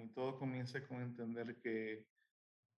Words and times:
Y 0.00 0.08
todo 0.08 0.38
comienza 0.38 0.86
con 0.86 1.02
entender 1.02 1.60
que 1.60 2.06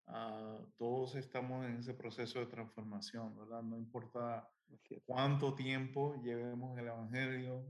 ah, 0.07 0.59
todos 0.77 1.15
estamos 1.15 1.67
en 1.67 1.77
ese 1.77 1.95
proceso 1.95 2.39
de 2.39 2.47
transformación, 2.47 3.37
¿verdad? 3.37 3.63
No 3.63 3.77
importa 3.77 4.49
cuánto 5.05 5.55
tiempo 5.55 6.21
llevemos 6.23 6.79
el 6.79 6.89
Evangelio, 6.89 7.67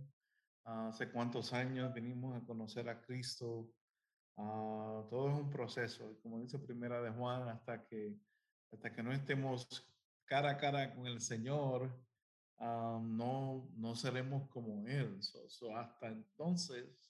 hace 0.65 1.11
cuántos 1.11 1.53
años 1.53 1.93
venimos 1.93 2.37
a 2.37 2.45
conocer 2.47 2.89
a 2.89 3.01
Cristo, 3.01 3.71
ah, 4.37 5.05
todo 5.11 5.31
es 5.31 5.39
un 5.39 5.51
proceso, 5.51 6.19
como 6.23 6.41
dice 6.41 6.59
Primera 6.59 7.01
de 7.01 7.11
Juan, 7.11 7.49
hasta 7.49 7.87
que, 7.87 8.15
hasta 8.73 8.93
que 8.93 9.03
no 9.03 9.13
estemos 9.13 9.67
cara 10.25 10.51
a 10.51 10.57
cara 10.57 10.95
con 10.95 11.07
el 11.07 11.21
Señor, 11.21 11.91
no, 12.61 13.69
no 13.77 13.95
seremos 13.95 14.49
como 14.49 14.87
Él. 14.87 15.19
hasta 15.75 16.09
entonces, 16.09 17.10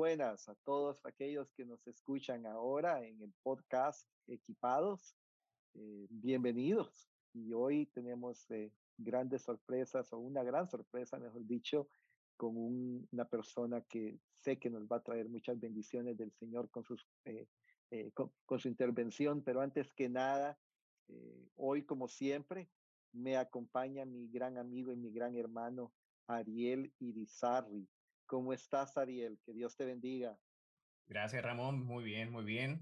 Buenas 0.00 0.48
a 0.48 0.54
todos 0.64 1.04
aquellos 1.04 1.52
que 1.52 1.66
nos 1.66 1.86
escuchan 1.86 2.46
ahora 2.46 3.04
en 3.04 3.20
el 3.20 3.34
podcast 3.42 4.08
Equipados. 4.28 5.14
Eh, 5.74 6.06
bienvenidos. 6.08 7.10
Y 7.34 7.52
hoy 7.52 7.84
tenemos 7.84 8.50
eh, 8.50 8.72
grandes 8.96 9.42
sorpresas 9.42 10.10
o 10.14 10.18
una 10.18 10.42
gran 10.42 10.70
sorpresa, 10.70 11.18
mejor 11.18 11.46
dicho, 11.46 11.90
con 12.38 12.56
una 13.12 13.26
persona 13.26 13.82
que 13.82 14.18
sé 14.38 14.58
que 14.58 14.70
nos 14.70 14.86
va 14.86 14.96
a 14.96 15.02
traer 15.02 15.28
muchas 15.28 15.60
bendiciones 15.60 16.16
del 16.16 16.32
Señor 16.32 16.70
con, 16.70 16.82
sus, 16.82 17.06
eh, 17.26 17.46
eh, 17.90 18.10
con, 18.14 18.58
su 18.58 18.68
intervención, 18.68 19.42
pero 19.42 19.60
antes 19.60 19.92
que 19.92 20.08
nada, 20.08 20.58
hoy 21.56 21.84
como 21.84 22.08
siempre, 22.08 22.70
me 23.12 23.36
acompaña 23.36 24.06
mi 24.06 24.30
gran 24.30 24.56
amigo 24.56 24.92
y 24.92 24.96
mi 24.96 25.12
gran 25.12 25.36
hermano 25.36 25.92
Ariel 26.26 26.90
Irizarri. 27.00 27.86
¿Cómo 28.30 28.52
estás, 28.52 28.96
Ariel? 28.96 29.40
Que 29.44 29.52
Dios 29.52 29.76
te 29.76 29.84
bendiga. 29.84 30.38
Gracias, 31.08 31.42
Ramón. 31.42 31.84
Muy 31.84 32.04
bien, 32.04 32.30
muy 32.30 32.44
bien. 32.44 32.80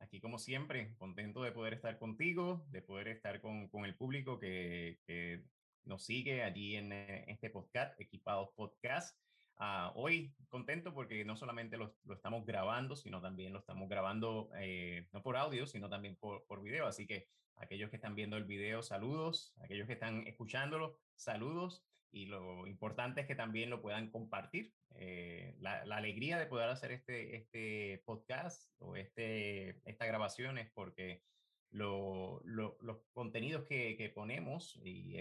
Aquí, 0.00 0.18
como 0.18 0.40
siempre, 0.40 0.96
contento 0.98 1.44
de 1.44 1.52
poder 1.52 1.74
estar 1.74 2.00
contigo, 2.00 2.66
de 2.68 2.82
poder 2.82 3.06
estar 3.06 3.40
con, 3.40 3.68
con 3.68 3.84
el 3.84 3.94
público 3.94 4.40
que, 4.40 5.44
nos 5.84 6.04
sigue 6.04 6.42
allí 6.42 6.74
en 6.74 6.92
eh, 6.92 7.24
este 7.28 7.48
podcast, 7.48 8.00
Equipados 8.00 8.50
Podcast. 8.56 9.16
Uh, 9.60 9.92
hoy 9.94 10.34
contento 10.48 10.92
porque 10.92 11.24
no 11.24 11.36
solamente 11.36 11.76
lo, 11.76 11.94
lo, 12.02 12.14
estamos 12.14 12.44
grabando, 12.44 12.96
sino 12.96 13.20
también 13.20 13.52
lo 13.52 13.60
estamos 13.60 13.88
grabando 13.88 14.50
eh, 14.56 15.06
no 15.12 15.22
por 15.22 15.36
audio, 15.36 15.68
sino 15.68 15.88
también 15.88 16.16
por, 16.16 16.44
por, 16.46 16.60
video. 16.60 16.88
Así 16.88 17.06
que 17.06 17.28
aquellos 17.54 17.88
que 17.88 17.96
están 17.96 18.16
viendo 18.16 18.36
el 18.36 18.46
video, 18.46 18.82
saludos. 18.82 19.54
Aquellos 19.60 19.86
que 19.86 19.92
están 19.92 20.26
escuchándolo, 20.26 20.98
saludos. 21.14 21.84
Y 22.12 22.26
lo 22.26 22.66
importante 22.66 23.22
es 23.22 23.26
que 23.26 23.34
también 23.34 23.70
lo 23.70 23.80
puedan 23.80 24.10
compartir. 24.10 24.74
Eh, 24.96 25.56
la, 25.60 25.80
alegría 25.96 26.38
de 26.38 26.46
poder 26.46 26.68
hacer 26.68 26.92
este, 26.92 27.36
este 27.36 28.02
podcast 28.04 28.70
o 28.78 28.96
este, 28.96 29.80
esta 29.88 30.04
grabación 30.04 30.58
es 30.58 30.70
porque 30.72 31.22
lo, 31.70 32.42
lo, 32.44 32.76
los 32.80 32.98
contenidos 33.12 33.64
que, 33.64 34.12
ponemos 34.14 34.78
y. 34.84 35.16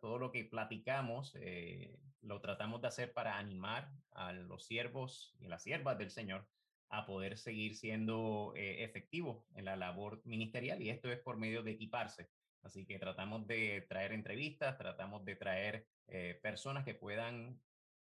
Todo 0.00 0.18
lo 0.18 0.30
que 0.30 0.44
platicamos 0.44 1.34
eh, 1.40 1.98
lo 2.20 2.40
tratamos 2.40 2.80
de 2.82 2.86
hacer 2.86 3.12
para 3.12 3.36
animar 3.36 3.90
a 4.12 4.32
los 4.32 4.64
siervos 4.64 5.34
y 5.40 5.48
las 5.48 5.64
siervas 5.64 5.98
del 5.98 6.10
Señor 6.10 6.46
a 6.88 7.04
poder 7.04 7.36
seguir 7.36 7.74
siendo 7.74 8.52
eh, 8.54 8.84
efectivos 8.84 9.44
en 9.54 9.64
la 9.64 9.76
labor 9.76 10.22
ministerial 10.24 10.80
y 10.80 10.90
esto 10.90 11.10
es 11.10 11.18
por 11.18 11.36
medio 11.36 11.62
de 11.62 11.72
equiparse. 11.72 12.30
Así 12.66 12.84
que 12.84 12.98
tratamos 12.98 13.46
de 13.46 13.86
traer 13.88 14.12
entrevistas, 14.12 14.76
tratamos 14.76 15.24
de 15.24 15.36
traer 15.36 15.86
eh, 16.08 16.38
personas 16.42 16.84
que 16.84 16.94
puedan 16.94 17.60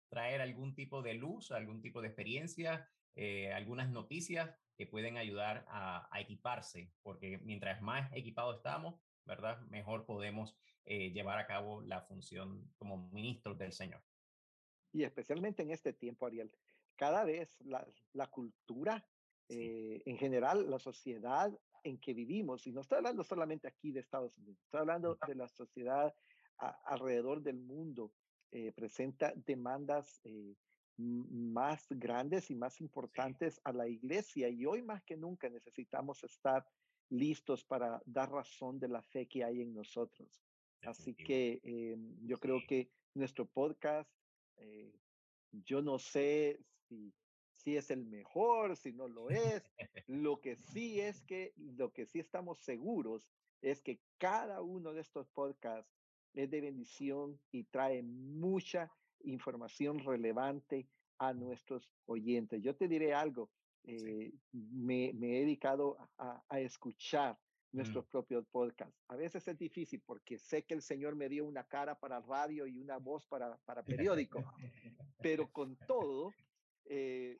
traer 0.09 0.41
algún 0.41 0.73
tipo 0.73 1.03
de 1.03 1.13
luz, 1.13 1.51
algún 1.51 1.79
tipo 1.79 2.01
de 2.01 2.07
experiencia, 2.07 2.89
eh, 3.15 3.53
algunas 3.53 3.91
noticias 3.91 4.49
que 4.75 4.87
pueden 4.87 5.17
ayudar 5.17 5.63
a, 5.69 6.09
a, 6.11 6.21
equiparse, 6.21 6.91
porque 7.03 7.37
mientras 7.37 7.83
más 7.83 8.11
equipados 8.13 8.57
estamos, 8.57 8.99
¿verdad? 9.25 9.59
Mejor 9.67 10.07
podemos 10.07 10.57
eh, 10.85 11.11
llevar 11.11 11.37
a 11.37 11.45
cabo 11.45 11.81
la 11.83 12.01
función 12.01 12.67
como 12.77 13.09
ministros 13.11 13.59
del 13.59 13.73
Señor. 13.73 14.01
Y 14.91 15.03
especialmente 15.03 15.61
en 15.61 15.69
este 15.69 15.93
tiempo, 15.93 16.25
Ariel, 16.25 16.51
cada 16.95 17.23
vez 17.25 17.55
la, 17.61 17.87
la 18.13 18.25
cultura, 18.25 19.05
sí. 19.47 20.01
en 20.03 20.17
general, 20.17 20.67
la 20.67 20.79
sociedad 20.79 21.51
en 21.83 21.97
que 21.97 22.13
vivimos, 22.13 22.65
y 22.67 22.71
no 22.71 22.81
estoy 22.81 22.97
hablando 22.97 23.23
solamente 23.23 23.67
aquí 23.67 23.91
de 23.91 24.01
Estados 24.01 24.37
Unidos, 24.37 24.59
estoy 24.63 24.81
hablando 24.81 25.17
de 25.27 25.35
la 25.35 25.47
sociedad 25.47 26.13
a, 26.59 26.69
alrededor 26.85 27.41
del 27.41 27.59
mundo, 27.59 28.11
eh, 28.51 28.71
presenta 28.71 29.33
demandas 29.35 30.21
eh, 30.23 30.55
más 30.97 31.85
grandes 31.89 32.49
y 32.49 32.55
más 32.55 32.79
importantes 32.81 33.55
sí. 33.55 33.61
a 33.65 33.73
la 33.73 33.87
iglesia. 33.87 34.49
Y 34.49 34.65
hoy 34.65 34.81
más 34.81 35.03
que 35.03 35.17
nunca 35.17 35.49
necesitamos 35.49 36.23
estar 36.23 36.65
listos 37.09 37.63
para 37.63 38.01
dar 38.05 38.31
razón 38.31 38.79
de 38.79 38.87
la 38.87 39.01
fe 39.01 39.27
que 39.27 39.43
hay 39.43 39.61
en 39.61 39.73
nosotros. 39.73 40.41
Así 40.81 41.13
que 41.13 41.59
eh, 41.63 41.97
yo 42.23 42.37
creo 42.37 42.59
que 42.67 42.89
nuestro 43.13 43.45
podcast, 43.45 44.09
yo 45.51 45.81
no 45.81 45.99
sé 45.99 46.59
si, 46.87 47.13
si 47.67 47.75
es 47.75 47.91
el 47.91 48.05
mejor, 48.05 48.77
si 48.77 48.93
no 48.93 49.09
lo 49.09 49.29
es. 49.29 49.61
lo 50.07 50.39
que 50.39 50.55
sí 50.55 51.01
es 51.01 51.21
que, 51.23 51.51
lo 51.57 51.91
que 51.91 52.05
sí 52.05 52.17
estamos 52.17 52.59
seguros 52.59 53.29
es 53.61 53.81
que 53.81 53.99
cada 54.17 54.61
uno 54.61 54.93
de 54.93 55.01
estos 55.01 55.27
podcasts 55.27 55.91
es 56.33 56.49
de 56.49 56.61
bendición 56.61 57.37
y 57.51 57.65
trae 57.65 58.03
mucha 58.03 58.89
información 59.19 59.99
relevante 59.99 60.87
a 61.17 61.33
nuestros 61.33 61.91
oyentes. 62.05 62.63
Yo 62.63 62.73
te 62.73 62.87
diré 62.87 63.13
algo, 63.13 63.51
eh, 63.83 63.99
sí. 63.99 64.39
me, 64.53 65.11
me, 65.11 65.35
he 65.35 65.39
dedicado 65.41 65.97
a, 66.17 66.41
a 66.47 66.61
escuchar 66.61 67.37
nuestros 67.73 68.05
mm. 68.05 68.09
propios 68.09 68.45
podcasts. 68.45 68.95
A 69.09 69.17
veces 69.17 69.45
es 69.45 69.57
difícil 69.57 70.01
porque 70.05 70.39
sé 70.39 70.63
que 70.63 70.73
el 70.73 70.81
Señor 70.81 71.17
me 71.17 71.27
dio 71.27 71.43
una 71.43 71.65
cara 71.65 71.99
para 71.99 72.21
radio 72.21 72.65
y 72.65 72.77
una 72.77 72.95
voz 72.95 73.25
para, 73.27 73.57
para 73.65 73.83
periódico, 73.83 74.39
pero 75.21 75.51
con 75.51 75.75
todo, 75.85 76.31
eh, 76.85 77.37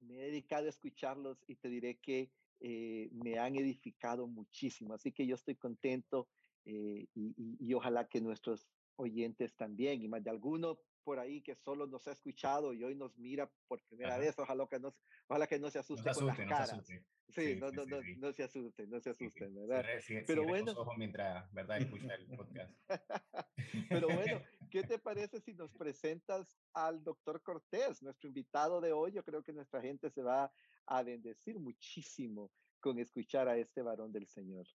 me 0.00 0.14
he 0.16 0.26
dedicado 0.26 0.66
a 0.66 0.70
escucharlos 0.70 1.44
y 1.46 1.56
te 1.56 1.68
diré 1.68 1.98
que 1.98 2.30
eh, 2.60 3.08
me 3.12 3.38
han 3.38 3.56
edificado 3.56 4.26
muchísimo. 4.26 4.94
Así 4.94 5.12
que 5.12 5.26
yo 5.26 5.34
estoy 5.34 5.56
contento 5.56 6.28
eh, 6.64 7.06
y, 7.14 7.34
y, 7.36 7.56
y, 7.60 7.74
ojalá 7.74 8.08
que 8.08 8.20
nuestros 8.20 8.66
oyentes 8.96 9.54
también, 9.54 10.02
y 10.02 10.08
más 10.08 10.24
de 10.24 10.30
alguno 10.30 10.78
por 11.06 11.20
ahí 11.20 11.40
que 11.40 11.54
solo 11.54 11.86
nos 11.86 12.08
ha 12.08 12.12
escuchado 12.12 12.72
y 12.72 12.82
hoy 12.82 12.96
nos 12.96 13.16
mira 13.16 13.48
por 13.68 13.80
primera 13.84 14.14
Ajá. 14.14 14.18
vez, 14.18 14.36
ojalá 14.40 14.66
que 14.66 14.80
no, 14.80 14.92
ojalá 15.28 15.46
que 15.46 15.56
no 15.60 15.70
se 15.70 15.78
asuste, 15.78 16.08
no 16.08 16.14
se 16.14 16.20
asuste 16.20 16.42
con 16.42 16.48
las 16.50 16.68
caras. 16.68 16.84
Se 16.84 17.04
Sí, 17.28 17.54
sí, 17.54 17.56
no, 17.60 17.70
sí, 17.70 17.76
no, 17.76 18.02
sí, 18.02 18.16
no, 18.16 18.32
se 18.32 18.42
asusten, 18.42 18.90
no 18.90 19.00
se 19.00 19.10
asusten, 19.10 19.54
¿verdad? 19.54 19.84
Pero 20.26 20.44
bueno. 20.44 20.66
Los 20.66 20.78
ojos 20.78 20.96
mientras, 20.96 21.52
¿verdad? 21.52 21.78
Escucha 21.78 22.14
el 22.14 22.26
podcast. 22.26 22.72
Pero 23.88 24.08
bueno, 24.08 24.42
¿qué 24.70 24.82
te 24.82 24.98
parece 24.98 25.40
si 25.40 25.54
nos 25.54 25.72
presentas 25.74 26.58
al 26.72 27.04
doctor 27.04 27.40
Cortés, 27.42 28.02
nuestro 28.02 28.28
invitado 28.28 28.80
de 28.80 28.92
hoy? 28.92 29.12
Yo 29.12 29.22
creo 29.24 29.44
que 29.44 29.52
nuestra 29.52 29.80
gente 29.80 30.10
se 30.10 30.22
va 30.22 30.52
a 30.86 31.02
bendecir 31.04 31.58
muchísimo 31.60 32.50
con 32.80 32.98
escuchar 32.98 33.48
a 33.48 33.56
este 33.56 33.82
varón 33.82 34.12
del 34.12 34.26
Señor. 34.26 34.66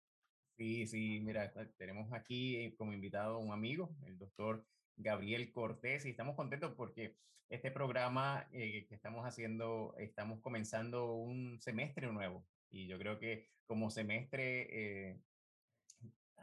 Sí, 0.57 0.87
sí, 0.87 1.19
mira, 1.21 1.51
tenemos 1.77 2.13
aquí 2.13 2.73
como 2.77 2.93
invitado 2.93 3.35
a 3.35 3.39
un 3.39 3.51
amigo, 3.51 3.93
el 4.05 4.17
doctor 4.17 4.65
Gabriel 4.97 5.51
Cortés, 5.51 6.05
y 6.05 6.09
estamos 6.09 6.35
contentos 6.35 6.73
porque 6.75 7.15
este 7.49 7.71
programa 7.71 8.47
eh, 8.51 8.85
que 8.87 8.95
estamos 8.95 9.25
haciendo, 9.25 9.95
estamos 9.97 10.39
comenzando 10.41 11.13
un 11.13 11.59
semestre 11.59 12.11
nuevo, 12.11 12.45
y 12.69 12.87
yo 12.87 12.97
creo 12.97 13.19
que 13.19 13.49
como 13.65 13.89
semestre 13.89 15.09
eh, 15.09 15.21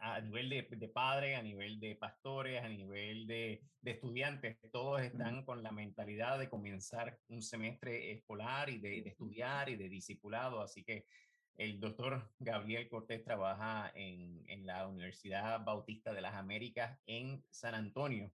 a 0.01 0.21
nivel 0.21 0.49
de, 0.49 0.63
de 0.63 0.89
padres, 0.89 1.39
a 1.39 1.43
nivel 1.43 1.81
de 1.81 1.97
pastores, 1.97 2.63
a 2.63 2.69
nivel 2.69 3.27
de, 3.27 3.63
de 3.81 3.91
estudiantes, 3.91 4.59
todos 4.71 5.03
están 5.03 5.45
con 5.45 5.63
la 5.63 5.73
mentalidad 5.73 6.39
de 6.39 6.49
comenzar 6.49 7.19
un 7.29 7.43
semestre 7.43 8.13
escolar 8.13 8.71
y 8.71 8.79
de, 8.79 9.03
de 9.03 9.11
estudiar 9.11 9.69
y 9.69 9.77
de 9.77 9.89
discipulado, 9.89 10.61
así 10.61 10.85
que 10.85 11.07
el 11.59 11.81
doctor 11.81 12.31
Gabriel 12.39 12.89
Cortés 12.89 13.25
trabaja 13.25 13.91
en, 13.95 14.45
en, 14.49 14.65
la 14.65 14.87
Universidad 14.87 15.65
Bautista 15.65 16.13
de 16.13 16.21
las 16.21 16.35
Américas 16.35 16.97
en 17.07 17.45
San 17.51 17.75
Antonio. 17.75 18.31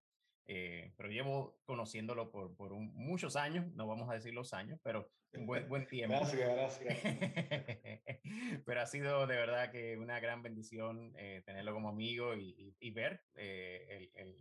Eh, 0.47 0.93
pero 0.97 1.09
llevo 1.09 1.59
conociéndolo 1.65 2.31
por, 2.31 2.55
por 2.55 2.75
muchos 2.75 3.37
años, 3.37 3.67
no 3.75 3.87
vamos 3.87 4.11
a 4.11 4.15
decir 4.15 4.35
los 4.35 4.53
años, 4.53 4.79
pero 4.83 5.11
un 5.33 5.47
buen, 5.47 5.69
buen 5.69 5.87
tiempo. 5.89 6.15
Gracias, 6.15 6.55
gracias. 6.55 6.99
pero 8.67 8.81
ha 8.81 8.87
sido 8.87 9.27
de 9.27 9.37
verdad 9.37 9.71
que 9.71 9.97
una 9.97 10.21
gran 10.21 10.43
bendición 10.43 11.15
eh, 11.17 11.43
tenerlo 11.47 11.73
como 11.73 11.89
amigo 11.89 12.35
y, 12.35 12.77
y, 12.79 12.91
ver 12.91 13.23
eh, 13.35 14.11
el, 14.15 14.37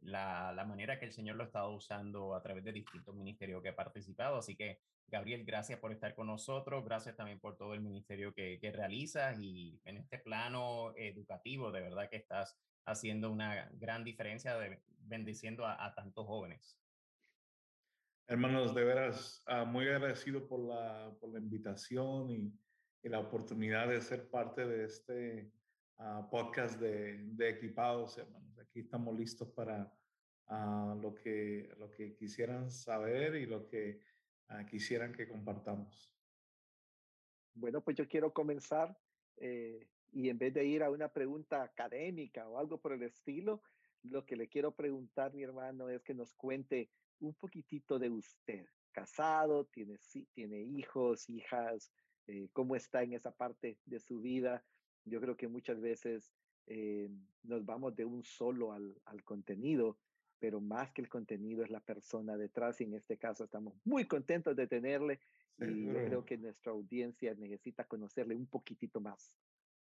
la, 0.00 0.52
la, 0.52 0.64
manera 0.64 0.98
que 0.98 1.06
el 1.06 1.12
Señor 1.12 1.36
lo 1.36 1.44
ha 1.44 1.46
estado 1.46 1.70
usando 1.72 2.34
a 2.34 2.42
través 2.42 2.64
de 2.64 2.72
distintos 2.72 3.14
ministerios 3.14 3.62
que 3.62 3.70
ha 3.70 3.76
participado. 3.76 4.38
Así 4.38 4.56
que, 4.56 4.80
Gabriel, 5.06 5.44
gracias 5.44 5.78
por 5.78 5.92
estar 5.92 6.14
con 6.14 6.26
nosotros, 6.26 6.84
gracias 6.84 7.16
también 7.16 7.38
por 7.38 7.56
todo 7.56 7.74
el 7.74 7.80
ministerio 7.80 8.34
que, 8.34 8.58
que 8.60 8.72
realizas 8.72 9.38
y 9.40 9.80
en 9.84 9.98
este 9.98 10.18
plano 10.18 10.92
educativo, 10.96 11.70
de 11.70 11.80
verdad 11.80 12.08
que 12.10 12.16
estás 12.16 12.58
haciendo 12.86 13.30
una 13.30 13.68
gran 13.74 14.04
diferencia, 14.04 14.56
de, 14.56 14.82
bendiciendo 15.00 15.66
a, 15.66 15.94
tantos 15.94 16.26
jóvenes. 16.26 16.78
Hermanos, 18.26 18.74
de 18.74 18.84
veras, 18.84 19.42
ah, 19.46 19.64
muy 19.64 19.86
agradecido 19.88 20.46
por 20.48 20.60
la, 20.60 21.14
por 21.20 21.30
la 21.30 21.38
invitación 21.38 22.30
y, 22.30 22.52
y, 23.02 23.08
la 23.08 23.20
oportunidad 23.20 23.88
de 23.88 24.00
ser 24.00 24.30
parte 24.30 24.66
de 24.66 24.84
este 24.84 25.52
uh, 25.98 26.28
podcast 26.30 26.80
de, 26.80 27.18
de, 27.18 27.50
equipados, 27.50 28.16
hermanos. 28.16 28.58
Aquí 28.58 28.80
estamos 28.80 29.14
listos 29.14 29.48
para 29.50 29.92
uh, 30.48 30.98
lo, 31.00 31.14
que, 31.14 31.70
lo 31.78 31.90
que 31.90 32.14
quisieran 32.14 32.70
saber 32.70 33.34
y 33.34 33.46
lo 33.46 33.66
que 33.68 34.00
quisieran 34.70 35.12
que 35.12 35.26
compartamos. 35.26 36.14
Bueno, 37.54 37.82
pues 37.82 37.96
yo 37.96 38.08
quiero 38.08 38.32
comenzar 38.32 38.96
eh, 39.36 39.88
y 40.14 40.28
en 40.28 40.38
vez 40.38 40.54
de 40.54 40.64
ir 40.64 40.82
a 40.82 40.90
una 40.90 41.08
pregunta 41.08 41.62
académica 41.62 42.48
o 42.48 42.58
algo 42.58 42.78
por 42.80 42.92
el 42.92 43.02
estilo, 43.02 43.62
lo 44.04 44.24
que 44.24 44.36
le 44.36 44.48
quiero 44.48 44.72
preguntar, 44.72 45.34
mi 45.34 45.42
hermano, 45.42 45.88
es 45.88 46.02
que 46.02 46.14
nos 46.14 46.34
cuente 46.34 46.88
un 47.18 47.34
poquitito 47.34 47.98
de 47.98 48.10
usted. 48.10 48.66
Casado, 48.92 49.64
tiene, 49.66 49.98
tiene 50.32 50.62
hijos, 50.62 51.28
hijas, 51.28 51.92
eh, 52.28 52.48
cómo 52.52 52.76
está 52.76 53.02
en 53.02 53.14
esa 53.14 53.32
parte 53.32 53.78
de 53.84 53.98
su 53.98 54.20
vida. 54.20 54.64
Yo 55.04 55.20
creo 55.20 55.36
que 55.36 55.48
muchas 55.48 55.80
veces 55.80 56.32
eh, 56.66 57.10
nos 57.42 57.64
vamos 57.64 57.96
de 57.96 58.04
un 58.04 58.22
solo 58.22 58.72
al, 58.72 58.96
al 59.06 59.24
contenido, 59.24 59.98
pero 60.38 60.60
más 60.60 60.92
que 60.92 61.02
el 61.02 61.08
contenido 61.08 61.64
es 61.64 61.70
la 61.70 61.80
persona 61.80 62.36
detrás 62.36 62.80
y 62.80 62.84
en 62.84 62.94
este 62.94 63.18
caso 63.18 63.44
estamos 63.44 63.74
muy 63.84 64.06
contentos 64.06 64.54
de 64.54 64.68
tenerle 64.68 65.20
y 65.58 65.86
yo 65.86 65.92
creo 65.92 66.24
que 66.24 66.36
nuestra 66.36 66.72
audiencia 66.72 67.34
necesita 67.34 67.84
conocerle 67.84 68.34
un 68.34 68.46
poquitito 68.46 69.00
más. 69.00 69.36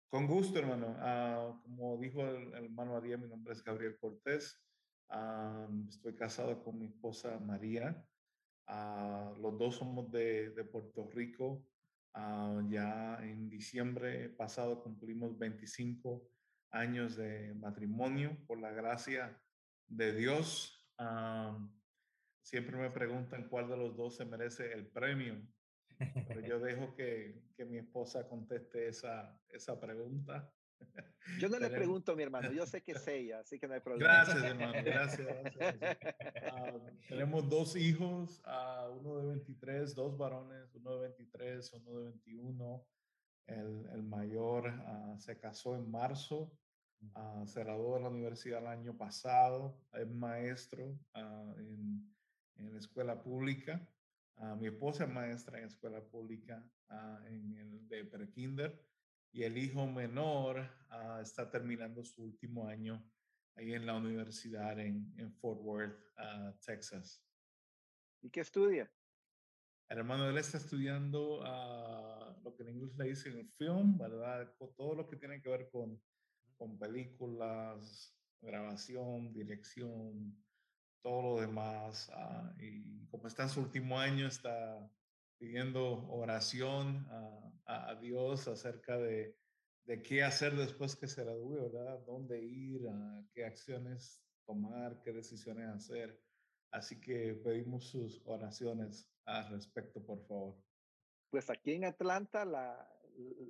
Con 0.09 0.25
gusto, 0.25 0.57
hermano. 0.59 0.95
Ah, 0.99 1.53
como 1.63 1.97
dijo 1.97 2.25
el, 2.25 2.53
hermano 2.53 2.93
María, 2.93 3.17
mi 3.17 3.27
nombre 3.27 3.53
es 3.53 3.61
Gabriel 3.61 3.97
Cortés. 3.99 4.57
Ah, 5.09 5.67
estoy 5.89 6.15
casado 6.15 6.63
con 6.63 6.79
mi 6.79 6.85
esposa 6.85 7.37
María. 7.39 8.05
Ah, 8.67 9.33
los 9.37 9.57
dos 9.57 9.75
somos 9.75 10.09
de 10.09 10.65
Puerto 10.71 11.09
Rico. 11.11 11.65
ya 12.69 13.19
en 13.21 13.49
diciembre 13.49 14.29
pasado 14.29 14.81
cumplimos 14.81 15.37
25 15.37 16.25
años 16.71 17.17
de 17.17 17.53
matrimonio 17.55 18.37
por 18.47 18.59
la 18.59 18.71
gracia 18.71 19.37
de 19.87 20.13
Dios. 20.13 20.87
siempre 22.41 22.77
me 22.77 22.91
preguntan 22.91 23.49
cuál 23.49 23.67
de 23.67 23.75
los 23.75 23.97
dos 23.97 24.15
se 24.15 24.25
merece 24.25 24.71
el 24.71 24.87
premio. 24.87 25.35
Pero 25.97 26.41
yo 26.41 26.59
dejo 26.59 26.93
que, 26.95 27.41
que 27.55 27.65
mi 27.65 27.77
esposa 27.77 28.27
conteste 28.27 28.87
esa, 28.87 29.39
esa 29.49 29.79
pregunta. 29.79 30.51
Yo 31.39 31.49
no 31.49 31.59
le 31.59 31.69
pregunto 31.69 32.11
a 32.11 32.15
mi 32.15 32.23
hermano, 32.23 32.51
yo 32.51 32.65
sé 32.65 32.81
que 32.81 32.93
es 32.93 33.07
ella, 33.07 33.39
así 33.39 33.59
que 33.59 33.67
no 33.67 33.73
hay 33.73 33.81
problema. 33.81 34.13
Gracias, 34.13 34.43
hermano, 34.43 34.73
gracias. 34.83 35.27
Ah, 36.51 36.73
tenemos 37.07 37.49
dos 37.49 37.75
hijos, 37.75 38.41
uh, 38.45 38.91
uno 38.91 39.17
de 39.17 39.27
23, 39.27 39.95
dos 39.95 40.17
varones, 40.17 40.73
uno 40.75 40.95
de 40.95 41.07
23, 41.09 41.73
uno 41.73 41.97
de 41.99 42.03
21. 42.05 42.87
El, 43.47 43.89
el 43.93 44.03
mayor 44.03 44.67
uh, 44.67 45.17
se 45.19 45.39
casó 45.39 45.75
en 45.75 45.89
marzo, 45.89 46.51
se 47.45 47.63
graduó 47.63 47.95
de 47.95 48.01
la 48.01 48.09
universidad 48.09 48.59
el 48.59 48.67
año 48.67 48.97
pasado, 48.97 49.79
es 49.93 50.07
maestro 50.09 50.99
en, 51.13 52.13
en 52.55 52.73
la 52.73 52.79
escuela 52.79 53.21
pública 53.21 53.87
mi 54.59 54.67
esposa 54.67 55.05
es 55.05 55.09
maestra 55.09 55.57
en 55.57 55.65
escuela 55.65 56.01
pública 56.01 56.63
uh, 56.89 57.25
en 57.25 57.57
el 57.57 57.87
de 57.87 58.05
prekinder 58.05 58.79
y 59.31 59.43
el 59.43 59.57
hijo 59.57 59.87
menor 59.87 60.59
uh, 60.91 61.21
está 61.21 61.49
terminando 61.49 62.03
su 62.03 62.23
último 62.23 62.67
año 62.67 63.03
ahí 63.55 63.73
en 63.73 63.85
la 63.85 63.95
universidad 63.95 64.79
en, 64.79 65.11
en 65.17 65.33
Fort 65.33 65.59
Worth, 65.61 65.97
Texas. 66.63 67.23
¿Y 68.21 68.29
qué 68.29 68.41
estudia? 68.41 68.91
El 69.89 69.97
hermano, 69.99 70.29
él 70.29 70.37
está 70.37 70.57
estudiando 70.57 71.41
lo 72.43 72.55
que 72.55 72.63
en 72.63 72.69
inglés 72.69 72.95
le 72.97 73.05
dicen 73.05 73.49
film, 73.57 73.97
¿verdad? 73.97 74.53
Todo 74.75 74.93
lo 74.95 75.07
que 75.07 75.15
tiene 75.15 75.41
que 75.41 75.49
ver 75.49 75.69
con, 75.71 75.99
con 76.55 76.77
películas, 76.77 78.15
grabación, 78.41 79.33
dirección, 79.33 80.37
todo 81.01 81.21
lo 81.21 81.41
demás. 81.41 82.09
Ah, 82.13 82.53
y 82.59 83.05
como 83.07 83.27
está 83.27 83.43
en 83.43 83.49
su 83.49 83.61
último 83.61 83.99
año, 83.99 84.27
está 84.27 84.89
pidiendo 85.37 86.07
oración 86.09 87.05
a, 87.09 87.89
a, 87.89 87.95
Dios 87.95 88.47
acerca 88.47 88.97
de, 88.97 89.35
qué 90.03 90.23
hacer 90.23 90.55
después 90.55 90.95
que 90.95 91.07
se 91.07 91.23
gradúe, 91.23 91.71
¿verdad? 91.71 91.99
¿Dónde 92.05 92.41
ir? 92.41 92.87
a 92.89 93.23
¿Qué 93.33 93.45
acciones 93.45 94.21
tomar? 94.45 95.01
¿Qué 95.01 95.13
decisiones 95.13 95.67
hacer? 95.69 96.19
Así 96.71 96.99
que 96.99 97.33
pedimos 97.35 97.85
sus 97.85 98.21
oraciones 98.25 99.09
al 99.25 99.49
respecto, 99.49 100.03
por 100.05 100.25
favor. 100.27 100.55
Pues 101.29 101.49
aquí 101.49 101.73
en 101.73 101.85
Atlanta 101.85 102.43
la, 102.45 102.89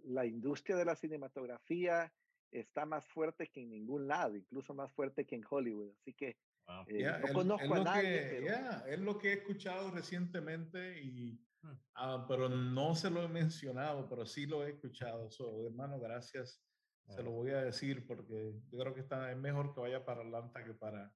la 0.05 0.25
industria 0.25 0.75
de 0.75 0.85
la 0.85 0.95
cinematografía 0.95 2.11
está 2.51 2.85
más 2.85 3.05
fuerte 3.07 3.49
que 3.49 3.61
en 3.61 3.71
ningún 3.71 4.07
lado, 4.07 4.35
incluso 4.35 4.73
más 4.73 4.91
fuerte 4.93 5.25
que 5.25 5.35
en 5.35 5.45
Hollywood. 5.49 5.91
Así 5.99 6.13
que 6.13 6.37
eh, 6.87 7.11
no 7.27 7.33
conozco 7.33 7.73
a 7.73 7.83
nadie. 7.83 8.45
es 8.87 8.99
lo 8.99 9.17
que 9.17 9.29
he 9.29 9.33
escuchado 9.33 9.91
recientemente, 9.91 11.01
y, 11.01 11.39
hmm. 11.61 11.79
ah, 11.95 12.25
pero 12.27 12.49
no 12.49 12.95
se 12.95 13.09
lo 13.09 13.23
he 13.23 13.27
mencionado, 13.27 14.07
pero 14.09 14.25
sí 14.25 14.45
lo 14.45 14.65
he 14.65 14.71
escuchado. 14.71 15.29
So, 15.31 15.65
hermano, 15.65 15.99
gracias. 15.99 16.61
Se 17.09 17.23
lo 17.23 17.31
voy 17.31 17.51
a 17.51 17.61
decir 17.61 18.05
porque 18.05 18.53
yo 18.69 18.79
creo 18.79 18.93
que 18.93 18.99
está, 18.99 19.31
es 19.31 19.37
mejor 19.37 19.73
que 19.73 19.79
vaya 19.79 20.03
para 20.03 20.21
Atlanta 20.21 20.63
que 20.65 20.73
para, 20.73 21.13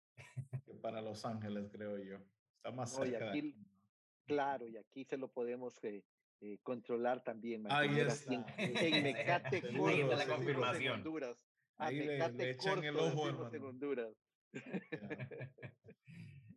que 0.65 0.73
para 0.75 1.01
Los 1.01 1.25
Ángeles, 1.25 1.69
creo 1.69 1.97
yo. 1.97 2.17
Está 2.55 2.71
más 2.71 2.93
cerca. 2.95 3.29
aquí, 3.29 3.53
claro, 4.25 4.67
y 4.67 4.77
aquí 4.77 5.03
se 5.03 5.17
lo 5.17 5.27
podemos 5.27 5.77
eh, 5.83 6.05
eh, 6.39 6.59
controlar 6.63 7.23
también. 7.23 7.65
Ahí 7.69 7.99
está. 7.99 8.33
En, 8.33 8.45
en 8.57 9.03
Mecate, 9.03 9.61
la 9.71 10.27
confirmación. 10.27 11.03
Ahí 11.77 11.97
le, 11.97 12.29
le, 12.29 12.51
echan 12.51 12.83
el 12.83 12.95
ojo, 12.95 13.27
hermano. 13.27 13.53
En 13.53 13.63
Honduras. 13.63 14.15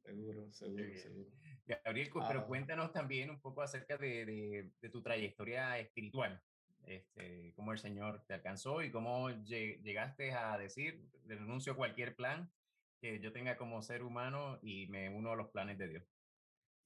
seguro, 0.04 0.52
seguro, 0.52 0.96
seguro. 0.96 1.30
Gabriel, 1.66 2.10
pero 2.12 2.40
ah. 2.40 2.46
cuéntanos 2.46 2.92
también 2.92 3.30
un 3.30 3.40
poco 3.40 3.62
acerca 3.62 3.96
de, 3.96 4.70
de, 4.80 4.90
tu 4.90 5.02
trayectoria 5.02 5.78
espiritual. 5.78 6.42
Este, 6.86 7.54
cómo 7.56 7.72
el 7.72 7.78
Señor 7.78 8.22
te 8.26 8.34
alcanzó 8.34 8.82
y 8.82 8.90
cómo 8.90 9.30
llegaste 9.30 10.34
a 10.34 10.58
decir, 10.58 11.08
renuncio 11.26 11.72
a 11.72 11.76
cualquier 11.76 12.14
plan 12.14 12.52
que 13.00 13.20
yo 13.20 13.32
tenga 13.32 13.56
como 13.56 13.82
ser 13.82 14.02
humano 14.02 14.58
y 14.62 14.86
me 14.88 15.08
uno 15.08 15.32
a 15.32 15.36
los 15.36 15.48
planes 15.50 15.78
de 15.78 15.88
Dios. 15.88 16.04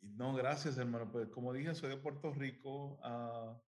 No, 0.01 0.35
gracias, 0.35 0.79
hermano. 0.79 1.11
Pues 1.11 1.29
como 1.29 1.53
dije, 1.53 1.75
soy 1.75 1.91
de 1.91 1.97
Puerto 1.97 2.33
Rico. 2.33 3.01
Uh, 3.03 3.61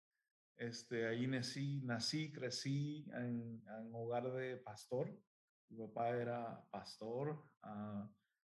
este, 0.57 1.07
ahí 1.07 1.25
nací, 1.25 1.81
nací 1.81 2.31
crecí 2.31 3.07
en, 3.13 3.63
en 3.65 3.93
hogar 3.93 4.31
de 4.31 4.57
pastor. 4.57 5.09
Mi 5.69 5.77
papá 5.87 6.09
era 6.09 6.65
pastor. 6.71 7.43
Uh, 7.63 8.07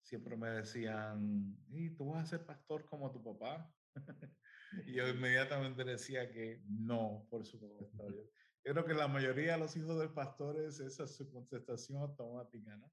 siempre 0.02 0.36
me 0.36 0.50
decían, 0.50 1.58
¿y 1.70 1.92
tú 1.92 2.12
vas 2.12 2.24
a 2.24 2.38
ser 2.38 2.46
pastor 2.46 2.86
como 2.86 3.12
tu 3.12 3.24
papá? 3.24 3.72
y 4.88 4.94
yo 4.94 5.08
inmediatamente 5.08 5.84
decía 5.84 6.32
que 6.32 6.62
no, 6.68 7.28
por 7.30 7.46
supuesto. 7.46 8.10
Yo, 8.66 8.74
creo 8.74 8.86
que 8.86 8.94
la 8.94 9.08
mayoría 9.08 9.54
de 9.54 9.60
los 9.60 9.76
hijos 9.76 10.00
de 10.00 10.10
pastores, 10.10 10.80
esa 10.80 11.04
es 11.04 11.16
su 11.16 11.30
contestación 11.32 12.02
automática, 12.02 12.76
¿no? 12.76 12.92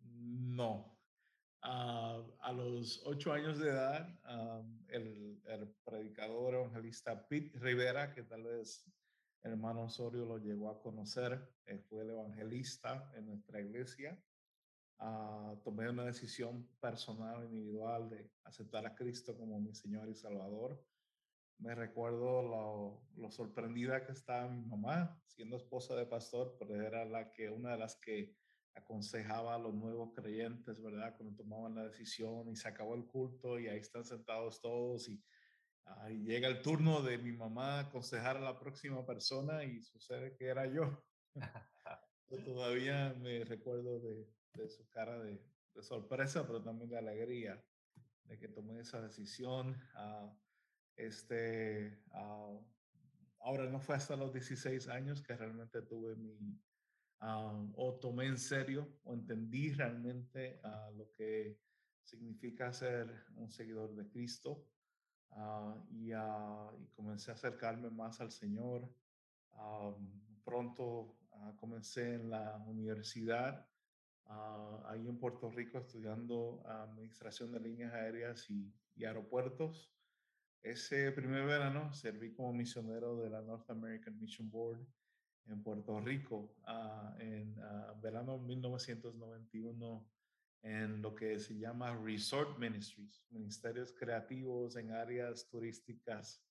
No. 0.00 0.98
Uh, 1.62 2.30
a 2.40 2.52
los 2.52 3.00
ocho 3.06 3.32
años 3.32 3.58
de 3.58 3.70
edad, 3.70 4.06
el, 4.88 5.40
el, 5.46 5.74
predicador 5.82 6.54
evangelista 6.54 7.26
Pete 7.26 7.58
Rivera, 7.58 8.12
que 8.12 8.22
tal 8.24 8.42
vez 8.42 8.84
hermano 9.44 9.84
Osorio 9.84 10.24
lo 10.24 10.38
llegó 10.38 10.70
a 10.70 10.80
conocer, 10.80 11.48
eh, 11.66 11.78
fue 11.78 12.02
el 12.02 12.10
evangelista 12.10 13.10
en 13.14 13.26
nuestra 13.26 13.60
iglesia. 13.60 14.18
Uh, 14.98 15.56
tomé 15.62 15.90
una 15.90 16.04
decisión 16.04 16.66
personal, 16.80 17.44
individual, 17.44 18.08
de 18.08 18.30
aceptar 18.44 18.86
a 18.86 18.94
Cristo 18.94 19.36
como 19.36 19.60
mi 19.60 19.74
Señor 19.74 20.08
y 20.08 20.14
Salvador. 20.14 20.82
Me 21.58 21.74
recuerdo 21.74 23.04
lo, 23.16 23.30
sorprendida 23.30 24.06
que 24.06 24.12
estaba 24.12 24.48
mi 24.48 24.64
mamá, 24.64 25.20
siendo 25.26 25.56
esposa 25.56 25.94
de 25.94 26.06
pastor, 26.06 26.56
pero 26.58 26.80
era 26.80 27.04
la 27.04 27.32
que, 27.32 27.50
una 27.50 27.72
de 27.72 27.78
las 27.78 27.96
que 27.96 28.34
aconsejaba 28.74 29.54
a 29.54 29.58
los 29.58 29.74
nuevos 29.74 30.12
creyentes, 30.14 30.80
¿verdad? 30.80 31.14
Cuando 31.16 31.36
tomaban 31.36 31.74
la 31.74 31.84
decisión 31.84 32.48
y 32.48 32.56
se 32.56 32.68
acabó 32.68 32.94
el 32.94 33.06
culto 33.06 33.58
y 33.58 33.68
ahí 33.68 33.78
están 33.78 34.04
sentados 34.04 34.60
todos 34.60 35.08
y, 35.08 35.22
ahí 35.84 36.22
llega 36.22 36.48
el 36.48 36.62
turno 36.62 37.02
de 37.02 37.18
mi 37.18 37.32
mamá 37.32 37.80
aconsejar 37.80 38.36
a 38.36 38.40
la 38.40 38.58
próxima 38.58 39.04
persona 39.04 39.64
y 39.64 39.82
sucede 39.82 40.34
que 40.36 40.46
era 40.46 40.66
yo. 40.66 41.04
todavía 42.44 43.14
me 43.20 43.44
recuerdo 43.44 44.00
de, 44.00 44.26
de 44.54 44.68
su 44.68 44.88
cara 44.90 45.18
de, 45.18 45.40
de, 45.74 45.82
sorpresa, 45.82 46.46
pero 46.46 46.62
también 46.62 46.90
de 46.90 46.98
alegría 46.98 47.62
de 48.24 48.38
que 48.38 48.48
tomé 48.48 48.80
esa 48.80 49.00
decisión. 49.00 49.76
Uh, 49.94 50.34
este, 50.96 52.02
uh, 52.12 52.64
ahora 53.40 53.66
no 53.66 53.80
fue 53.80 53.96
hasta 53.96 54.16
los 54.16 54.32
16 54.32 54.88
años 54.88 55.22
que 55.22 55.36
realmente 55.36 55.82
tuve 55.82 56.16
mi, 56.16 56.58
o 57.76 57.98
tomé 58.00 58.26
en 58.26 58.38
serio 58.38 59.00
o 59.04 59.14
entendí 59.14 59.72
realmente 59.72 60.60
lo 60.94 61.10
que 61.12 61.58
significa 62.02 62.70
ser 62.72 63.08
un 63.36 63.50
seguidor 63.50 63.94
de 63.94 64.06
Cristo 64.10 64.66
y, 65.90 66.12
y, 66.12 66.86
comencé 66.94 67.30
a 67.30 67.34
acercarme 67.34 67.90
más 67.90 68.20
al 68.20 68.30
Señor. 68.30 68.88
pronto 70.44 71.16
comencé 71.58 72.14
en 72.14 72.30
la 72.30 72.56
universidad 72.66 73.66
ahí 74.86 75.06
en 75.08 75.18
Puerto 75.18 75.50
Rico 75.50 75.78
estudiando 75.78 76.62
administración 76.66 77.52
de 77.52 77.60
líneas 77.60 77.92
aéreas 77.92 78.48
y, 78.50 78.72
y 78.96 79.04
aeropuertos. 79.04 79.92
Ese 80.62 81.12
primer 81.12 81.44
verano 81.44 81.92
serví 81.92 82.32
como 82.32 82.52
misionero 82.52 83.16
de 83.16 83.28
la 83.28 83.42
North 83.42 83.70
American 83.70 84.18
Mission 84.18 84.50
Board 84.50 84.80
en 85.46 85.62
Puerto 85.62 86.00
Rico 86.00 86.54
uh, 86.66 87.20
en 87.20 87.58
uh, 87.58 88.00
verano 88.00 88.38
1991 88.38 90.06
en 90.64 91.00
lo 91.00 91.14
que 91.14 91.38
se 91.38 91.56
llama 91.56 91.96
Resort 91.96 92.58
Ministries, 92.58 93.24
ministerios 93.30 93.92
creativos 93.92 94.74
en 94.76 94.90
áreas 94.90 95.46
turísticas 95.48 96.42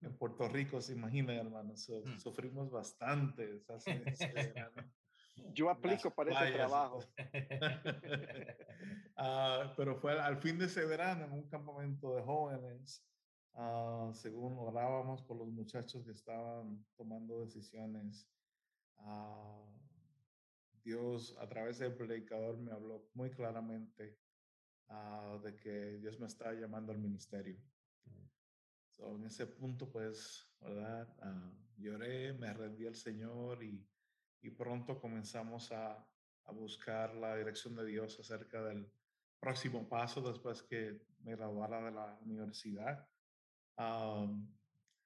en 0.00 0.16
Puerto 0.16 0.48
Rico, 0.48 0.80
se 0.80 0.94
imaginan, 0.94 1.36
hermanos, 1.36 1.88
mm. 1.88 2.18
sufrimos 2.18 2.70
bastante 2.70 3.62
Yo 5.52 5.70
aplico 5.70 6.10
para 6.10 6.32
ese 6.32 6.56
trabajo. 6.56 6.98
uh, 9.16 9.68
pero 9.76 9.96
fue 9.96 10.18
al 10.18 10.38
fin 10.38 10.58
de 10.58 10.64
ese 10.66 10.84
verano 10.84 11.26
en 11.26 11.32
un 11.32 11.48
campamento 11.48 12.16
de 12.16 12.22
jóvenes 12.22 13.04
Ah, 13.54 14.10
según 14.14 14.56
orábamos 14.58 15.22
por 15.22 15.36
los 15.36 15.48
muchachos 15.48 16.04
que 16.04 16.12
estaban 16.12 16.84
tomando 16.96 17.40
decisiones, 17.40 18.26
uh, 18.98 19.69
Dios 20.82 21.36
a 21.38 21.48
través 21.48 21.78
del 21.78 21.94
predicador 21.94 22.58
me 22.58 22.72
habló 22.72 23.08
muy 23.14 23.30
claramente 23.30 24.18
uh, 24.88 25.38
de 25.40 25.56
que 25.56 25.98
Dios 25.98 26.18
me 26.18 26.26
estaba 26.26 26.52
llamando 26.54 26.92
al 26.92 26.98
ministerio. 26.98 27.58
So, 28.90 29.16
en 29.16 29.24
ese 29.24 29.46
punto, 29.46 29.90
pues, 29.90 30.52
¿verdad? 30.60 31.08
lloré, 31.76 32.34
me 32.34 32.52
rendí 32.52 32.86
al 32.86 32.96
Señor 32.96 33.62
y, 33.62 33.88
y 34.42 34.50
pronto 34.50 35.00
comenzamos 35.00 35.72
a, 35.72 36.06
a 36.44 36.52
buscar 36.52 37.14
la 37.14 37.36
dirección 37.36 37.74
de 37.76 37.86
Dios 37.86 38.18
acerca 38.20 38.62
del 38.62 38.92
próximo 39.38 39.88
paso 39.88 40.20
después 40.20 40.62
que 40.62 41.00
me 41.20 41.36
graduara 41.36 41.82
de 41.82 41.92
la 41.92 42.18
universidad 42.22 43.08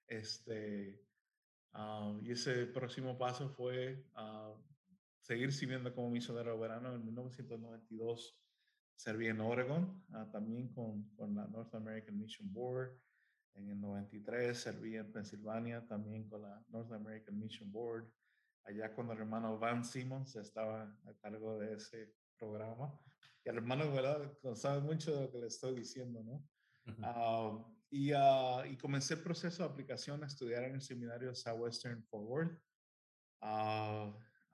este, 0.07 1.01
y 2.23 2.31
ese 2.31 2.67
próximo 2.67 3.17
paso 3.17 3.49
fue 3.49 4.05
seguir 5.25 5.53
sirviendo 5.53 5.95
como 5.95 6.11
misionero 6.11 6.59
verano. 6.59 6.95
En 6.95 7.05
1992 7.05 8.39
serví 8.95 9.29
en 9.29 9.41
Oregon, 9.41 10.05
ah, 10.13 10.29
también 10.31 10.69
con, 10.69 11.09
con, 11.17 11.35
la 11.35 11.47
North 11.47 11.75
American 11.75 12.19
Mission 12.19 12.53
Board. 12.53 13.01
En 13.55 13.71
el 13.71 13.81
93 13.81 14.57
serví 14.57 14.97
en 14.97 15.11
Pensilvania, 15.11 15.87
también 15.87 16.29
con 16.29 16.43
la 16.43 16.63
North 16.69 16.93
American 16.93 17.39
Mission 17.39 17.73
Board. 17.73 18.07
Allá 18.65 18.95
cuando 18.95 19.15
el 19.15 19.21
hermano 19.21 19.59
Van 19.59 19.85
Simmons 19.85 20.37
estaba 20.37 20.83
a 20.83 21.15
cargo 21.23 21.59
de 21.59 21.75
ese 21.75 22.15
programa. 22.39 22.93
Y 23.45 23.49
el 23.49 23.57
hermano, 23.57 23.91
¿verdad? 23.93 24.31
Sabe 24.55 24.83
mucho 24.83 25.15
de 25.15 25.23
lo 25.23 25.33
que 25.33 25.39
le 25.39 25.47
estoy 25.47 25.75
diciendo, 25.75 26.23
¿no? 26.23 26.47
y, 27.91 28.13
uh, 28.13 28.63
y, 28.71 28.77
comencé 28.77 29.15
el 29.15 29.23
proceso 29.23 29.63
de 29.63 29.71
aplicación 29.71 30.23
a 30.23 30.27
estudiar 30.27 30.65
en 30.65 30.75
el 30.75 30.83
seminario 30.83 31.35
Southwestern 31.35 32.05
Forward. 32.05 32.61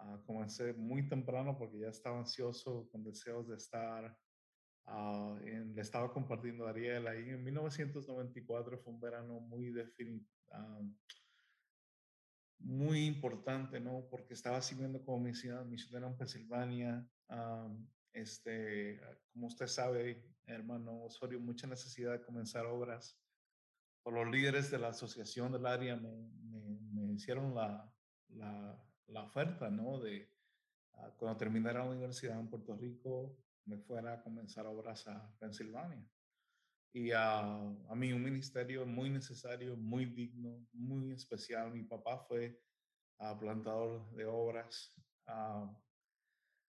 Uh, 0.03 0.25
comencé 0.25 0.73
muy 0.73 1.07
temprano 1.09 1.57
porque 1.59 1.79
ya 1.79 1.89
estaba 1.89 2.19
ansioso 2.19 2.89
con 2.91 3.05
deseos 3.05 3.49
de 3.49 3.57
estar. 3.57 4.17
en, 5.45 5.75
le 5.75 5.83
estaba 5.83 6.13
compartiendo 6.13 6.67
a 6.67 6.71
Ariel 6.71 7.07
ahí 7.07 7.31
en 7.31 7.45
1994 7.45 8.79
fue 8.79 8.93
un 8.93 9.01
verano 9.01 9.41
muy 9.41 9.71
definitivo 9.71 10.27
muy 12.63 13.07
importante, 13.07 13.81
¿no? 13.81 14.07
Porque 14.11 14.35
estaba 14.35 14.61
sirviendo 14.61 15.03
como 15.05 15.21
misionero 15.21 16.07
en 16.07 16.17
Pensilvania, 16.17 17.07
este, 18.13 19.01
como 19.33 19.47
usted 19.47 19.67
sabe, 19.67 20.25
hermano 20.47 21.05
Osorio, 21.05 21.41
mucha 21.41 21.67
necesidad 21.67 22.13
de 22.13 22.23
comenzar 22.23 22.67
obras. 22.67 23.19
Por 24.03 24.15
los 24.15 24.29
líderes 24.29 24.71
de 24.71 24.79
la 24.79 24.89
asociación 24.89 25.53
del 25.53 25.67
área 25.67 25.97
me, 25.97 26.11
me, 26.93 27.13
hicieron 27.13 27.55
la, 27.55 27.93
la, 28.29 28.83
la, 29.11 29.25
oferta, 29.25 29.71
¿no? 29.71 30.01
De 30.01 30.31
uh, 30.95 31.17
cuando 31.17 31.37
terminara 31.37 31.85
la 31.85 31.91
universidad 31.91 32.39
en 32.39 32.49
Puerto 32.49 32.77
Rico, 32.77 33.37
me 33.67 33.79
fuera 33.79 34.15
a 34.15 34.23
comenzar 34.23 34.67
obras 34.67 35.07
a 35.09 35.35
Pensilvania. 35.39 36.05
Y 36.93 37.13
a 37.13 37.95
mí 37.95 38.13
un 38.13 38.25
ministerio 38.25 38.85
muy 38.85 39.11
necesario, 39.11 39.77
muy 39.77 40.07
digno, 40.07 40.67
muy 40.73 41.13
especial. 41.13 41.73
Mi 41.73 41.85
papá 41.85 42.19
fue 42.19 42.61
uh, 43.21 43.39
plantador 43.39 44.11
de 44.17 44.25
obras. 44.27 44.93
Uh, 45.29 45.73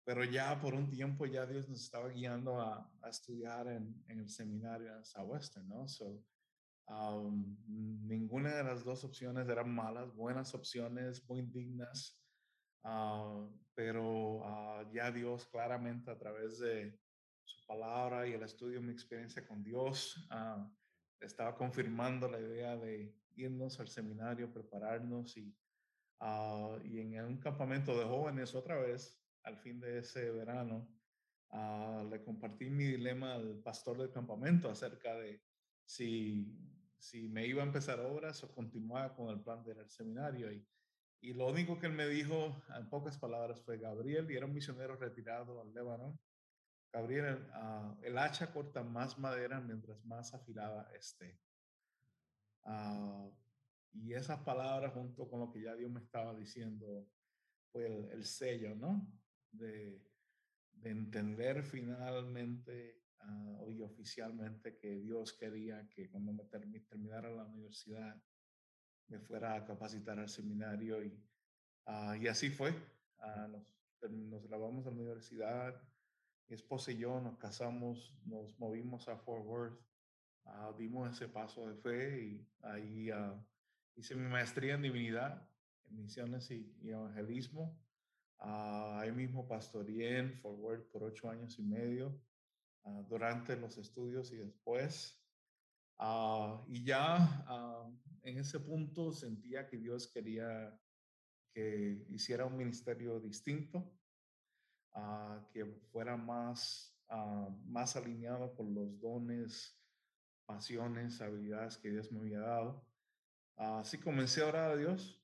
pero 0.06 0.24
ya 0.26 0.60
por 0.60 0.74
un 0.74 0.90
tiempo 0.90 1.26
ya 1.26 1.46
Dios 1.46 1.70
nos 1.70 1.82
estaba 1.82 2.10
guiando 2.10 2.60
a, 2.60 2.92
a 3.02 3.10
estudiar 3.10 3.68
en, 3.68 4.04
en, 4.08 4.20
el 4.20 4.30
seminario 4.30 4.96
en 4.96 5.06
Southwestern, 5.06 5.68
¿no? 5.70 5.88
So, 5.88 6.22
um, 6.90 7.56
ninguna 8.06 8.54
de 8.56 8.64
las 8.66 8.84
dos 8.84 9.04
opciones 9.06 9.48
eran 9.48 9.74
malas, 9.74 10.14
buenas 10.14 10.54
opciones, 10.54 11.28
muy 11.30 11.42
dignas, 11.44 12.22
uh, 12.84 13.50
pero 13.74 14.38
uh, 14.38 14.92
ya 14.92 15.12
Dios 15.12 15.46
claramente 15.48 16.12
a 16.12 16.18
través 16.18 16.60
de 16.60 17.00
su 17.44 17.66
palabra 17.66 18.28
y 18.28 18.34
el 18.34 18.44
estudio 18.44 18.82
mi 18.82 18.92
experiencia 18.92 19.48
con 19.48 19.64
Dios, 19.64 20.18
uh, 20.32 20.70
estaba 21.20 21.56
confirmando 21.56 22.30
la 22.30 22.40
idea 22.40 22.76
de 22.78 23.16
irnos 23.36 23.80
al 23.80 23.88
seminario, 23.88 24.52
prepararnos 24.54 25.36
y, 25.38 25.56
y 26.84 27.00
en 27.00 27.26
un 27.26 27.38
campamento 27.38 27.98
de 27.98 28.06
jóvenes 28.06 28.54
otra 28.54 28.78
vez 28.78 29.20
al 29.44 29.58
fin 29.58 29.80
de 29.80 30.00
ese 30.00 30.32
verano, 30.32 30.88
le 32.10 32.24
compartí 32.24 32.70
mi 32.70 32.86
dilema 32.86 33.36
al 33.36 33.60
pastor 33.60 33.98
del 33.98 34.12
campamento 34.12 34.70
acerca 34.70 35.16
de 35.16 35.42
si, 35.86 36.58
si 36.98 37.28
me 37.28 37.46
iba 37.46 37.62
a 37.62 37.66
empezar 37.66 38.00
obras 38.00 38.44
o 38.44 38.54
continuaba 38.54 39.14
con 39.14 39.30
el 39.30 39.42
plan 39.42 39.64
del 39.64 39.90
seminario. 39.90 40.52
Y, 40.52 40.66
y 41.24 41.34
lo 41.34 41.48
único 41.48 41.80
que 41.80 41.88
él 41.88 41.94
me 41.94 42.06
dijo, 42.08 42.62
en 42.78 42.90
pocas 42.90 43.18
palabras, 43.18 43.62
fue 43.62 43.78
Gabriel, 43.78 44.30
y 44.30 44.36
era 44.36 44.46
un 44.46 44.54
misionero 44.54 44.98
retirado 44.98 45.62
al 45.62 45.74
Líbano. 45.74 46.20
Gabriel, 46.92 47.48
uh, 47.56 47.98
el 48.04 48.18
hacha 48.18 48.52
corta 48.52 48.84
más 48.84 49.18
madera 49.18 49.62
mientras 49.62 50.04
más 50.06 50.34
afilada 50.34 50.92
esté. 50.94 51.40
Uh, 52.66 53.32
y 53.94 54.14
esas 54.14 54.40
palabras, 54.42 54.94
junto 54.94 55.30
con 55.30 55.40
lo 55.40 55.52
que 55.52 55.62
ya 55.62 55.76
Dios 55.76 55.90
me 55.90 56.02
estaba 56.02 56.36
diciendo, 56.36 57.08
fue 57.72 57.86
el, 57.86 58.12
el 58.12 58.26
sello, 58.26 58.76
¿no? 58.76 59.08
de, 59.54 60.02
entender 60.84 61.64
finalmente 61.64 63.04
uh, 63.26 63.70
y 63.70 63.82
oficialmente 63.82 64.78
que 64.78 65.00
Dios 65.00 65.32
quería 65.32 65.88
que 65.88 66.10
cuando 66.10 66.34
me 66.34 66.44
terminara 66.44 67.32
la 67.32 67.46
universidad 67.46 68.22
me 69.08 69.20
fuera 69.20 69.56
a 69.56 69.66
capacitar 69.66 70.20
al 70.20 70.30
seminario 70.30 71.04
y, 71.04 71.08
uh, 71.88 72.16
y 72.16 72.28
así 72.28 72.50
fue. 72.50 72.72
Uh, 73.20 73.48
nos, 73.48 73.64
nos 74.12 74.48
grabamos 74.48 74.86
a 74.86 74.90
la 74.90 74.96
universidad, 74.96 75.82
mi 76.48 76.56
esposa 76.56 76.92
y 76.92 76.98
yo 76.98 77.22
nos 77.22 77.38
casamos, 77.38 78.14
nos 78.26 78.58
movimos 78.60 79.08
a 79.08 79.18
Fort 79.18 79.46
Worth, 79.46 79.80
dimos 80.78 81.10
ese 81.12 81.28
paso 81.28 81.68
de 81.68 81.76
fe 81.76 82.22
y 82.22 82.48
ahí 82.62 83.10
hice 83.96 84.16
mi 84.16 84.28
maestría 84.28 84.76
en 84.76 84.82
divinidad, 84.82 85.48
en 85.86 85.98
misiones 85.98 86.52
y, 86.52 86.76
y 86.82 86.90
evangelismo. 86.90 87.80
Uh, 88.40 89.00
ahí 89.00 89.12
mismo 89.14 89.48
pastoreé 89.48 90.18
en 90.18 90.34
Forward 90.34 90.84
por 90.92 91.04
ocho 91.04 91.30
años 91.30 91.58
y 91.60 91.64
medio 91.64 92.22
uh, 92.84 93.04
durante 93.04 93.56
los 93.56 93.78
estudios 93.78 94.34
y 94.34 94.36
después. 94.36 95.18
Uh, 95.98 96.60
y 96.68 96.84
ya 96.84 97.46
en 98.24 98.38
ese 98.40 98.60
punto 98.60 99.12
sentía 99.12 99.68
que 99.68 99.78
Dios 99.78 100.08
quería 100.08 100.80
que 101.54 102.06
hiciera 102.10 102.46
un 102.46 102.58
ministerio 102.58 103.20
distinto. 103.20 103.94
que 105.52 105.66
fuera 105.92 106.18
más, 106.18 106.96
más 107.66 107.96
alineado 107.96 108.56
con 108.56 108.74
los 108.74 109.00
dones, 109.00 109.80
pasiones, 110.46 111.22
habilidades 111.22 111.78
que 111.78 111.90
Dios 111.90 112.12
me 112.12 112.20
había 112.20 112.40
dado. 112.40 112.86
Así 113.56 114.00
comencé 114.00 114.42
a 114.42 114.48
orar 114.48 114.72
a 114.72 114.76
Dios 114.76 115.24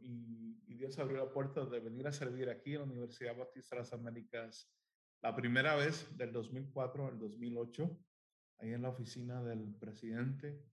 y, 0.00 0.62
y, 0.66 0.74
Dios 0.74 0.98
abrió 0.98 1.18
la 1.18 1.32
puerta 1.32 1.64
de 1.64 1.80
venir 1.80 2.06
a 2.06 2.12
servir 2.12 2.48
aquí 2.48 2.74
en 2.74 2.80
la 2.80 2.84
Universidad 2.84 3.36
Bautista 3.36 3.76
de 3.76 3.82
las 3.82 3.92
Américas 3.92 4.72
la 5.22 5.34
primera 5.34 5.76
vez 5.76 6.16
del 6.16 6.32
2004 6.32 7.06
al 7.06 7.18
2008, 7.18 7.98
ahí 8.62 8.72
en 8.72 8.82
la 8.82 8.90
oficina 8.90 9.42
del 9.42 9.74
presidente. 9.74 10.64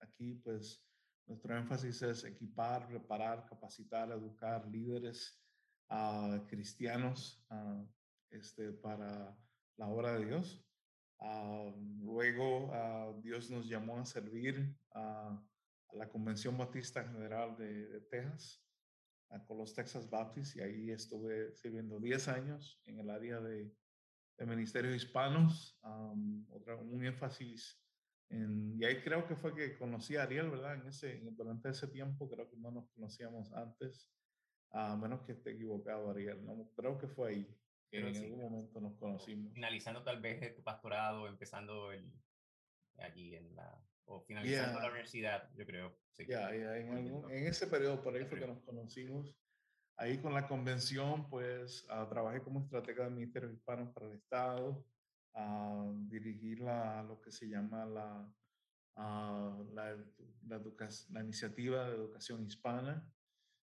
aquí 0.00 0.34
pues 0.34 0.84
nuestro 1.26 1.56
énfasis 1.56 2.02
es 2.02 2.24
equipar, 2.24 2.90
reparar, 2.90 3.46
capacitar, 3.46 4.10
educar 4.10 4.66
líderes 4.66 5.40
uh, 5.88 6.44
cristianos 6.48 7.44
uh, 7.50 7.86
este, 8.30 8.72
para 8.72 9.38
la 9.76 9.86
obra 9.86 10.18
de 10.18 10.26
Dios. 10.26 10.66
Uh, 11.18 11.72
luego 12.02 13.20
Dios 13.22 13.48
nos 13.50 13.68
llamó 13.68 14.00
a 14.00 14.04
servir 14.04 14.76
a 14.90 15.40
la 15.92 16.08
Convención 16.08 16.58
Bautista 16.58 17.04
General 17.04 17.56
de, 17.56 17.86
de 17.86 18.00
Texas 18.00 18.60
con 19.46 19.56
los 19.56 19.72
Texas 19.72 20.10
Baptists 20.10 20.56
y 20.56 20.60
ahí 20.60 20.90
estuve 20.90 21.54
sirviendo 21.54 21.98
10 21.98 22.28
años 22.28 22.82
en 22.84 22.98
el 22.98 23.08
área 23.08 23.40
de, 23.40 23.72
de 24.38 24.46
ministerios 24.46 24.96
hispanos, 24.96 25.78
otra, 26.50 26.76
un 26.76 27.04
énfasis 27.04 27.82
en, 28.32 28.80
y 28.80 28.84
ahí 28.84 29.02
creo 29.02 29.26
que 29.26 29.36
fue 29.36 29.54
que 29.54 29.76
conocí 29.76 30.16
a 30.16 30.22
Ariel, 30.22 30.50
¿verdad? 30.50 30.74
En 30.76 30.86
ese, 30.88 31.20
durante 31.32 31.68
ese 31.68 31.86
tiempo 31.88 32.28
creo 32.30 32.48
que 32.48 32.56
no 32.56 32.70
nos 32.70 32.88
conocíamos 32.90 33.52
antes, 33.52 34.10
a 34.70 34.96
menos 34.96 35.20
que 35.22 35.32
esté 35.32 35.50
equivocado 35.50 36.10
Ariel, 36.10 36.44
¿no? 36.44 36.70
Creo 36.74 36.98
que 36.98 37.08
fue 37.08 37.30
ahí, 37.30 37.58
que 37.90 37.98
en 37.98 38.16
algún 38.16 38.40
momento 38.40 38.80
nos 38.80 38.96
conocimos. 38.96 39.52
Finalizando 39.52 40.02
tal 40.02 40.20
vez 40.22 40.54
tu 40.56 40.62
pastorado, 40.62 41.28
empezando 41.28 41.92
el, 41.92 42.10
allí 42.98 43.34
en 43.34 43.54
la, 43.54 43.78
o 44.06 44.22
finalizando 44.22 44.80
la 44.80 44.88
universidad, 44.88 45.50
yo 45.54 45.66
creo. 45.66 45.98
Sí. 46.12 46.24
Ya, 46.26 46.54
en, 46.54 47.24
en, 47.30 47.46
ese 47.46 47.66
periodo 47.66 48.02
por 48.02 48.14
ahí 48.14 48.24
fue 48.24 48.38
que 48.38 48.46
nos 48.46 48.62
conocimos. 48.62 49.36
Ahí 49.96 50.18
con 50.18 50.34
la 50.34 50.48
convención, 50.48 51.28
pues 51.28 51.86
uh, 51.90 52.08
trabajé 52.08 52.42
como 52.42 52.60
estratega 52.60 53.04
de 53.04 53.10
ministerios 53.10 53.52
hispanos 53.52 53.92
para 53.92 54.06
el 54.06 54.14
Estado, 54.14 54.84
a 55.34 55.84
uh, 55.84 56.08
dirigir 56.08 56.60
la, 56.60 57.02
lo 57.02 57.20
que 57.20 57.30
se 57.30 57.48
llama 57.48 57.84
la, 57.86 58.34
uh, 58.96 59.72
la, 59.72 59.96
la, 60.46 60.62
la, 61.10 61.20
iniciativa 61.22 61.88
de 61.88 61.96
educación 61.96 62.44
hispana 62.44 63.06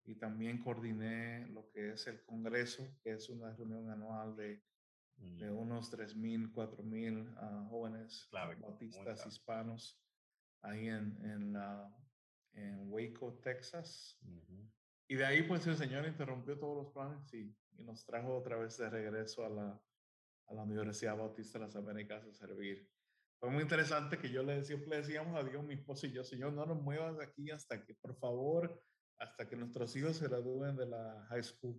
y 0.04 0.16
también 0.16 0.62
coordiné 0.62 1.46
lo 1.48 1.68
que 1.70 1.92
es 1.92 2.06
el 2.06 2.24
Congreso, 2.24 2.96
que 3.02 3.12
es 3.12 3.28
una 3.28 3.54
reunión 3.54 3.90
anual 3.90 4.36
de, 4.36 4.62
de 5.16 5.50
mm. 5.50 5.56
unos 5.56 5.92
3.000, 5.92 6.52
4.000 6.52 7.68
jóvenes 7.68 8.28
bautistas 8.32 9.26
hispanos 9.26 10.00
ahí 10.62 10.88
en, 10.88 11.18
en, 11.24 11.52
la, 11.52 11.94
en 12.54 12.90
Waco, 12.90 13.38
Texas. 13.42 14.18
Y 15.08 15.16
de 15.16 15.24
ahí, 15.24 15.42
pues 15.42 15.66
el 15.66 15.76
Señor 15.76 16.06
interrumpió 16.06 16.58
todos 16.58 16.84
los 16.84 16.92
planes 16.92 17.32
y, 17.34 17.54
y 17.76 17.84
nos 17.84 18.04
trajo 18.04 18.36
otra 18.36 18.56
vez 18.56 18.78
de 18.78 18.88
regreso 18.88 19.44
a 19.44 19.48
la, 19.48 19.82
a 20.46 20.54
la 20.54 20.62
Universidad 20.62 21.16
Bautista 21.16 21.58
de 21.58 21.66
las 21.66 21.76
Américas 21.76 22.24
a 22.24 22.32
servir. 22.32 22.88
Fue 23.38 23.50
muy 23.50 23.62
interesante 23.62 24.18
que 24.18 24.30
yo 24.30 24.42
le 24.42 24.64
siempre 24.64 24.98
decíamos 24.98 25.36
a 25.36 25.42
Dios, 25.42 25.64
mi 25.64 25.74
esposo 25.74 26.06
y 26.06 26.12
yo, 26.12 26.22
Señor, 26.22 26.52
no 26.52 26.64
nos 26.64 26.80
muevas 26.80 27.18
de 27.18 27.24
aquí 27.24 27.50
hasta 27.50 27.84
que, 27.84 27.94
por 27.94 28.16
favor, 28.16 28.80
hasta 29.18 29.48
que 29.48 29.56
nuestros 29.56 29.94
hijos 29.96 30.16
se 30.16 30.28
gradúen 30.28 30.76
de 30.76 30.86
la 30.86 31.26
high 31.28 31.42
school. 31.42 31.74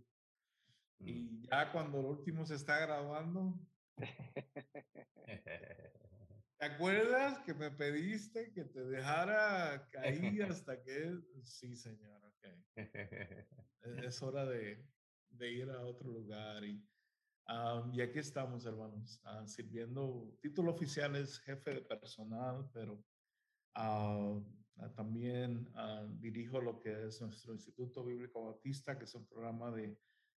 Mm. 0.99 1.07
Y 1.07 1.47
ya 1.47 1.71
cuando 1.71 1.99
el 1.99 2.05
último 2.07 2.45
se 2.45 2.55
está 2.55 2.79
graduando, 2.79 3.57
¿Te 6.59 6.65
acuerdas 6.65 7.39
que 7.39 7.53
me 7.53 7.71
pediste 7.71 8.51
que 8.53 8.65
te 8.65 8.83
dejara 8.85 9.87
caer 9.91 10.43
hasta 10.51 10.81
que... 10.81 11.19
Sí, 11.43 11.75
señor, 11.75 12.23
ok. 12.23 12.45
E, 13.85 14.05
es 14.05 14.21
hora 14.21 14.45
de, 14.45 14.87
de 15.29 15.51
ir 15.51 15.69
a 15.69 15.81
otro 15.81 16.09
lugar. 16.09 16.63
Y, 16.63 16.81
y 17.91 18.01
aquí 18.01 18.19
estamos, 18.19 18.65
hermanos, 18.65 19.21
uh, 19.25 19.45
sirviendo. 19.45 20.33
Título 20.41 20.71
oficial 20.71 21.17
es 21.17 21.39
jefe 21.39 21.73
de 21.73 21.81
personal, 21.81 22.69
pero 22.71 23.03
uh, 23.77 24.41
también 24.95 25.69
dirijo 26.19 26.61
lo 26.61 26.79
que 26.79 27.07
es 27.07 27.21
nuestro 27.21 27.53
Instituto 27.53 28.05
Bíblico 28.05 28.45
Bautista, 28.45 28.97
que 28.97 29.03
es 29.03 29.13
un 29.15 29.27
programa 29.27 29.69
de 29.71 29.97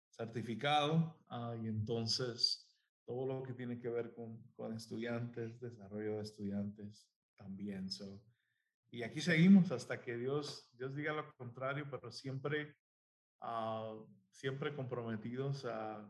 certificado. 0.10 1.20
y 1.62 1.68
entonces 1.68 2.73
todo 3.06 3.26
lo 3.26 3.44
que 3.44 3.54
tiene 3.54 3.80
que 3.80 3.90
ver 3.90 4.14
con, 4.14 4.42
con 4.56 4.74
estudiantes, 4.74 5.60
desarrollo 5.60 6.18
de 6.18 6.24
estudiantes 6.24 7.10
también. 7.36 7.90
So, 7.90 8.22
y 8.92 9.04
aquí 9.04 9.22
seguimos 9.22 9.72
hasta 9.72 10.02
que 10.02 10.18
Dios, 10.18 10.70
Dios 10.74 10.96
diga 10.96 11.14
lo 11.14 11.34
contrario, 11.36 11.88
pero 11.90 12.12
siempre, 12.12 12.76
uh, 13.42 14.06
siempre 14.30 14.76
comprometidos 14.76 15.66
a, 15.66 16.10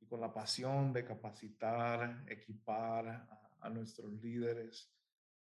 y 0.00 0.06
con 0.06 0.20
la 0.20 0.32
pasión 0.32 0.92
de 0.92 1.04
capacitar, 1.04 2.24
equipar 2.28 3.08
a, 3.08 3.56
a 3.60 3.70
nuestros 3.70 4.12
líderes 4.14 4.92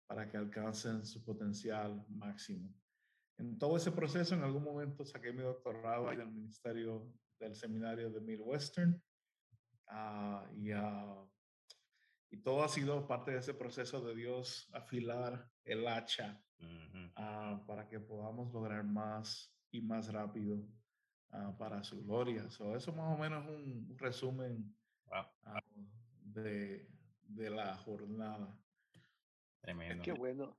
para 0.08 0.30
que 0.30 0.38
alcancen 0.38 1.06
su 1.06 1.24
potencial 1.24 2.06
máximo. 2.10 2.74
En 3.38 3.58
todo 3.58 3.78
ese 3.78 3.92
proceso, 3.92 4.36
en 4.36 4.44
algún 4.44 4.64
momento 4.64 5.04
saqué 5.06 5.34
mi 5.34 5.42
doctorado 5.42 6.12
en 6.12 6.22
el 6.22 6.32
Ministerio 6.32 7.12
del 7.40 7.56
Seminario 7.56 8.12
de 8.12 8.22
Midwestern 8.22 9.02
Ah, 9.96 10.44
y, 10.56 10.74
uh, 10.74 11.30
y, 12.32 12.38
todo 12.38 12.64
ha 12.64 12.68
sido 12.68 13.08
parte 13.08 13.30
de 13.32 13.38
ese 13.38 13.54
proceso 13.54 14.02
de 14.02 14.16
Dios 14.16 14.68
afilar 14.74 15.52
el 15.66 15.88
hacha 15.88 16.44
uh, 16.60 17.66
para 17.68 17.88
que 17.88 18.00
podamos 18.00 18.52
lograr 18.52 18.84
más 18.84 19.56
y 19.70 19.82
más 19.82 20.12
rápido 20.12 20.68
para 21.58 21.84
su 21.84 22.04
gloria. 22.04 22.50
So, 22.50 22.76
eso 22.76 22.92
más 22.94 23.16
o 23.16 23.18
menos 23.20 23.48
un, 23.48 23.88
un 23.90 23.98
resumen 23.98 24.76
de, 26.22 26.88
de, 27.24 27.50
la 27.50 27.76
jornada. 27.78 28.56
Tremendo. 29.62 30.04
Qué 30.04 30.14
bueno. 30.14 30.58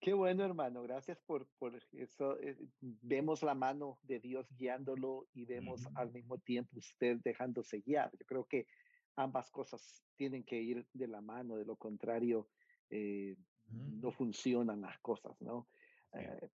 Qué 0.00 0.14
bueno, 0.14 0.44
hermano. 0.44 0.82
Gracias 0.82 1.18
por, 1.26 1.46
por 1.58 1.74
eso. 1.92 2.38
Eh, 2.40 2.56
vemos 2.80 3.42
la 3.42 3.54
mano 3.54 3.98
de 4.02 4.20
Dios 4.20 4.46
guiándolo 4.56 5.26
y 5.34 5.44
vemos 5.44 5.88
al 5.96 6.12
mismo 6.12 6.38
tiempo 6.38 6.78
usted 6.78 7.18
dejándose 7.24 7.80
guiar. 7.80 8.10
Yo 8.16 8.24
creo 8.24 8.44
que 8.44 8.68
ambas 9.16 9.50
cosas 9.50 10.04
tienen 10.14 10.44
que 10.44 10.60
ir 10.60 10.86
de 10.92 11.08
la 11.08 11.20
mano, 11.20 11.56
de 11.56 11.64
lo 11.64 11.74
contrario, 11.76 12.48
eh, 12.90 13.36
no 13.66 14.12
funcionan 14.12 14.80
las 14.80 14.98
cosas, 15.00 15.40
¿no? 15.40 15.68
Eh, 16.12 16.48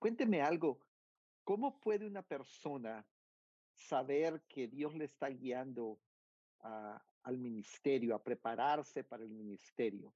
cuénteme 0.00 0.42
algo. 0.42 0.80
¿Cómo 1.44 1.78
puede 1.78 2.08
una 2.08 2.22
persona 2.22 3.06
saber 3.72 4.42
que 4.48 4.66
Dios 4.66 4.96
le 4.96 5.04
está 5.04 5.28
guiando 5.28 6.00
al 6.58 7.38
ministerio, 7.38 8.16
a 8.16 8.22
prepararse 8.22 9.04
para 9.04 9.22
el 9.22 9.30
ministerio? 9.30 10.12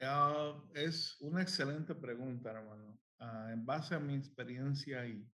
Ah, 0.00 0.62
es 0.74 1.20
una 1.20 1.42
excelente 1.42 1.94
pregunta, 1.94 2.50
hermano. 2.50 3.00
Ah, 3.18 3.50
en 3.52 3.66
base 3.66 3.94
a 3.94 4.00
mi 4.00 4.14
experiencia 4.14 5.06
y 5.06 5.28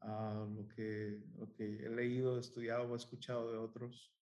a 0.00 0.46
lo, 0.54 0.68
que, 0.68 1.22
lo 1.36 1.52
que 1.54 1.86
he 1.86 1.88
leído, 1.88 2.38
estudiado 2.38 2.90
o 2.90 2.96
escuchado 2.96 3.50
de 3.50 3.58
otros, 3.58 4.12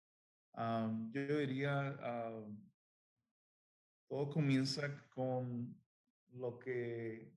yo 1.11 1.39
diría, 1.39 1.99
todo 4.09 4.31
comienza 4.31 5.09
con 5.11 5.77
lo 6.29 6.59
que, 6.61 7.37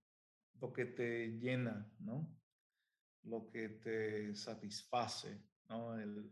lo 0.61 0.71
que 0.71 0.85
te 0.85 1.39
llena, 1.39 1.91
¿no? 1.99 2.37
Lo 3.23 3.47
que 3.47 3.69
te 3.69 4.35
satisface, 4.35 5.43
¿no? 5.67 5.97
El, 5.99 6.31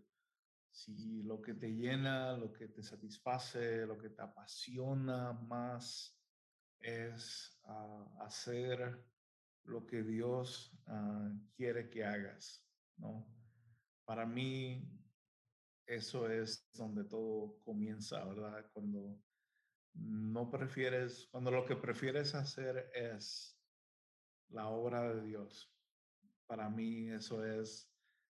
si 0.75 1.23
lo 1.23 1.41
que 1.41 1.53
te 1.53 1.69
llena, 1.69 2.35
lo 2.35 2.51
que 2.51 2.67
te 2.67 2.83
satisface, 2.83 3.85
lo 3.85 3.97
que 3.97 4.09
te 4.09 4.21
apasiona 4.21 5.31
más 5.31 6.19
es 6.79 7.57
ah, 7.63 8.05
hacer 8.19 9.01
lo 9.63 9.85
que 9.85 10.03
Dios 10.03 10.77
ah, 10.87 11.31
quiere 11.55 11.89
que 11.89 12.03
hagas, 12.03 12.67
¿no? 12.97 13.25
Para 14.03 14.25
mí, 14.25 14.85
eso 15.87 16.29
es 16.29 16.69
donde 16.73 17.05
todo 17.05 17.57
comienza, 17.63 18.25
¿verdad? 18.25 18.69
Cuando 18.73 19.17
no 19.93 20.51
prefieres, 20.51 21.29
cuando 21.31 21.51
lo 21.51 21.65
que 21.65 21.77
prefieres 21.77 22.35
hacer 22.35 22.91
es 22.93 23.57
la 24.49 24.67
obra 24.67 25.13
de 25.13 25.25
Dios. 25.25 25.73
Para 26.47 26.69
mí 26.69 27.09
eso 27.09 27.45
es 27.45 27.94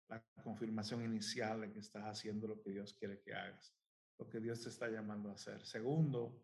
la 0.10 0.24
confirmación 0.44 1.04
inicial 1.04 1.62
de 1.62 1.72
que 1.72 1.80
estás 1.80 2.04
haciendo 2.04 2.48
lo 2.48 2.60
que 2.62 2.72
Dios 2.72 2.94
quiere 2.94 3.22
que 3.22 3.34
hagas, 3.34 3.74
lo 4.18 4.28
que 4.28 4.40
Dios 4.40 4.62
te 4.62 4.70
está 4.70 4.90
llamando 4.90 5.30
a 5.30 5.34
hacer. 5.34 5.64
Segundo, 5.66 6.44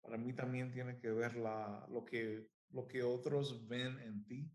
para 0.00 0.16
mí 0.16 0.32
también 0.32 0.70
tiene 0.72 0.98
que 0.98 1.10
ver 1.10 1.36
la, 1.36 1.86
lo, 1.90 2.04
que, 2.04 2.48
lo 2.70 2.86
que 2.86 3.02
otros 3.02 3.66
ven 3.66 3.98
en 4.00 4.24
ti, 4.24 4.50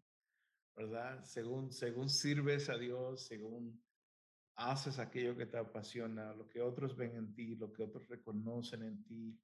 ¿verdad? 0.76 1.24
Según, 1.24 1.72
según 1.72 2.10
sirves 2.10 2.70
a 2.70 2.78
Dios, 2.78 3.28
según 3.28 3.84
haces 4.56 5.00
aquello 5.00 5.36
que 5.36 5.46
te 5.46 5.58
apasiona, 5.58 6.34
lo 6.34 6.48
que 6.48 6.62
otros 6.62 6.96
ven 6.96 7.16
en 7.16 7.34
ti, 7.34 7.56
lo 7.56 7.72
que 7.74 7.84
otros 7.84 8.08
reconocen 8.08 8.84
en 8.84 9.04
ti, 9.04 9.38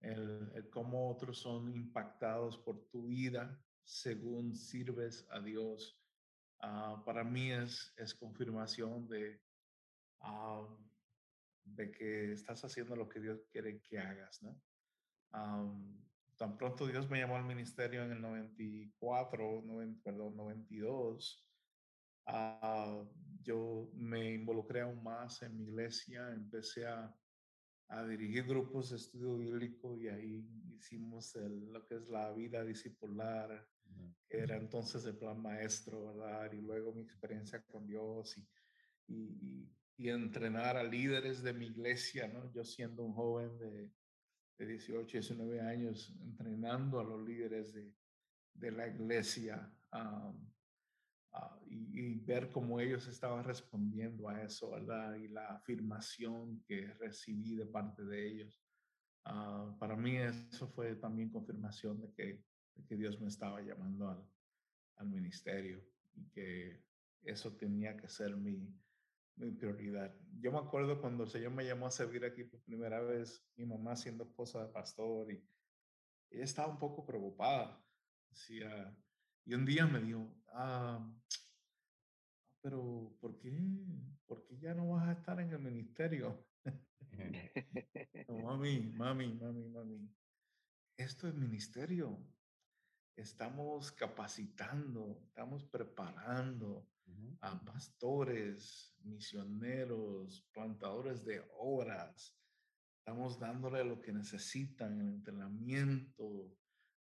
el, 0.00 0.68
cómo 0.70 1.10
otros 1.10 1.38
son 1.38 1.74
impactados 1.74 2.58
por 2.58 2.88
tu 2.90 3.06
vida 3.06 3.58
según 3.84 4.54
sirves 4.54 5.26
a 5.30 5.40
Dios, 5.40 6.01
ah, 6.62 7.02
para 7.04 7.24
mí 7.24 7.52
es, 7.52 7.92
es 7.96 8.14
confirmación 8.14 9.08
de, 9.08 9.40
ah, 10.20 10.66
de 11.64 11.90
que 11.90 12.32
estás 12.32 12.64
haciendo 12.64 12.96
lo 12.96 13.08
que 13.08 13.20
Dios 13.20 13.44
quiere 13.50 13.80
que 13.80 13.98
hagas, 13.98 14.42
¿no? 14.42 14.60
tan 16.36 16.56
pronto 16.58 16.86
Dios 16.86 17.08
me 17.08 17.20
llamó 17.20 17.36
al 17.36 17.44
ministerio 17.44 18.02
en 18.02 18.12
el 18.12 18.20
94, 18.20 19.64
perdón, 20.02 20.36
92, 20.36 21.48
uh, 22.26 23.08
yo 23.42 23.90
me 23.94 24.34
involucré 24.34 24.80
aún 24.80 25.02
más 25.02 25.40
en 25.42 25.56
mi 25.56 25.64
iglesia, 25.64 26.30
empecé 26.30 26.86
a, 26.86 27.14
a 27.92 28.06
dirigir 28.06 28.44
grupos 28.46 28.90
de 28.90 28.96
estudio 28.96 29.36
bíblico 29.36 29.98
y 29.98 30.08
ahí 30.08 30.48
hicimos 30.74 31.34
lo 31.36 31.86
que 31.86 31.96
es 31.96 32.08
la 32.08 32.32
vida 32.32 32.64
discipular, 32.64 33.68
que 34.28 34.38
era 34.38 34.56
entonces 34.56 35.04
el 35.04 35.18
plan 35.18 35.40
maestro, 35.40 36.06
¿verdad? 36.06 36.50
Y 36.52 36.62
luego 36.62 36.94
mi 36.94 37.02
experiencia 37.02 37.62
con 37.66 37.86
Dios 37.86 38.38
y, 38.38 38.48
y, 39.08 39.70
y 39.98 40.08
entrenar 40.08 40.78
a 40.78 40.84
líderes 40.84 41.42
de 41.42 41.52
mi 41.52 41.66
iglesia, 41.66 42.28
¿no? 42.28 42.50
Yo 42.54 42.64
siendo 42.64 43.04
un 43.04 43.12
joven 43.12 43.58
de, 43.58 43.92
de 44.56 44.66
18, 44.66 45.18
19 45.18 45.60
años, 45.60 46.14
entrenando 46.22 46.98
a 46.98 47.04
los 47.04 47.22
líderes 47.22 47.74
de, 47.74 47.92
de 48.54 48.70
la 48.70 48.88
iglesia. 48.88 49.70
Ah, 51.34 51.58
y, 51.66 52.18
ver 52.20 52.50
cómo 52.50 52.78
ellos 52.78 53.06
estaban 53.08 53.44
respondiendo 53.44 54.28
a 54.28 54.42
eso, 54.42 54.70
¿verdad? 54.70 55.14
Y 55.16 55.28
la 55.28 55.46
afirmación 55.48 56.62
que 56.66 56.86
recibí 56.94 57.56
de 57.56 57.66
parte 57.66 58.04
de 58.04 58.26
ellos. 58.28 58.62
Ah, 59.24 59.74
para 59.78 59.96
mí 59.96 60.16
eso 60.16 60.68
fue 60.68 60.94
también 60.96 61.30
confirmación 61.30 62.00
de 62.00 62.12
que, 62.12 62.44
que 62.86 62.96
Dios 62.96 63.20
me 63.20 63.28
estaba 63.28 63.62
llamando 63.62 64.10
al, 64.10 64.26
al, 64.96 65.08
ministerio 65.08 65.82
y 66.14 66.28
que 66.30 66.84
eso 67.22 67.56
tenía 67.56 67.96
que 67.96 68.08
ser 68.08 68.36
mi, 68.36 68.68
mi 69.36 69.52
prioridad. 69.52 70.14
Yo 70.38 70.52
me 70.52 70.58
acuerdo 70.58 71.00
cuando 71.00 71.24
el 71.24 71.30
Señor 71.30 71.52
me 71.52 71.64
llamó 71.64 71.86
a 71.86 71.90
servir 71.90 72.24
aquí 72.24 72.44
por 72.44 72.60
primera 72.62 73.00
vez, 73.00 73.42
mi 73.56 73.64
mamá 73.64 73.96
siendo 73.96 74.24
esposa 74.24 74.66
de 74.66 74.72
pastor 74.72 75.32
y 75.32 75.42
ella 76.30 76.44
estaba 76.44 76.68
un 76.68 76.78
poco 76.78 77.06
preocupada. 77.06 77.82
Decía, 78.28 78.96
y 79.44 79.54
un 79.54 79.64
día 79.64 79.86
me 79.86 80.00
dijo, 80.00 80.34
ah, 80.54 81.04
pero 82.60 83.16
¿por 83.20 83.38
qué? 83.38 83.50
¿Por 84.26 84.44
qué 84.44 84.56
ya 84.58 84.74
no 84.74 84.90
vas 84.90 85.08
a 85.08 85.12
estar 85.12 85.40
en 85.40 85.50
el 85.50 85.58
ministerio? 85.58 86.46
mami, 88.28 88.92
mami, 88.94 89.34
mami, 89.34 89.68
mami. 89.68 90.08
Esto 90.96 91.26
es 91.26 91.34
ministerio. 91.34 92.24
Estamos 93.16 93.90
capacitando, 93.92 95.20
estamos 95.26 95.64
preparando 95.64 96.88
a 97.40 97.60
pastores, 97.64 98.94
misioneros, 99.02 100.48
plantadores 100.52 101.24
de 101.24 101.44
obras. 101.58 102.38
Estamos 102.98 103.40
dándole 103.40 103.84
lo 103.84 104.00
que 104.00 104.12
necesitan, 104.12 105.00
el 105.00 105.08
entrenamiento, 105.08 106.56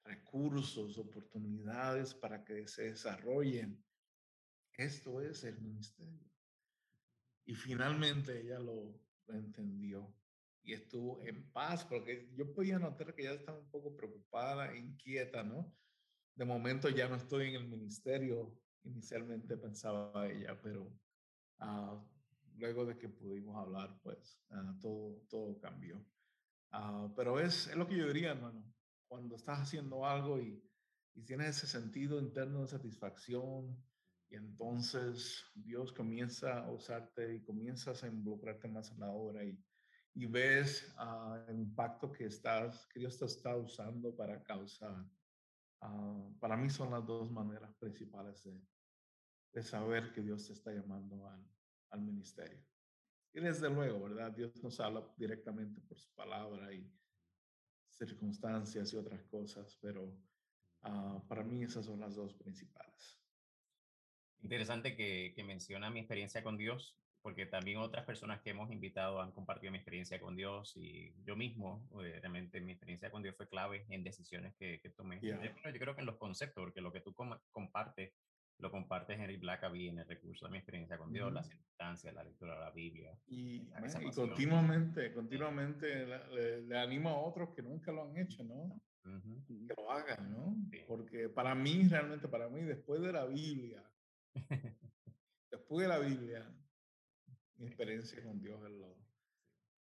recursos, 0.10 0.98
oportunidades 0.98 2.14
para 2.14 2.44
que 2.44 2.68
se 2.68 2.84
desarrollen. 2.84 3.84
Esto 4.74 5.22
es 5.22 5.44
el 5.44 5.60
ministerio. 5.62 6.32
Y 7.46 7.54
finalmente 7.56 8.42
ella 8.42 8.60
lo, 8.60 9.00
entendió 9.28 10.12
y 10.64 10.74
estuvo 10.74 11.22
en 11.22 11.52
paz, 11.52 11.86
porque 11.86 12.32
yo 12.36 12.52
podía 12.52 12.80
notar 12.80 13.14
que 13.14 13.22
ella 13.22 13.34
estaba 13.34 13.60
un 13.60 13.70
poco 13.70 13.96
preocupada, 13.96 14.76
inquieta, 14.76 15.44
¿no? 15.44 15.72
De 16.36 16.46
momento 16.46 16.90
ya 16.90 17.08
no 17.08 17.16
estoy 17.16 17.50
en 17.50 17.56
el 17.56 17.68
ministerio, 17.68 18.60
inicialmente 18.84 19.56
pensaba 19.56 20.28
ella, 20.28 20.60
pero 20.60 20.92
ah, 21.60 22.04
luego 22.56 22.86
de 22.86 22.98
que 22.98 23.08
pudimos 23.08 23.56
hablar, 23.56 24.00
pues 24.02 24.42
ah, 24.50 24.76
todo, 24.82 25.22
todo 25.30 25.60
cambió. 25.60 26.04
Ah, 26.72 27.12
pero 27.16 27.40
es, 27.40 27.68
es, 27.68 27.76
lo 27.76 27.88
que 27.88 27.98
yo 27.98 28.08
diría, 28.08 28.32
hermano 28.32 28.64
cuando 29.10 29.36
estás 29.36 29.60
haciendo 29.60 30.06
algo 30.06 30.40
y, 30.40 30.64
y 31.16 31.24
tienes 31.24 31.58
ese 31.58 31.68
sentido 31.68 32.20
interno 32.20 32.62
de 32.62 32.68
satisfacción 32.68 33.76
y 34.30 34.36
entonces 34.36 35.44
Dios 35.56 35.92
comienza 35.92 36.60
a 36.60 36.72
usarte 36.72 37.34
y 37.34 37.44
comienzas 37.44 38.04
a 38.04 38.08
involucrarte 38.08 38.68
más 38.68 38.92
en 38.92 39.00
la 39.00 39.10
obra 39.10 39.44
y, 39.44 39.58
ves 40.28 40.94
ah, 40.98 41.44
el 41.48 41.60
impacto 41.60 42.12
que, 42.12 42.26
estás, 42.26 42.88
Dios 42.94 43.18
te 43.18 43.26
está 43.26 43.56
usando 43.56 44.16
para 44.16 44.44
causar. 44.44 45.06
Uh, 45.82 46.38
para 46.40 46.58
mí 46.58 46.70
son 46.70 46.92
las 46.92 47.06
dos 47.06 47.32
maneras 47.32 47.74
principales 47.76 48.44
de, 48.44 48.62
de 49.54 49.64
saber 49.64 50.12
que 50.12 50.22
Dios 50.22 50.46
te 50.46 50.54
está 50.54 50.74
llamando 50.74 51.26
al, 51.28 51.42
al, 51.92 52.02
ministerio. 52.02 52.62
Y 53.34 53.40
desde 53.40 53.70
luego, 53.70 54.04
¿verdad? 54.04 54.32
Dios 54.34 54.62
nos 54.62 54.78
habla 54.82 55.10
directamente 55.16 55.80
por 55.82 55.98
su 55.98 56.14
palabra 56.14 56.74
y, 56.74 56.92
circunstancias 58.00 58.94
y 58.94 58.98
otras 58.98 59.22
cosas, 59.26 59.78
pero 59.82 60.12
ah, 60.84 61.22
para 61.28 61.44
mí 61.44 61.64
esas 61.64 61.86
son 61.86 62.00
las 62.00 62.16
dos 62.16 62.34
principales. 62.34 63.20
Interesante 64.42 64.96
que, 64.96 65.34
que 65.36 65.44
menciona 65.44 65.90
mi 65.90 66.00
experiencia 66.00 66.42
con 66.42 66.58
Dios, 66.58 66.98
porque 67.22 67.46
también 67.46 67.80
otras 67.80 68.06
personas 68.06 68.42
que 68.42 68.52
hemos 68.52 68.72
invitado 68.72 69.22
han 69.22 69.34
compartido 69.34 69.72
mi 69.72 69.78
experiencia 69.78 70.20
con 70.22 70.38
Dios 70.38 70.74
y 70.78 71.14
yo 71.26 71.36
mismo, 71.36 71.86
eh, 72.02 72.18
realmente 72.22 72.62
mi 72.62 72.72
experiencia 72.72 73.12
con 73.12 73.22
Dios 73.22 73.36
fue 73.36 73.50
clave 73.50 73.86
en 73.90 74.04
decisiones 74.04 74.56
que, 74.56 74.80
que 74.80 74.90
tomé. 74.90 75.20
Yo 75.22 75.38
creo 75.62 75.96
que 75.96 76.02
en 76.02 76.08
los 76.08 76.18
conceptos, 76.18 76.64
porque 76.64 76.82
lo 76.82 76.94
que 76.94 77.02
tú 77.02 77.14
compartes 77.52 78.14
lo 78.60 78.72
comparte 78.72 79.14
Henry 79.14 79.38
Blackaby 79.38 79.88
en 79.88 80.00
el 80.00 80.08
recurso 80.08 80.46
de 80.46 80.52
mi 80.52 80.58
experiencia 80.58 80.98
con 80.98 81.12
Dios, 81.14 81.32
la 81.32 81.44
circunstancia, 81.44 82.12
la 82.12 82.24
lectura 82.24 82.56
de 82.56 82.60
la 82.60 82.72
Biblia. 82.72 83.18
Y, 83.28 83.70
continuamente, 84.14 85.14
continuamente 85.14 86.06
le, 86.66 86.78
animo 86.78 87.10
a 87.10 87.20
otros 87.20 87.50
que 87.56 87.62
nunca 87.62 87.92
lo 87.92 88.04
han 88.04 88.18
hecho, 88.18 88.44
¿no? 88.44 88.82
Que 89.48 89.74
lo 89.78 89.92
hagan, 89.92 90.32
¿no? 90.32 90.58
Porque 90.88 91.30
para 91.30 91.56
mí, 91.56 91.88
realmente 91.88 92.28
para 92.28 92.50
mí, 92.50 92.62
después 92.62 93.02
de 93.02 93.14
la 93.14 93.26
Biblia, 93.26 93.84
después 95.52 95.88
de 95.88 95.88
la 95.88 96.00
Biblia, 96.00 96.54
mi 97.56 97.68
experiencia 97.68 98.22
con 98.22 98.42
Dios 98.42 98.62
es 98.66 98.72
lo, 98.72 98.98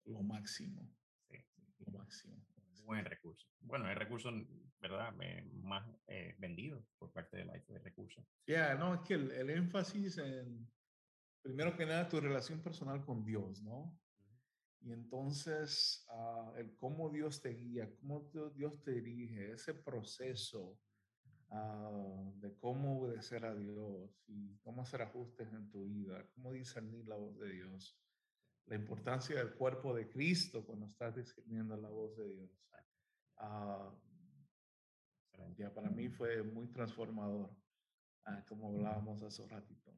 lo 0.05 0.23
máximo. 0.23 0.89
Sí. 1.29 1.37
Lo 1.79 1.91
máximo. 1.91 2.48
Buen 2.89 3.05
recurso. 3.05 3.47
Bueno, 3.59 3.87
el 3.87 3.95
recurso 3.95 4.31
¿verdad? 4.79 5.13
más 5.61 5.87
eh, 6.07 6.35
vendido 6.39 6.83
por 6.97 7.11
parte 7.11 7.37
de 7.37 7.45
Life 7.45 7.71
de 7.71 7.77
recursos. 7.77 8.25
Ya, 8.47 8.73
no, 8.73 8.95
es 8.95 9.01
que 9.01 9.13
el, 9.13 9.47
énfasis 9.51 10.17
en, 10.17 10.67
primero 11.43 11.77
que 11.77 11.85
nada, 11.85 12.09
tu 12.09 12.19
relación 12.19 12.63
personal 12.63 13.05
con 13.05 13.23
Dios, 13.23 13.61
¿no? 13.61 13.95
Y 14.81 14.91
entonces, 14.91 16.03
uh, 16.09 16.55
el 16.55 16.75
cómo 16.77 17.11
Dios 17.11 17.43
te 17.43 17.49
guía, 17.49 17.87
cómo 17.99 18.27
Dios 18.55 18.81
te 18.81 18.93
dirige, 18.93 19.51
ese 19.51 19.75
proceso 19.75 20.79
uh, 21.51 22.33
de 22.39 22.57
cómo 22.57 23.01
obedecer 23.01 23.45
a 23.45 23.53
Dios 23.53 24.19
y 24.25 24.57
cómo 24.63 24.81
hacer 24.81 25.03
ajustes 25.03 25.53
en 25.53 25.69
tu 25.69 25.85
vida, 25.85 26.27
cómo 26.33 26.53
discernir 26.53 27.07
la 27.07 27.17
voz 27.17 27.37
de 27.37 27.51
Dios, 27.51 28.01
la 28.69 28.75
importancia 28.75 29.35
del 29.35 29.53
cuerpo 29.53 29.95
de 29.95 30.07
Cristo 30.07 30.63
cuando 30.63 30.85
estás 30.85 31.15
discerniendo 31.15 31.75
la 31.75 31.89
voz 31.89 32.15
de 32.15 32.29
Dios. 32.29 32.49
Uh, 33.41 33.91
ya 35.57 35.73
para 35.73 35.89
mí 35.89 36.09
fue 36.09 36.43
muy 36.43 36.67
transformador, 36.67 37.49
ah, 38.25 38.43
como 38.47 38.69
hablábamos 38.69 39.23
hace 39.23 39.41
un 39.41 39.49
ratito. 39.49 39.91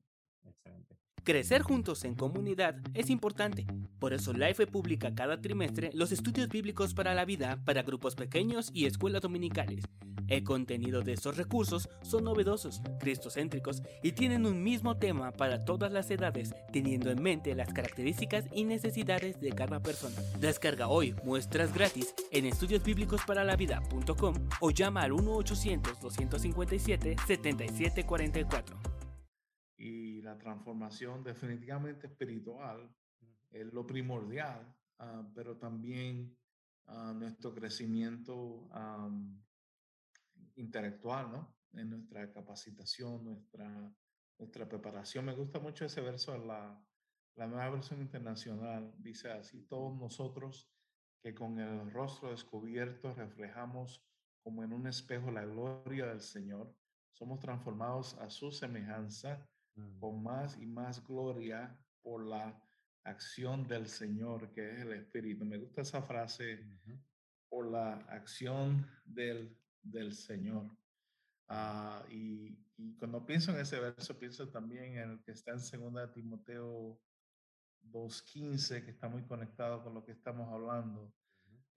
Crecer 1.23 1.61
juntos 1.61 2.03
en 2.03 2.15
comunidad 2.15 2.77
es 2.95 3.11
importante. 3.11 3.67
Por 3.99 4.11
eso 4.11 4.33
Life 4.33 4.65
publica 4.65 5.13
cada 5.13 5.39
trimestre 5.39 5.91
los 5.93 6.11
estudios 6.11 6.49
bíblicos 6.49 6.95
para 6.95 7.13
la 7.13 7.25
vida 7.25 7.59
para 7.63 7.83
grupos 7.83 8.15
pequeños 8.15 8.71
y 8.73 8.87
escuelas 8.87 9.21
dominicales. 9.21 9.83
El 10.27 10.43
contenido 10.43 11.03
de 11.03 11.13
estos 11.13 11.37
recursos 11.37 11.89
son 12.01 12.23
novedosos, 12.23 12.81
cristocéntricos 12.99 13.83
y 14.01 14.13
tienen 14.13 14.47
un 14.47 14.63
mismo 14.63 14.97
tema 14.97 15.31
para 15.31 15.63
todas 15.63 15.91
las 15.91 16.09
edades, 16.09 16.55
teniendo 16.71 17.11
en 17.11 17.21
mente 17.21 17.53
las 17.53 17.71
características 17.71 18.45
y 18.51 18.63
necesidades 18.63 19.39
de 19.39 19.51
cada 19.51 19.79
persona. 19.81 20.15
Descarga 20.39 20.87
hoy 20.87 21.13
muestras 21.23 21.71
gratis 21.73 22.15
en 22.31 22.45
estudiosbíblicosparalaVida.com 22.45 24.35
o 24.61 24.71
llama 24.71 25.03
al 25.03 25.11
1-800-257-7744 29.81 30.21
la 30.21 30.37
transformación 30.37 31.23
definitivamente 31.23 32.07
espiritual 32.07 32.89
es 33.49 33.73
lo 33.73 33.85
primordial, 33.85 34.73
ah, 34.99 35.27
pero 35.33 35.57
también 35.57 36.37
uh, 36.87 37.13
nuestro 37.13 37.53
crecimiento 37.53 38.69
intelectual, 40.55 41.31
¿no? 41.31 41.55
En 41.73 41.89
nuestra 41.89 42.31
capacitación, 42.31 43.23
nuestra, 43.25 43.93
nuestra 44.37 44.67
preparación. 44.67 45.25
Me 45.25 45.33
gusta 45.33 45.59
mucho 45.59 45.85
ese 45.85 46.01
verso 46.01 46.35
en 46.35 46.47
la, 46.47 46.85
La 47.35 47.47
nueva 47.47 47.69
versión 47.69 48.01
internacional 48.01 48.93
dice 48.97 49.31
así, 49.31 49.63
todos 49.63 49.97
nosotros 49.97 50.69
que 51.23 51.33
con 51.33 51.59
el 51.59 51.91
rostro 51.91 52.31
descubierto 52.31 53.13
reflejamos 53.13 54.03
como 54.43 54.63
en 54.63 54.73
un 54.73 54.87
espejo 54.87 55.31
la 55.31 55.45
gloria 55.45 56.07
del 56.07 56.21
Señor, 56.21 56.75
somos 57.13 57.39
transformados 57.39 58.15
a 58.15 58.29
su 58.29 58.51
semejanza 58.51 59.47
mm. 59.75 59.99
con 59.99 60.23
más 60.23 60.57
y 60.57 60.65
más 60.65 61.05
gloria 61.05 61.77
por 62.01 62.25
la 62.25 62.61
acción 63.03 63.67
del 63.67 63.87
Señor, 63.87 64.51
que 64.53 64.71
es 64.71 64.79
el 64.79 64.93
Espíritu. 64.93 65.45
Me 65.45 65.57
gusta 65.57 65.81
esa 65.81 66.01
frase, 66.01 66.65
por 67.49 67.69
la 67.69 67.95
acción 68.09 68.87
del, 69.05 69.57
del 69.81 70.13
Señor. 70.13 70.69
Ah, 71.47 72.05
y, 72.09 72.57
y, 72.77 72.95
cuando 72.95 73.25
pienso 73.25 73.51
en 73.51 73.59
ese 73.59 73.79
verso, 73.79 74.17
pienso 74.17 74.49
también 74.49 74.97
en 74.97 75.11
el 75.11 75.23
que 75.23 75.31
está 75.31 75.51
en 75.51 75.57
2 75.57 76.13
Timoteo 76.13 76.99
2.15, 77.89 78.85
que 78.85 78.91
está 78.91 79.09
muy 79.09 79.23
conectado 79.25 79.83
con 79.83 79.93
lo 79.93 80.05
que 80.05 80.11
estamos 80.11 80.51
hablando. 80.53 81.13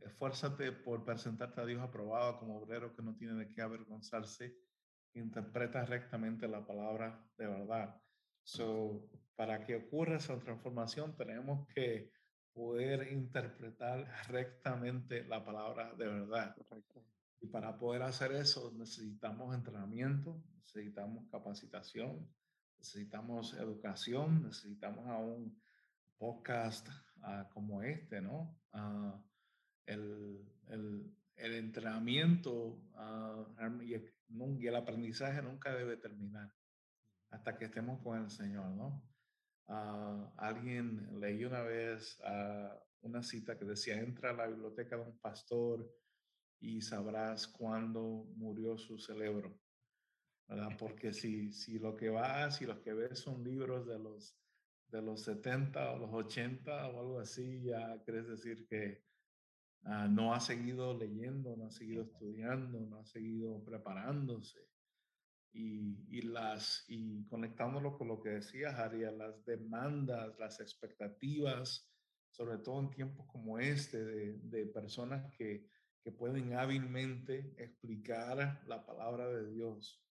Esfuérzate 0.01 0.73
por 0.73 1.05
presentarte 1.05 1.61
a 1.61 1.67
Dios 1.67 1.83
aprobado 1.83 2.39
como 2.39 2.59
obrero 2.59 2.95
que 2.95 3.03
no 3.03 3.17
tiene 3.17 3.35
de 3.35 3.51
qué 3.53 3.63
avergonzarse, 3.63 4.55
interpreta 5.15 5.85
rectamente 5.85 6.49
la 6.49 6.67
palabra 6.67 7.27
de 7.37 7.47
verdad. 7.47 8.01
So, 8.43 9.09
para 9.37 9.65
que 9.65 9.77
ocurra 9.77 10.17
esa 10.17 10.39
transformación, 10.39 11.17
tenemos 11.17 11.67
que 11.69 12.11
poder 12.53 13.13
interpretar 13.13 14.07
rectamente 14.29 15.25
la 15.25 15.45
palabra 15.45 15.95
de 15.95 16.07
verdad. 16.07 16.55
Y 17.41 17.49
para 17.49 17.77
poder 17.77 18.03
hacer 18.03 18.33
eso 18.33 18.73
necesitamos 18.75 19.55
entrenamiento, 19.55 20.43
necesitamos 20.57 21.29
capacitación, 21.31 22.29
necesitamos 22.79 23.55
educación, 23.55 24.45
necesitamos 24.45 25.07
a 25.09 25.19
un 25.19 25.61
podcast 26.17 26.89
ah, 27.23 27.49
como 27.53 27.83
este, 27.83 28.21
¿no? 28.21 28.57
Uh, 28.73 29.21
el, 29.87 30.49
el, 30.69 31.15
el, 31.37 31.55
entrenamiento 31.55 32.53
uh, 32.95 33.83
y, 33.83 33.95
y 34.29 34.67
el 34.67 34.77
aprendizaje 34.77 35.43
nunca 35.43 35.75
debe 35.75 35.97
terminar 35.97 36.53
hasta 37.31 37.57
que 37.57 37.67
estemos 37.67 38.01
con 38.03 38.23
el 38.23 38.31
Señor, 38.31 38.71
¿no? 38.71 39.03
Uh, 39.67 40.31
alguien 40.37 41.21
leí 41.21 41.45
una 41.45 41.63
vez 41.63 42.21
una 43.01 43.23
cita 43.23 43.59
que 43.59 43.65
decía, 43.65 43.99
entra 43.99 44.31
a 44.31 44.35
la 44.35 44.47
biblioteca 44.47 44.97
de 44.97 45.03
un 45.03 45.19
pastor 45.19 45.91
y 46.61 46.81
sabrás 46.81 47.47
cuándo 47.49 48.27
murió 48.37 48.79
su 48.79 48.99
cerebro, 48.99 49.59
¿verdad? 50.49 50.69
Porque 50.79 51.13
si, 51.13 51.53
si 51.53 51.79
lo 51.79 51.97
que 51.97 52.09
vas 52.09 52.61
y 52.63 52.67
lo 52.67 52.81
que 52.83 52.95
ves 52.95 53.19
son 53.19 53.45
libros 53.45 53.87
de 53.87 53.99
los, 53.99 54.37
de 54.89 55.03
los 55.03 55.23
70 55.23 55.93
o 55.93 55.99
los 55.99 56.13
80 56.13 56.89
o 56.89 57.01
algo 57.01 57.21
así, 57.21 57.63
ya 57.63 58.01
quieres 58.05 58.29
decir 58.29 58.67
que 58.67 59.05
uh, 59.85 60.09
no 60.09 60.35
ha 60.35 60.41
seguido 60.41 60.97
leyendo, 60.97 61.57
no 61.57 61.67
ha 61.67 61.71
seguido 61.71 62.05
estudiando, 62.05 62.81
no 62.81 62.99
ha 62.99 63.07
seguido 63.07 63.63
preparándose 63.65 64.61
y, 65.55 66.05
y, 66.09 66.23
las, 66.23 66.85
y 66.89 67.25
conectándolo 67.27 67.97
con 67.97 68.09
lo 68.09 68.21
que 68.21 68.31
decías, 68.31 68.75
Ariel, 68.75 69.19
las 69.19 69.45
demandas, 69.45 70.37
las 70.39 70.61
expectativas, 70.61 71.89
sobre 72.31 72.59
todo 72.59 72.81
en 72.81 72.91
tiempos 72.91 73.27
como 73.29 73.61
este, 73.61 74.05
de, 74.05 74.39
de 74.39 74.67
personas 74.67 75.33
que, 75.37 75.69
que, 76.03 76.11
pueden 76.11 76.55
hábilmente 76.55 77.55
explicar 77.57 78.63
la 78.67 78.85
palabra 78.85 79.29
de 79.29 79.49
Dios. 79.53 80.03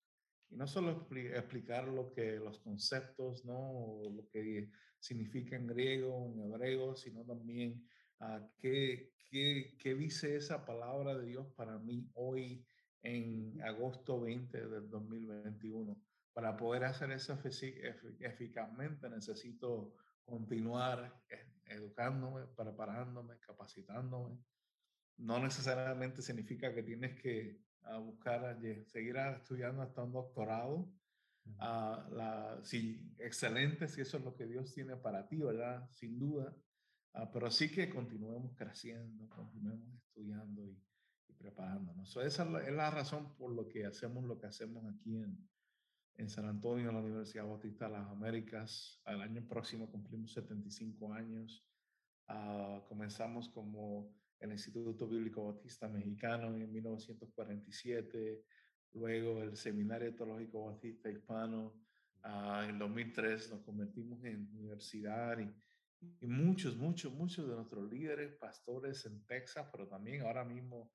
Y 0.50 0.56
no 0.56 0.66
solo 0.66 1.08
explicar 1.12 1.90
lo 1.90 2.14
que 2.14 2.40
los 2.40 2.60
conceptos, 2.60 3.44
¿no? 3.44 4.02
lo 4.16 4.30
que 4.30 4.70
significa 5.00 5.58
en 5.58 5.68
griego, 5.68 6.32
en 6.32 6.40
hebreo, 6.42 6.96
sino 6.96 7.26
también 7.26 7.86
uh, 8.24 8.50
qué, 8.58 9.14
qué, 9.30 9.76
qué 9.80 9.96
dice 9.96 10.36
esa 10.36 10.66
palabra 10.66 11.16
de 11.16 11.26
Dios 11.26 11.48
para 11.56 11.78
mí 11.78 12.10
hoy 12.14 12.66
en 13.04 13.62
agosto 13.64 14.22
20 14.22 14.68
del 14.68 14.90
2021. 14.90 16.02
Para 16.34 16.58
poder 16.58 16.86
hacer 16.86 17.12
eso 17.12 17.38
eficazmente 18.20 19.10
necesito 19.10 19.94
continuar 20.26 21.22
e-, 21.30 21.74
educándome, 21.74 22.48
preparándome, 22.56 23.38
capacitándome. 23.40 24.38
No 25.18 25.40
necesariamente 25.40 26.22
significa 26.22 26.74
que 26.74 26.82
tienes 26.82 27.20
que 27.22 27.60
ah, 27.84 27.98
buscar, 27.98 28.58
seguir 28.88 29.18
estudiando 29.18 29.84
hasta 29.84 30.04
un 30.04 30.14
doctorado. 30.14 30.90
Uh, 31.46 32.16
la, 32.16 32.60
sí, 32.64 33.14
excelente 33.20 33.90
si 33.90 34.00
eso 34.00 34.18
es 34.18 34.24
lo 34.24 34.34
que 34.34 34.48
Dios 34.48 34.74
tiene 34.74 34.96
para 34.96 35.28
ti, 35.28 35.42
¿verdad? 35.42 35.88
Sin 35.92 36.18
duda. 36.18 36.56
Uh, 37.14 37.28
pero 37.32 37.52
sí 37.52 37.70
que 37.70 37.90
continuemos 37.90 38.56
creciendo, 38.56 39.30
continuemos 39.30 39.94
estudiando 39.94 40.66
y, 40.66 40.80
preparándonos. 41.38 42.16
esa 42.18 42.62
es 42.62 42.74
la, 42.74 42.90
razón 42.90 43.36
por 43.36 43.52
lo 43.52 43.68
que 43.68 43.86
hacemos 43.86 44.24
lo 44.24 44.40
que 44.40 44.46
hacemos 44.46 44.86
aquí 44.86 45.18
en, 45.18 45.38
en 46.16 46.30
San 46.30 46.46
Antonio, 46.46 46.88
en 46.88 46.96
la 46.96 47.02
Universidad 47.02 47.46
Bautista 47.46 47.86
de 47.86 47.92
las 47.92 48.08
Américas. 48.08 49.02
El 49.06 49.22
año 49.22 49.46
próximo 49.48 49.92
cumplimos 49.92 50.32
75 50.32 51.14
años. 51.14 51.66
Uh, 52.30 52.82
comenzamos 52.88 53.50
como 53.50 54.16
el 54.40 54.52
Instituto 54.52 55.08
Bíblico 55.08 55.44
Bautista 55.44 55.88
Mexicano 55.88 56.56
en 56.56 56.72
1947, 56.72 58.44
luego 58.94 59.42
el 59.42 59.56
Seminario 59.56 60.16
Teológico 60.16 60.66
Bautista 60.66 61.10
Hispano. 61.10 61.74
Uh, 62.24 62.70
en 62.70 62.80
2003 62.80 63.52
nos 63.52 63.62
convertimos 63.62 64.24
en 64.24 64.50
universidad 64.54 65.38
y, 65.40 65.54
y 66.20 66.28
muchos, 66.28 66.78
muchos, 66.78 67.14
muchos 67.14 67.48
de 67.48 67.56
nuestros 67.56 67.90
líderes, 67.90 68.34
pastores 68.38 69.06
en 69.06 69.26
Texas, 69.26 69.68
pero 69.72 69.88
también 69.88 70.22
ahora 70.22 70.44
mismo 70.44 70.92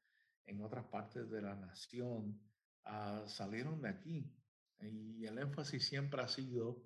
en 0.46 0.62
otras 0.62 0.86
partes 0.86 1.28
de 1.30 1.42
la 1.42 1.54
nación 1.54 2.40
uh, 2.86 3.26
salieron 3.26 3.80
de 3.82 3.88
aquí. 3.88 4.34
Y 4.80 5.26
el 5.26 5.38
énfasis 5.38 5.86
siempre 5.86 6.22
ha 6.22 6.28
sido, 6.28 6.82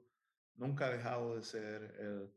nunca 0.55 0.87
ha 0.87 0.91
dejado 0.91 1.37
de 1.37 1.43
ser 1.43 1.83
el, 2.01 2.33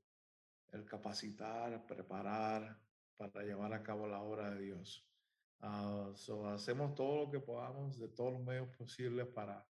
el 0.74 0.86
capacitar, 0.86 1.86
preparar 1.88 2.80
para 3.16 3.44
llevar 3.44 3.74
a 3.74 3.82
cabo 3.82 4.08
la 4.08 4.22
obra 4.22 4.52
de 4.52 4.62
Dios. 4.62 5.10
Uh, 5.62 6.14
so 6.16 6.48
hacemos 6.50 6.94
todo 6.96 7.26
lo 7.26 7.32
que 7.32 7.40
podamos 7.40 7.98
de 7.98 8.10
todos 8.10 8.34
los 8.34 8.44
medios 8.44 8.68
posibles 8.76 9.26
para, 9.28 9.66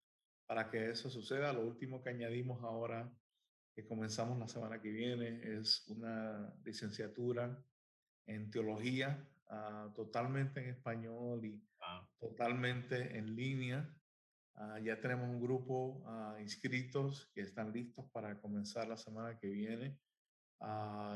para 0.46 0.68
que 0.68 0.90
eso 0.90 1.09
suceda. 1.09 1.53
Lo 1.53 1.66
último 1.66 2.03
que 2.03 2.11
añadimos 2.11 2.62
ahora, 2.62 3.11
que 3.74 3.87
comenzamos 3.87 4.38
la 4.38 4.48
semana 4.48 4.80
que 4.80 4.90
viene, 4.90 5.40
es 5.59 5.87
una 5.88 6.52
licenciatura 6.64 7.62
en 8.26 8.50
teología 8.50 9.26
Ah, 9.52 9.90
totalmente 9.96 10.61
en 10.61 10.70
español 10.70 11.44
y 11.44 11.61
totalmente 12.20 13.18
en 13.18 13.35
línea. 13.35 13.92
Ah, 14.54 14.78
ya 14.80 15.00
tenemos 15.00 15.28
un 15.28 15.40
grupo 15.40 16.04
uh, 16.06 16.38
inscritos 16.40 17.28
que 17.35 17.40
están 17.40 17.72
listos 17.72 18.09
para 18.12 18.40
comenzar 18.40 18.87
la 18.87 18.96
semana 18.96 19.37
que 19.40 19.48
viene. 19.48 19.98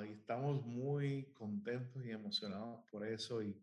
y 0.08 0.12
estamos 0.12 0.66
muy 0.66 1.32
contentos 1.32 2.04
y 2.04 2.10
emocionados 2.10 2.84
por 2.90 3.06
eso. 3.06 3.40
Y, 3.40 3.62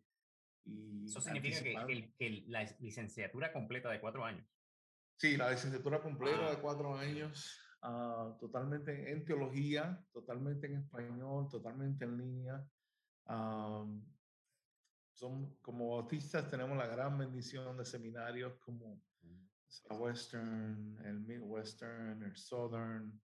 y 0.63 1.05
eso 1.05 1.19
significa 1.19 1.85
que, 1.85 2.13
que, 2.17 2.45
la 2.47 2.63
licenciatura 2.79 3.51
completa 3.51 3.91
de 3.91 3.99
cuatro 3.99 4.23
años. 4.23 4.47
Sí, 5.17 5.35
la 5.35 5.51
licenciatura 5.51 6.01
completa 6.01 6.49
de 6.49 6.61
cuatro 6.61 6.95
años, 6.95 7.59
totalmente 8.39 9.11
en 9.11 9.25
teología, 9.25 10.03
totalmente 10.11 10.67
en 10.67 10.75
español, 10.75 11.47
totalmente 11.49 12.05
en 12.05 12.17
línea 12.17 12.65
son, 15.13 15.55
como 15.61 15.91
bautistas 15.91 16.49
tenemos 16.49 16.77
la 16.77 16.87
gran 16.87 17.17
bendición 17.17 17.77
de 17.77 17.85
seminarios 17.85 18.57
como 18.59 19.01
el 19.21 19.97
Western, 19.97 20.97
el 21.05 21.19
Midwestern, 21.21 22.23
el 22.23 22.35
Southern 22.35 23.21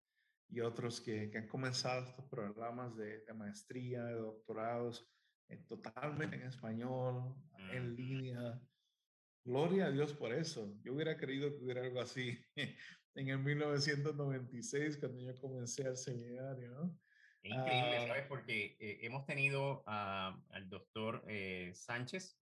y 0.49 0.61
otros 0.61 1.01
que, 1.01 1.31
que 1.31 1.39
han 1.39 1.49
comenzado 1.49 2.05
estos 2.05 2.27
programas 2.27 2.97
de, 2.97 3.25
de 3.25 3.33
maestría, 3.33 4.05
de 4.05 4.15
doctorados, 4.15 5.09
totalmente 5.69 6.37
en 6.37 6.43
español, 6.43 7.35
en 7.71 7.93
mm. 7.93 7.95
línea. 7.95 8.61
Gloria 9.45 9.87
a 9.87 9.91
Dios 9.91 10.13
por 10.15 10.33
eso. 10.33 10.75
Yo 10.83 10.95
hubiera 10.95 11.17
querido 11.17 11.51
que 11.51 11.65
hubiera 11.65 11.83
algo 11.83 12.01
así 12.01 12.37
en 13.15 13.29
el 13.29 13.39
1996 13.39 14.99
cuando 14.99 15.21
yo 15.21 15.41
comencé 15.41 15.83
el 15.83 15.97
seminario, 15.97 16.71
¿no? 16.71 16.99
increíble, 17.45 17.97
ah. 17.99 18.07
¿sabes? 18.09 18.27
Porque 18.27 18.77
eh, 18.81 18.99
hemos 19.03 19.27
tenido 19.27 19.83
al 19.87 20.69
doctor 20.69 21.23
eh, 21.29 21.73
Sánchez, 21.75 22.39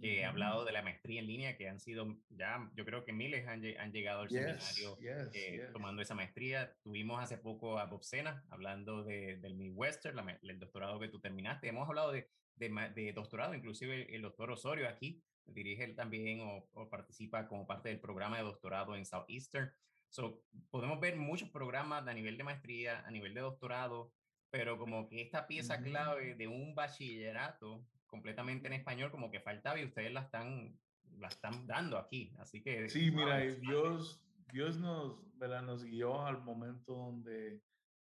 que 0.00 0.24
ha 0.24 0.30
hablado 0.30 0.64
de 0.64 0.72
la 0.72 0.82
maestría 0.82 1.20
en 1.20 1.28
línea, 1.28 1.56
que 1.56 1.68
han 1.68 1.78
sido 1.78 2.18
ya, 2.30 2.68
yo 2.74 2.84
creo 2.84 3.04
que 3.04 3.12
miles 3.12 3.46
han, 3.46 3.62
han 3.78 3.92
llegado 3.92 4.22
al 4.22 4.30
seminario 4.30 4.98
eh, 5.32 5.68
tomando 5.72 6.02
esa 6.02 6.16
maestría. 6.16 6.74
Tuvimos 6.82 7.22
hace 7.22 7.38
poco 7.38 7.78
a 7.78 7.86
Bob 7.86 8.02
Sena 8.02 8.44
hablando 8.50 9.04
de, 9.04 9.36
del 9.36 9.54
Midwestern, 9.54 10.18
el 10.42 10.58
doctorado 10.58 10.98
que 10.98 11.08
tú 11.08 11.20
terminaste. 11.20 11.68
Hemos 11.68 11.88
hablado 11.88 12.10
de, 12.10 12.28
de, 12.56 13.12
doctorado, 13.14 13.54
inclusive 13.54 14.12
el, 14.12 14.22
doctor 14.22 14.50
Osorio 14.50 14.88
aquí 14.88 15.22
dirige 15.44 15.84
él 15.84 15.94
también 15.94 16.40
o, 16.40 16.68
o, 16.72 16.88
participa 16.88 17.46
como 17.46 17.66
parte 17.66 17.88
del 17.88 18.00
programa 18.00 18.38
de 18.38 18.44
doctorado 18.44 18.96
en 18.96 19.06
Southeastern. 19.06 19.72
So, 20.12 20.44
podemos 20.70 21.00
ver 21.00 21.16
muchos 21.16 21.48
programas 21.48 22.06
a 22.06 22.12
nivel 22.12 22.36
de 22.36 22.44
maestría, 22.44 23.02
a 23.06 23.10
nivel 23.10 23.32
de 23.32 23.40
doctorado, 23.40 24.12
pero 24.50 24.76
como 24.76 25.08
que 25.08 25.22
esta 25.22 25.46
pieza 25.46 25.80
clave 25.80 26.34
de 26.34 26.48
un 26.48 26.74
bachillerato 26.74 27.86
completamente 28.04 28.66
en 28.66 28.74
español 28.74 29.10
como 29.10 29.30
que 29.30 29.40
faltaba 29.40 29.80
y 29.80 29.86
ustedes 29.86 30.12
la 30.12 30.20
están, 30.20 30.78
la 31.18 31.28
están 31.28 31.66
dando 31.66 31.96
aquí. 31.96 32.30
Así 32.38 32.62
que... 32.62 32.90
Sí, 32.90 33.10
mira, 33.10 33.38
Dios, 33.38 34.22
Dios 34.52 34.76
nos, 34.76 35.16
¿verdad? 35.38 35.62
nos 35.62 35.82
guió 35.82 36.26
al 36.26 36.42
momento 36.42 36.92
donde 36.92 37.62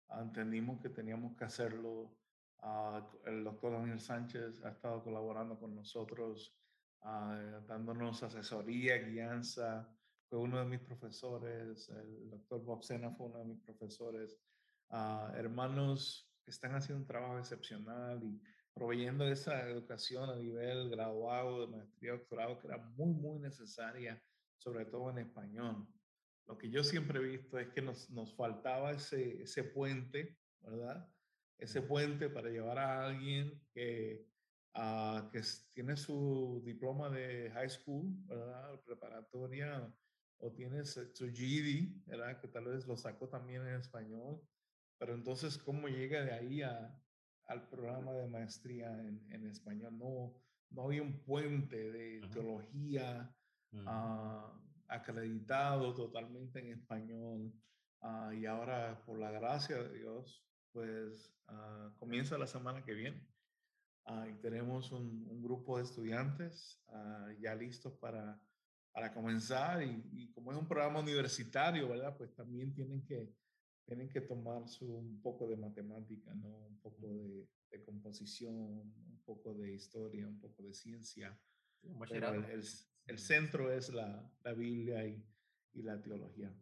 entendimos 0.09 0.81
que 0.81 0.89
teníamos 0.89 1.37
que 1.37 1.43
hacerlo. 1.43 2.17
Uh, 2.63 3.01
el 3.27 3.43
doctor 3.43 3.73
Daniel 3.73 3.99
Sánchez 3.99 4.59
ha 4.65 4.69
estado 4.69 5.03
colaborando 5.03 5.59
con 5.59 5.75
nosotros, 5.75 6.57
uh, 7.01 7.61
dándonos 7.67 8.23
asesoría, 8.23 8.97
guianza. 8.97 9.87
Fue 10.31 10.39
uno 10.39 10.59
de 10.59 10.65
mis 10.65 10.79
profesores, 10.79 11.89
el 11.89 12.29
doctor 12.29 12.63
Bob 12.63 12.81
Sena 12.85 13.11
fue 13.11 13.25
uno 13.25 13.39
de 13.39 13.45
mis 13.47 13.59
profesores. 13.59 14.39
Uh, 14.89 15.27
hermanos 15.35 16.31
que 16.45 16.51
están 16.51 16.73
haciendo 16.73 17.01
un 17.01 17.05
trabajo 17.05 17.37
excepcional 17.37 18.23
y 18.23 18.41
proveyendo 18.73 19.27
esa 19.27 19.67
educación 19.67 20.29
a 20.29 20.37
nivel 20.37 20.89
graduado, 20.89 21.59
de 21.59 21.75
maestría, 21.75 22.13
doctorado, 22.13 22.57
que 22.59 22.67
era 22.67 22.77
muy, 22.77 23.13
muy 23.13 23.39
necesaria, 23.39 24.23
sobre 24.57 24.85
todo 24.85 25.09
en 25.09 25.17
español. 25.17 25.85
Lo 26.47 26.57
que 26.57 26.69
yo 26.69 26.81
siempre 26.81 27.19
he 27.19 27.23
visto 27.23 27.59
es 27.59 27.67
que 27.67 27.81
nos, 27.81 28.09
nos 28.09 28.33
faltaba 28.33 28.91
ese, 28.93 29.41
ese 29.41 29.65
puente, 29.65 30.39
¿verdad? 30.61 31.13
Ese 31.57 31.81
puente 31.81 32.29
para 32.29 32.49
llevar 32.49 32.77
a 32.77 33.05
alguien 33.05 33.61
que, 33.73 34.25
uh, 34.75 35.29
que 35.29 35.41
tiene 35.73 35.97
su 35.97 36.61
diploma 36.63 37.09
de 37.09 37.51
high 37.51 37.69
school, 37.69 38.05
¿verdad? 38.27 38.79
Preparatoria, 38.85 39.93
o 40.41 40.51
tiene 40.51 40.83
su 40.85 41.31
GED, 41.33 42.05
¿verdad? 42.05 42.39
Que 42.39 42.47
tal 42.47 42.65
vez 42.65 42.85
lo 42.87 42.97
sacó 42.97 43.29
también 43.29 43.65
en 43.67 43.75
español. 43.75 44.41
Pero 44.97 45.15
entonces, 45.15 45.57
¿cómo 45.57 45.87
llega 45.87 46.23
de 46.23 46.33
ahí 46.33 46.61
a, 46.61 47.01
al 47.51 47.67
programa 47.67 48.13
de 48.13 48.27
maestría 48.27 48.89
en, 49.01 49.25
en 49.29 49.45
español. 49.45 49.97
No, 49.97 50.33
no 50.69 50.83
había 50.83 51.01
un 51.01 51.19
puente 51.23 51.91
de 51.91 52.21
teología 52.31 53.35
ah, 53.85 54.57
acreditado 54.87 55.93
totalmente 55.93 56.59
en 56.59 56.71
español. 56.71 57.53
Ah, 58.01 58.31
y 58.33 58.45
ahora, 58.45 59.03
por 59.05 59.19
la 59.19 59.31
gracia 59.31 59.83
de 59.83 59.99
Dios, 59.99 60.45
pues 60.71 61.35
ah, 61.47 61.93
comienza 61.99 62.37
la 62.37 62.47
semana 62.47 62.83
que 62.83 62.93
viene. 62.93 63.27
y 64.29 64.33
tenemos 64.41 64.91
un, 64.91 65.27
un, 65.29 65.41
grupo 65.43 65.77
de 65.77 65.83
estudiantes 65.83 66.81
ya 67.39 67.53
listos 67.55 67.93
para, 67.97 68.41
para 68.91 69.13
comenzar. 69.13 69.83
Y, 69.83 70.03
y, 70.11 70.31
como 70.31 70.51
es 70.51 70.57
un 70.57 70.67
programa 70.67 70.99
universitario, 70.99 71.87
¿verdad? 71.87 72.15
Pues 72.17 72.33
también 72.35 72.73
tienen 72.73 73.03
que 73.05 73.33
tienen 73.85 74.09
que 74.09 74.21
tomar 74.21 74.67
su, 74.69 74.85
un 74.85 75.21
poco 75.21 75.47
de 75.47 75.57
matemática, 75.57 76.33
¿no? 76.35 76.47
Un 76.47 76.79
poco 76.79 77.07
de, 77.07 77.45
de 77.71 77.83
composición, 77.83 78.55
un 78.55 79.21
poco 79.25 79.53
de 79.53 79.73
historia, 79.73 80.27
un 80.27 80.39
poco 80.39 80.63
de 80.63 80.73
ciencia. 80.73 81.37
el, 81.83 82.23
el, 82.23 82.63
el, 83.07 83.19
centro 83.19 83.71
es 83.71 83.89
la, 83.89 84.31
la 84.43 84.53
Biblia 84.53 85.05
y, 85.05 85.21
y, 85.73 85.81
la 85.81 86.01
teología. 86.01 86.53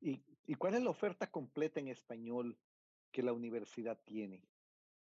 ¿Y, 0.00 0.22
¿Y 0.46 0.54
cuál 0.54 0.74
es 0.74 0.82
la 0.82 0.90
oferta 0.90 1.28
completa 1.30 1.80
en 1.80 1.88
español 1.88 2.56
que 3.10 3.22
la 3.22 3.32
universidad 3.32 3.98
tiene? 4.04 4.46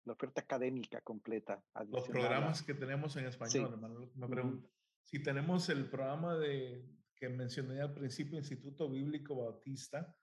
La 0.06 0.14
oferta 0.14 0.42
académica 0.42 1.02
completa. 1.02 1.64
Los 1.90 2.08
programas 2.08 2.62
que 2.62 2.74
tenemos 2.74 3.16
en 3.18 3.26
español, 3.26 3.74
hermano, 3.74 4.10
me 4.16 4.28
pregunta. 4.28 4.70
Si 5.04 5.22
tenemos 5.22 5.70
el 5.70 5.90
programa 5.90 6.36
de, 6.36 6.86
que 7.16 7.30
mencioné 7.30 7.82
al 7.82 7.94
principio, 7.94 8.38
Instituto 8.38 8.90
Bíblico 8.90 9.36
Bautista, 9.36 10.16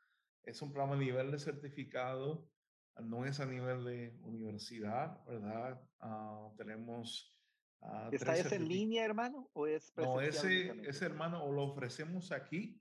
es 0.42 0.60
un 0.62 0.72
programa 0.72 0.96
a 0.96 1.04
nivel 1.04 1.30
de 1.30 1.38
certificado, 1.38 2.48
no 2.98 3.24
es 3.24 3.40
a 3.40 3.46
nivel 3.46 3.84
de 3.84 4.18
universidad, 4.22 5.24
¿verdad? 5.26 5.80
Uh, 6.02 6.54
tenemos... 6.56 7.36
Uh, 7.80 8.10
¿Está 8.12 8.36
ese 8.36 8.56
en 8.56 8.68
línea, 8.68 9.04
hermano? 9.04 9.48
¿O 9.54 9.66
es 9.66 9.92
no, 9.96 10.20
ese, 10.20 10.70
ese 10.86 11.06
hermano 11.06 11.42
o 11.44 11.52
lo 11.52 11.62
ofrecemos 11.64 12.30
aquí 12.32 12.78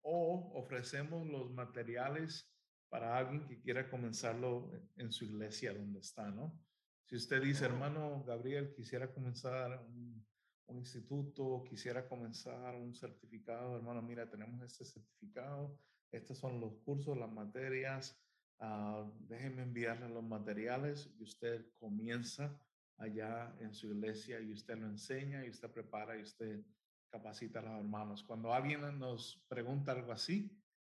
o 0.00 0.52
ofrecemos 0.54 1.26
los 1.26 1.50
materiales 1.52 2.50
para 2.88 3.16
alguien 3.16 3.46
que 3.46 3.60
quiera 3.60 3.90
comenzarlo 3.90 4.70
en 4.96 5.12
su 5.12 5.24
iglesia 5.24 5.74
donde 5.74 6.00
está, 6.00 6.30
¿no? 6.30 6.58
Si 7.04 7.16
usted 7.16 7.42
dice, 7.42 7.64
oh. 7.64 7.68
hermano 7.68 8.24
Gabriel, 8.24 8.72
quisiera 8.74 9.12
comenzar 9.12 9.82
un, 9.82 10.26
un, 10.66 10.78
instituto, 10.78 11.64
quisiera 11.68 12.08
comenzar 12.08 12.74
un 12.74 12.94
certificado, 12.94 13.76
hermano, 13.76 14.02
mira, 14.02 14.28
tenemos 14.28 14.62
este 14.62 14.84
certificado, 14.84 15.78
estos 16.12 16.38
son 16.38 16.60
los 16.60 16.74
cursos, 16.84 17.16
las 17.16 17.30
materias. 17.30 18.18
Uh, 18.58 19.10
déjenme 19.26 19.62
enviarle 19.62 20.08
los 20.08 20.22
materiales 20.22 21.10
y 21.18 21.24
usted 21.24 21.66
comienza 21.78 22.56
allá 22.98 23.52
en 23.58 23.74
su 23.74 23.88
iglesia 23.88 24.40
y 24.40 24.52
usted 24.52 24.78
lo 24.78 24.86
enseña 24.86 25.44
y 25.44 25.50
usted 25.50 25.70
prepara 25.70 26.16
y 26.16 26.22
usted 26.22 26.64
capacita 27.10 27.58
a 27.58 27.62
los 27.62 27.78
hermanos. 27.78 28.22
Cuando 28.22 28.54
alguien 28.54 28.80
nos 28.98 29.44
pregunta 29.48 29.92
algo 29.92 30.12
así, 30.12 30.56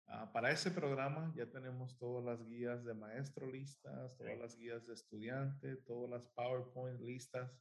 uh, 0.09 0.33
para 0.33 0.51
ese 0.51 0.70
programa 0.70 1.33
ya 1.37 1.46
tenemos 1.46 1.96
todas 1.98 2.25
las 2.25 2.46
guías 2.48 2.85
de 2.85 2.94
maestro 2.94 3.46
listas, 3.46 4.16
todas 4.16 4.38
las 4.38 4.57
guías 4.57 4.87
de 4.87 4.94
estudiante, 4.94 5.77
todas 5.77 6.11
las 6.11 6.27
PowerPoint 6.29 7.01
listas, 7.01 7.53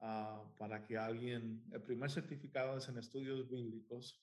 uh, 0.00 0.56
para 0.58 0.82
que 0.84 0.96
alguien, 0.96 1.64
el 1.72 1.82
primer 1.82 2.10
certificado 2.10 2.78
es 2.78 2.88
en 2.88 2.98
estudios 2.98 3.48
bíblicos, 3.48 4.20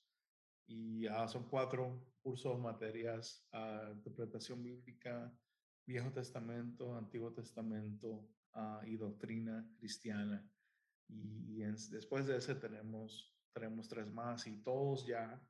y 0.66 1.06
uh, 1.08 1.28
son 1.28 1.48
cuatro 1.48 2.06
cursos, 2.22 2.58
materias, 2.58 3.46
uh, 3.52 3.92
interpretación 3.92 4.62
bíblica, 4.62 5.32
Viejo 5.86 6.12
Testamento, 6.12 6.96
Antiguo 6.96 7.32
Testamento 7.32 8.28
y 8.84 8.96
doctrina 8.96 9.66
cristiana. 9.78 10.46
Y, 11.08 11.62
después 11.90 12.26
de 12.26 12.36
ese 12.36 12.54
tenemos, 12.54 13.34
tenemos 13.52 13.88
tres 13.88 14.06
más 14.12 14.46
y 14.46 14.62
todos 14.62 15.06
ya, 15.06 15.42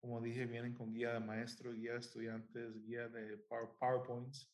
como 0.00 0.20
dije, 0.20 0.46
vienen 0.46 0.74
con 0.74 0.92
guía 0.92 1.12
de 1.12 1.20
maestro, 1.20 1.72
guía 1.72 1.92
de 1.92 2.00
estudiantes, 2.00 2.82
guía 2.82 3.08
de 3.08 3.38
PowerPoints. 3.48 4.52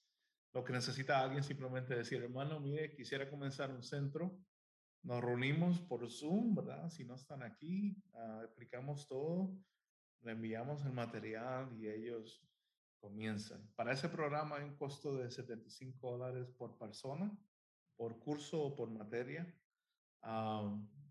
Lo 0.53 0.65
que 0.65 0.73
necesita 0.73 1.21
alguien 1.21 1.43
simplemente 1.43 1.95
decir, 1.95 2.23
hermano, 2.23 2.61
mire, 2.61 2.95
quisiera 2.95 3.31
comenzar 3.31 3.71
un 3.71 3.83
centro. 3.83 4.39
Nos 5.03 5.23
reunimos 5.23 5.81
por 5.81 6.09
Zoom, 6.09 6.55
¿verdad? 6.55 6.88
Si 6.91 7.05
no 7.05 7.15
están 7.15 7.43
aquí, 7.43 7.97
explicamos 8.45 9.09
todo 9.09 9.57
le 10.23 10.33
enviamos 10.33 10.85
el 10.85 10.93
material 10.93 11.73
y 11.79 11.88
ellos 11.88 12.43
comienzan. 13.01 13.69
Para 13.75 13.93
ese 13.93 14.09
programa 14.09 14.57
hay 14.57 14.65
un 14.65 14.77
costo 14.77 15.17
de 15.17 15.31
75 15.31 16.11
dólares 16.11 16.49
por 16.51 16.79
persona, 16.79 17.37
por 17.97 18.19
curso 18.21 18.62
o 18.62 18.77
por 18.77 18.91
materia, 18.91 19.53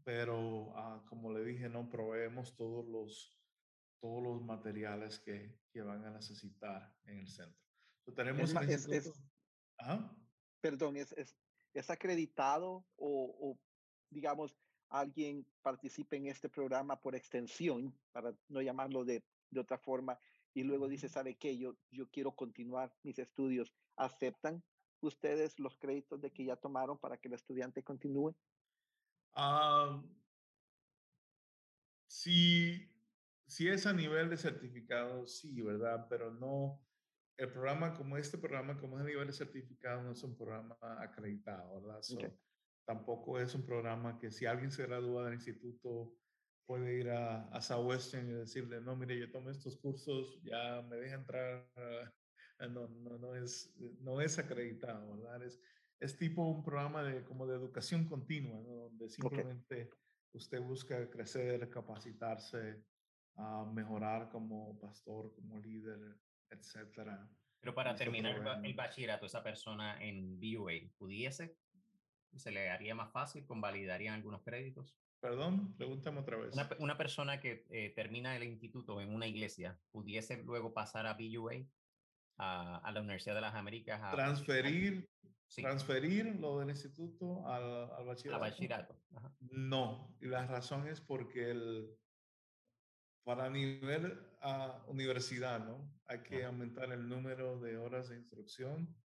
pero 0.04 0.74
ah, 0.78 1.04
como 1.08 1.32
le 1.34 1.44
dije, 1.44 1.70
no 1.70 1.90
proveemos 1.90 2.56
todos 2.56 2.88
los, 2.88 3.38
todos 4.00 4.24
los 4.24 4.42
materiales 4.42 5.20
que, 5.20 5.60
que 5.70 5.82
van 5.82 6.06
a 6.06 6.12
necesitar 6.12 6.96
en 7.06 7.20
el 7.20 7.28
centro. 7.28 7.62
tenemos 8.16 8.54
es, 8.68 9.12
Perdón, 10.62 10.96
¿es, 10.96 11.12
es, 11.14 11.36
es 11.74 11.90
acreditado 11.90 12.86
o, 12.96 13.36
o 13.40 13.60
digamos, 14.12 14.56
alguien 14.90 15.46
participe 15.62 16.18
en 16.18 16.28
este 16.28 16.50
programa 16.50 17.02
por 17.02 17.16
extensión, 17.16 17.98
para 18.12 18.36
no 18.50 18.62
llamarlo 18.62 19.04
de, 19.04 19.24
de 19.50 19.60
otra 19.60 19.78
forma, 19.78 20.20
y 20.54 20.64
luego 20.64 20.88
dice, 20.88 21.08
¿sabe 21.08 21.36
qué? 21.36 21.58
Yo, 21.58 21.76
yo 21.92 22.10
quiero 22.10 22.34
continuar 22.34 22.94
mis 23.04 23.18
estudios. 23.20 23.74
¿Aceptan 23.96 24.64
ustedes 25.00 25.58
los 25.60 25.78
créditos 25.78 26.20
de 26.22 26.32
que 26.32 26.46
ya 26.46 26.56
tomaron 26.56 26.98
para 26.98 27.18
que 27.18 27.30
el 27.30 27.36
estudiante 27.36 27.84
continúe? 27.84 28.36
Uh, 29.36 30.04
si, 32.08 32.92
si 33.48 33.70
es 33.70 33.86
a 33.86 33.94
nivel 33.94 34.30
de 34.30 34.38
certificado, 34.38 35.26
sí, 35.26 35.62
¿verdad? 35.62 36.06
Pero 36.10 36.32
no, 36.32 36.82
el 37.38 37.50
programa 37.50 37.94
como 37.94 38.18
este 38.18 38.38
programa, 38.38 38.78
como 38.78 38.98
es 38.98 39.04
a 39.04 39.08
nivel 39.08 39.28
de 39.28 39.34
certificado, 39.34 40.04
no 40.04 40.12
es 40.12 40.22
un 40.24 40.36
programa 40.36 40.78
acreditado, 41.00 41.82
¿verdad? 41.82 42.02
Tampoco 42.86 43.40
es 43.40 43.54
un 43.56 43.66
programa 43.66 44.18
que 44.18 44.32
si 44.32 44.46
alguien 44.46 44.72
se 44.72 44.86
gradúa 44.86 45.26
del 45.26 45.36
instituto 45.36 46.14
puede 46.66 47.00
ir 47.00 47.10
a, 47.10 47.48
a 47.50 47.62
Southwestern 47.62 48.30
y 48.30 48.34
decirle, 48.34 48.82
no, 48.82 48.96
mire, 48.96 49.20
yo 49.20 49.30
tomé 49.32 49.52
estos 49.52 49.78
cursos, 49.78 50.42
ya 50.44 50.82
me 50.84 50.98
deja 50.98 51.16
entrar. 51.16 51.70
No, 52.70 52.88
no, 52.88 53.18
no, 53.18 53.36
es, 53.36 53.74
no 54.02 54.22
es 54.22 54.38
acreditado, 54.38 55.18
¿verdad? 55.18 55.44
Es, 55.44 55.60
es 56.00 56.18
tipo 56.18 56.44
un 56.44 56.64
programa 56.64 57.04
de, 57.04 57.24
como 57.24 57.48
de 57.48 57.56
educación 57.56 58.08
continua, 58.08 58.60
¿no? 58.62 58.74
donde 58.74 59.10
simplemente 59.10 59.90
usted 60.34 60.62
busca 60.62 61.10
crecer, 61.10 61.70
capacitarse, 61.70 62.84
a 63.36 63.66
mejorar 63.66 64.30
como 64.30 64.80
pastor, 64.80 65.34
como 65.34 65.60
líder, 65.60 66.18
etcétera. 66.50 67.30
Pero 67.60 67.76
para 67.76 67.96
terminar 67.96 68.62
el 68.64 68.74
bachillerato, 68.74 69.26
esa 69.26 69.44
persona 69.44 70.02
en 70.04 70.40
BUA, 70.40 70.74
¿pudiese 70.98 71.58
se 72.36 72.52
le 72.52 72.70
haría 72.70 72.96
más 72.96 73.12
fácil, 73.12 73.46
convalidarían 73.46 74.16
algunos 74.16 74.42
créditos. 74.42 74.96
Perdón, 75.20 75.76
pregúntame 75.78 76.20
otra 76.20 76.38
vez. 76.38 76.56
Una, 76.80 76.98
persona 76.98 77.40
que 77.40 77.66
eh, 77.70 77.94
termina 77.96 78.36
el 78.36 78.44
instituto 78.44 79.02
en 79.02 79.14
una 79.14 79.28
iglesia, 79.28 79.80
¿pudiese 79.92 80.38
luego 80.44 80.74
pasar 80.74 81.06
a 81.06 81.14
BUA 81.14 81.66
a, 82.38 82.92
la 82.92 83.02
Universidad 83.02 83.36
de 83.36 83.42
las 83.42 83.56
Américas. 83.56 84.02
A, 84.04 84.12
transferir, 84.12 85.08
transferir 85.56 86.26
lo 86.40 86.60
del 86.60 86.70
instituto 86.70 87.48
al, 87.48 87.92
al 87.92 88.06
bachillerato. 88.40 88.98
No, 89.40 90.16
y 90.20 90.28
la 90.28 90.48
razón 90.48 90.88
es 90.88 91.02
porque 91.02 91.52
el, 91.52 91.96
para 93.24 93.50
nivel 93.50 94.20
uh, 94.44 94.90
universidad, 94.92 95.64
¿no? 95.64 95.94
Hay 96.08 96.24
que 96.24 96.44
aumentar 96.44 96.92
el 96.92 97.08
número 97.08 97.60
de 97.60 97.78
horas 97.78 98.10
de 98.10 98.16
instrucción. 98.16 98.96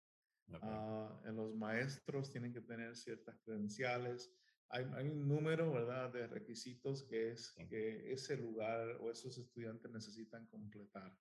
Ah, 0.63 1.21
los 1.33 1.55
maestros 1.55 2.31
tienen 2.31 2.53
que 2.53 2.61
tener 2.61 2.97
ciertas 2.97 3.37
credenciales. 3.45 4.33
Hay, 4.69 4.85
hay, 4.95 5.09
un 5.09 5.29
número, 5.29 5.73
¿verdad?, 5.73 6.13
de 6.13 6.27
requisitos 6.27 7.05
que 7.05 7.33
es 7.33 7.55
que 7.69 8.13
ese 8.13 8.37
lugar 8.37 8.99
o 9.01 9.11
esos 9.11 9.39
estudiantes 9.39 9.91
necesitan 9.91 10.47
completar. 10.47 11.17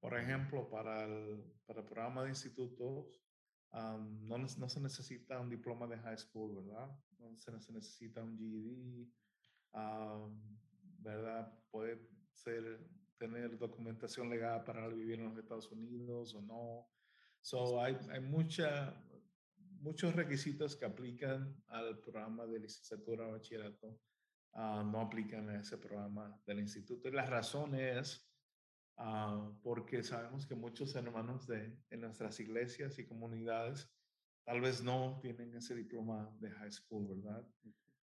Por 0.00 0.16
ejemplo, 0.16 0.68
para 0.68 1.04
el, 1.04 1.42
para 1.66 1.80
el 1.80 1.86
programa 1.86 2.22
de 2.22 2.30
institutos, 2.30 3.20
no, 3.72 4.38
no, 4.38 4.68
se 4.68 4.80
necesita 4.80 5.40
un 5.40 5.50
diploma 5.50 5.86
de 5.86 5.98
high 5.98 6.18
school, 6.18 6.64
¿verdad? 6.64 6.88
No 7.18 7.36
se, 7.36 7.72
necesita 7.72 8.22
un 8.22 8.38
GED, 8.38 9.08
¿verdad? 11.00 11.52
Puede 11.70 12.00
ser, 12.32 12.88
tener 13.18 13.58
documentación 13.58 14.30
legal 14.30 14.62
para 14.64 14.86
vivir 14.88 15.18
en 15.18 15.26
los 15.26 15.36
Estados 15.36 15.70
Unidos 15.72 16.34
o 16.34 16.42
no. 16.42 16.88
So, 17.40 17.80
hay, 17.80 17.96
hay 18.10 18.20
mucha, 18.20 19.02
muchos 19.80 20.14
requisitos 20.14 20.76
que 20.76 20.84
aplican 20.84 21.62
al 21.68 21.98
programa 22.00 22.46
de 22.46 22.60
licenciatura 22.60 23.26
o 23.26 23.32
bachillerato, 23.32 24.00
ah, 24.54 24.82
no 24.84 25.00
aplican 25.00 25.48
a 25.50 25.60
ese 25.60 25.78
programa 25.78 26.40
del 26.46 26.60
instituto. 26.60 27.08
Y 27.08 27.12
la 27.12 27.26
razón 27.26 27.74
es 27.74 28.28
Ah, 29.00 29.52
porque 29.62 30.02
sabemos 30.02 30.44
que 30.44 30.56
muchos 30.56 30.96
hermanos 30.96 31.46
de, 31.46 31.78
en 31.88 32.00
nuestras 32.00 32.40
iglesias 32.40 32.98
y 32.98 33.06
comunidades 33.06 33.88
tal 34.44 34.60
vez 34.60 34.82
no 34.82 35.20
tienen 35.22 35.54
ese 35.54 35.76
diploma 35.76 36.34
de 36.40 36.50
high 36.50 36.72
school, 36.72 37.06
¿verdad? 37.06 37.46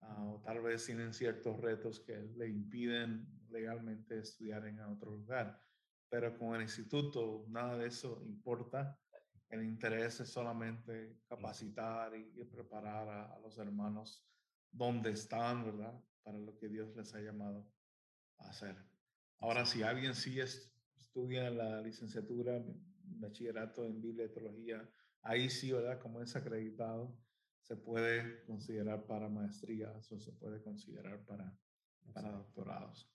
Ah, 0.01 0.25
o 0.25 0.41
tal 0.41 0.63
vez 0.63 0.87
tienen 0.87 1.13
ciertos 1.13 1.61
retos 1.61 2.01
que 2.01 2.19
le 2.37 2.49
impiden 2.49 3.29
legalmente 3.51 4.19
estudiar 4.19 4.67
en 4.67 4.81
otro 4.81 5.11
lugar. 5.11 5.63
Pero 6.09 6.39
con 6.39 6.55
el 6.57 6.63
instituto 6.63 7.45
nada 7.49 7.77
de 7.77 7.89
eso 7.89 8.23
importa. 8.25 8.99
El 9.49 9.65
interés 9.65 10.21
es 10.21 10.29
solamente 10.29 11.21
capacitar 11.27 12.15
y, 12.15 12.45
preparar 12.45 13.09
a, 13.09 13.35
a, 13.35 13.39
los 13.41 13.57
hermanos 13.59 14.25
donde 14.71 15.11
están, 15.11 15.65
¿verdad? 15.65 15.99
Para 16.23 16.39
lo 16.39 16.57
que 16.59 16.69
Dios 16.69 16.95
les 16.97 17.15
ha 17.15 17.21
llamado 17.21 17.67
a 18.39 18.51
hacer. 18.51 18.77
Ahora, 19.39 19.65
si 19.65 19.83
alguien 19.83 20.15
sí 20.15 20.39
es, 20.39 20.71
estudia 20.97 21.51
la 21.51 21.81
licenciatura, 21.81 22.63
bachillerato 23.03 23.87
en 23.87 24.01
Biblia 24.01 24.31
Teología, 24.31 24.89
ahí 25.23 25.49
sí, 25.49 25.73
¿verdad? 25.73 25.99
Como 25.99 26.21
es 26.21 26.37
acreditado, 26.37 27.19
se 27.63 27.77
puede 27.77 28.45
considerar 28.45 29.07
para 29.07 29.29
maestrías 29.29 30.11
o 30.13 30.19
se 30.19 30.33
puede 30.33 30.63
considerar 30.63 31.25
para, 31.25 31.57
para 32.13 32.33
doctorados. 32.33 33.11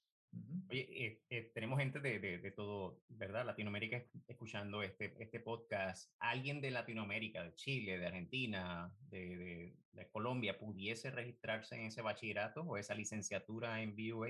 Oye, 0.69 1.05
eh, 1.05 1.23
eh, 1.29 1.51
tenemos 1.53 1.79
gente 1.79 1.99
de, 1.99 2.19
de, 2.19 2.51
todo, 2.51 3.01
¿verdad? 3.09 3.45
Latinoamérica 3.45 4.03
escuchando 4.27 4.81
este, 4.81 5.13
este 5.21 5.39
podcast. 5.39 6.11
¿Alguien 6.19 6.61
de 6.61 6.71
Latinoamérica, 6.71 7.43
de 7.43 7.53
Chile, 7.55 7.99
de 7.99 8.07
Argentina, 8.07 8.91
de, 9.09 9.75
de, 9.91 10.09
Colombia, 10.09 10.57
pudiese 10.57 11.11
registrarse 11.11 11.75
en 11.75 11.85
ese 11.87 12.01
bachillerato 12.01 12.61
o 12.61 12.77
esa 12.77 12.95
licenciatura 12.95 13.81
en 13.81 13.95
BUA? 13.95 14.29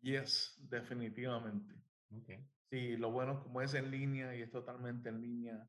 Yes, 0.00 0.56
definitivamente. 0.58 1.74
Okay. 2.22 2.46
Sí, 2.70 2.96
lo 2.96 3.10
bueno 3.10 3.42
como 3.42 3.60
es 3.60 3.74
en 3.74 3.90
línea 3.90 4.34
y 4.34 4.42
es 4.42 4.50
totalmente 4.50 5.08
en 5.08 5.20
línea, 5.20 5.68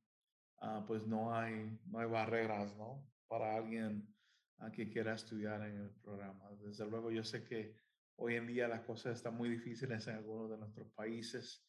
ah, 0.59 0.85
pues 0.87 1.05
no 1.05 1.35
hay, 1.35 1.77
no 1.85 1.99
hay 1.99 2.07
barreras, 2.07 2.75
¿no? 2.77 3.05
Para 3.27 3.55
alguien 3.55 4.07
uh, 4.59 4.71
que 4.71 4.89
quiera 4.89 5.15
estudiar 5.15 5.61
en 5.67 5.77
el 5.77 5.89
programa. 6.01 6.49
Desde 6.61 6.89
luego, 6.89 7.11
yo 7.11 7.23
sé 7.23 7.43
que 7.43 7.75
hoy 8.21 8.35
en 8.35 8.45
día 8.45 8.67
las 8.67 8.81
cosas 8.81 9.17
están 9.17 9.35
muy 9.35 9.49
difíciles 9.49 10.05
en 10.07 10.15
algunos 10.15 10.51
de 10.51 10.57
nuestros 10.57 10.87
países 10.91 11.65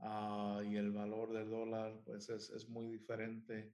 ah, 0.00 0.60
y 0.66 0.74
el 0.74 0.90
valor 0.90 1.32
del 1.32 1.48
dólar, 1.48 2.02
pues 2.04 2.28
es, 2.30 2.50
es 2.50 2.68
muy 2.68 2.88
diferente. 2.88 3.72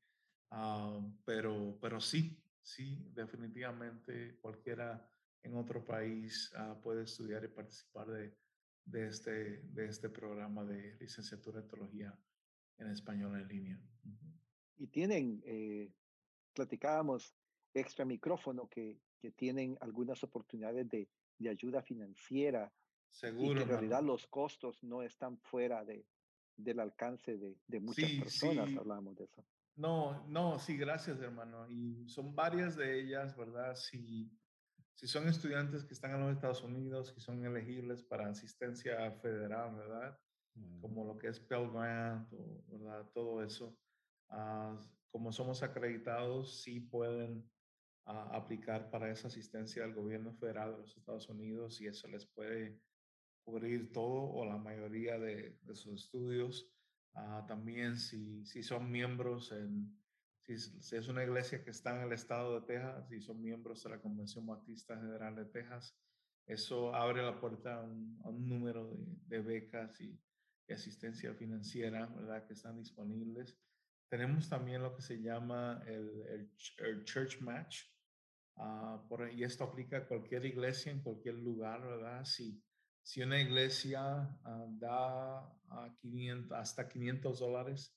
pero, 1.24 1.78
pero 1.80 1.98
sí, 1.98 2.38
sí, 2.62 3.10
definitivamente 3.14 4.36
cualquiera 4.40 5.10
en 5.42 5.56
otro 5.56 5.82
país 5.82 6.52
puede 6.82 7.04
estudiar 7.04 7.42
y 7.44 7.48
participar 7.48 8.08
de, 8.08 8.36
de 8.84 9.06
este, 9.06 9.62
de 9.62 9.86
este 9.86 10.10
programa 10.10 10.62
de 10.64 10.96
licenciatura 11.00 11.60
en 11.60 11.68
teología 11.68 12.18
en 12.76 12.88
español 12.88 13.40
en 13.40 13.48
línea. 13.48 13.80
Y 14.76 14.88
tienen, 14.88 15.42
eh, 15.46 15.90
platicábamos 16.52 17.34
extra 17.72 18.04
micrófono, 18.04 18.68
que, 18.68 19.00
que 19.18 19.30
tienen 19.30 19.78
algunas 19.80 20.22
oportunidades 20.22 20.86
de, 20.90 21.08
de 21.40 21.50
ayuda 21.50 21.82
financiera. 21.82 22.72
Seguro. 23.10 23.52
Y 23.52 23.54
que 23.56 23.62
en 23.62 23.68
realidad 23.68 24.02
los 24.02 24.26
costos 24.28 24.84
no 24.84 25.02
están 25.02 25.38
fuera 25.38 25.84
de, 25.84 26.06
del 26.56 26.78
alcance 26.78 27.36
de, 27.36 27.56
de 27.66 27.80
muchas 27.80 28.10
personas, 28.12 28.76
hablamos 28.76 29.16
de 29.16 29.24
eso. 29.24 29.44
No, 29.76 30.26
no, 30.28 30.58
sí, 30.58 30.76
gracias 30.76 31.20
hermano. 31.20 31.68
Y 31.68 32.06
son 32.08 32.34
varias 32.34 32.76
de 32.76 33.00
ellas, 33.00 33.36
¿verdad? 33.36 33.74
Sí, 33.74 34.30
si 34.94 35.08
son 35.08 35.26
estudiantes 35.28 35.84
que 35.84 35.94
están 35.94 36.12
en 36.12 36.20
los 36.20 36.32
Estados 36.32 36.62
Unidos, 36.62 37.12
que 37.12 37.20
son 37.20 37.44
elegibles 37.44 38.02
para 38.02 38.28
asistencia 38.28 39.10
federal, 39.22 39.74
¿verdad? 39.74 40.18
Como 40.80 41.06
lo 41.06 41.16
que 41.16 41.28
es 41.28 41.40
Pell 41.40 41.70
Grant, 41.70 42.30
o, 42.34 42.62
¿verdad? 42.68 43.10
Todo 43.14 43.42
eso. 43.42 43.76
Ah, 44.28 44.78
como 45.10 45.32
somos 45.32 45.62
acreditados, 45.62 46.62
sí 46.62 46.80
pueden 46.80 47.50
ah, 48.06 48.30
aplicar 48.32 48.90
para 48.90 49.10
esa 49.10 49.28
asistencia 49.28 49.82
del 49.82 49.94
gobierno 49.94 50.32
federal 50.34 50.72
de 50.72 50.78
los 50.78 50.96
Estados 50.96 51.28
Unidos 51.28 51.80
y 51.80 51.86
eso 51.86 52.08
les 52.08 52.26
puede 52.26 52.80
cubrir 53.44 53.92
todo 53.92 54.30
o 54.30 54.44
la 54.44 54.58
mayoría 54.58 55.18
de, 55.18 55.58
sus 55.74 56.04
estudios. 56.04 56.70
Ah, 57.14 57.44
también 57.48 57.96
si, 57.96 58.44
si 58.44 58.62
son 58.62 58.90
miembros 58.90 59.52
en 59.52 60.00
si, 60.58 60.96
es 60.96 61.08
una 61.08 61.22
iglesia 61.22 61.62
que 61.62 61.70
está 61.70 61.94
en 61.96 62.02
el 62.02 62.12
estado 62.12 62.60
de 62.60 62.66
Texas 62.66 63.12
y 63.12 63.20
son 63.20 63.40
miembros 63.40 63.82
de 63.84 63.90
la 63.90 64.00
Convención 64.00 64.46
Bautista 64.46 64.96
General 64.96 65.34
de 65.36 65.44
Texas, 65.44 65.96
eso 66.46 66.94
abre 66.94 67.22
la 67.22 67.38
puerta 67.38 67.76
a 67.76 67.82
un, 67.82 68.48
número 68.48 68.96
de, 69.26 69.40
becas 69.40 70.00
y, 70.00 70.18
asistencia 70.68 71.34
financiera, 71.34 72.06
¿verdad? 72.06 72.46
Que 72.46 72.52
están 72.52 72.78
disponibles. 72.78 73.58
Tenemos 74.10 74.48
también 74.48 74.82
lo 74.82 74.94
que 74.94 75.02
se 75.02 75.22
llama 75.22 75.82
el, 75.86 76.50
el, 76.78 77.04
Church 77.04 77.40
Match, 77.40 77.84
uh, 78.56 79.06
por, 79.08 79.32
y 79.32 79.44
esto 79.44 79.62
aplica 79.62 79.98
a 79.98 80.06
cualquier 80.06 80.44
iglesia 80.44 80.90
en 80.90 81.00
cualquier 81.00 81.36
lugar, 81.36 81.80
¿verdad? 81.80 82.24
Si, 82.24 82.60
si 83.02 83.22
una 83.22 83.40
iglesia 83.40 84.02
ah, 84.44 84.66
da 84.68 85.38
a 85.38 85.96
500, 86.00 86.58
hasta 86.58 86.88
500 86.88 87.38
dólares 87.38 87.96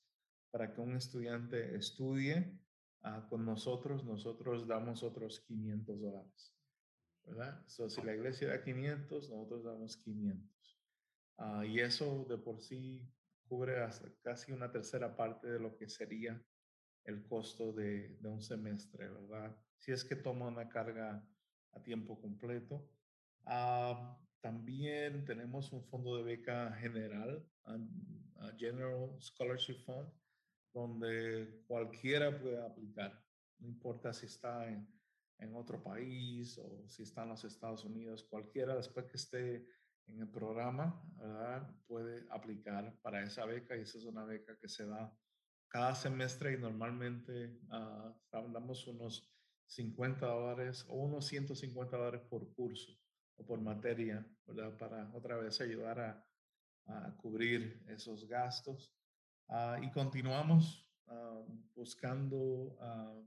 para 0.52 0.72
que 0.72 0.80
un 0.80 0.96
estudiante 0.96 1.74
estudie 1.74 2.60
ah, 3.02 3.26
con 3.28 3.44
nosotros, 3.44 4.04
nosotros 4.04 4.68
damos 4.68 5.02
otros 5.02 5.40
500 5.48 6.00
dólares. 6.00 6.54
¿Verdad? 7.24 7.66
So, 7.66 7.88
si 7.88 8.02
la 8.02 8.14
iglesia 8.14 8.48
da 8.48 8.62
500, 8.62 9.30
nosotros 9.30 9.64
damos 9.64 9.96
500. 9.96 10.80
Ah, 11.38 11.66
y 11.66 11.80
eso 11.80 12.24
de 12.28 12.38
por 12.38 12.60
sí 12.60 13.10
cubre 13.48 13.82
hasta 13.82 14.08
casi 14.22 14.52
una 14.52 14.70
tercera 14.70 15.14
parte 15.16 15.48
de 15.48 15.60
lo 15.60 15.76
que 15.76 15.88
sería 15.88 16.42
el 17.04 17.26
costo 17.26 17.72
de, 17.72 18.16
de 18.20 18.28
un 18.28 18.40
semestre, 18.40 19.08
¿verdad? 19.08 19.56
Si 19.78 19.92
es 19.92 20.04
que 20.04 20.16
toma 20.16 20.48
una 20.48 20.68
carga 20.68 21.26
a 21.72 21.82
tiempo 21.82 22.20
completo. 22.20 22.88
Ah, 23.44 24.18
también 24.40 25.24
tenemos 25.24 25.72
un 25.72 25.82
fondo 25.84 26.16
de 26.16 26.22
beca 26.22 26.72
general, 26.72 27.46
General 28.58 29.10
Scholarship 29.18 29.78
Fund, 29.84 30.08
donde 30.72 31.62
cualquiera 31.66 32.38
puede 32.38 32.62
aplicar, 32.62 33.24
no 33.58 33.68
importa 33.68 34.12
si 34.12 34.26
está 34.26 34.68
en, 34.68 34.86
en 35.38 35.54
otro 35.54 35.82
país 35.82 36.58
o 36.58 36.86
si 36.86 37.04
está 37.04 37.22
en 37.22 37.30
los 37.30 37.44
Estados 37.44 37.84
Unidos, 37.84 38.24
cualquiera 38.24 38.76
después 38.76 39.06
que 39.06 39.16
esté 39.16 39.66
en 40.06 40.20
el 40.20 40.28
programa 40.28 41.02
¿verdad? 41.16 41.70
puede 41.86 42.26
aplicar 42.30 42.96
para 43.02 43.22
esa 43.22 43.44
beca 43.44 43.76
y 43.76 43.82
esa 43.82 43.98
es 43.98 44.04
una 44.04 44.24
beca 44.24 44.56
que 44.58 44.68
se 44.68 44.86
da 44.86 45.16
cada 45.68 45.94
semestre 45.94 46.52
y 46.52 46.58
normalmente 46.58 47.58
uh, 47.70 48.14
damos 48.30 48.86
unos 48.86 49.28
50 49.66 50.26
dólares 50.26 50.84
o 50.88 50.94
unos 50.94 51.26
150 51.26 51.96
dólares 51.96 52.20
por 52.28 52.52
curso 52.54 52.92
o 53.36 53.44
por 53.44 53.60
materia, 53.60 54.24
¿verdad? 54.46 54.76
Para 54.78 55.10
otra 55.12 55.36
vez 55.36 55.60
ayudar 55.60 55.98
a, 55.98 56.24
a 56.86 57.16
cubrir 57.16 57.82
esos 57.88 58.28
gastos. 58.28 58.94
Ah, 59.48 59.78
y 59.82 59.90
continuamos 59.90 60.88
ah, 61.08 61.42
buscando 61.74 62.78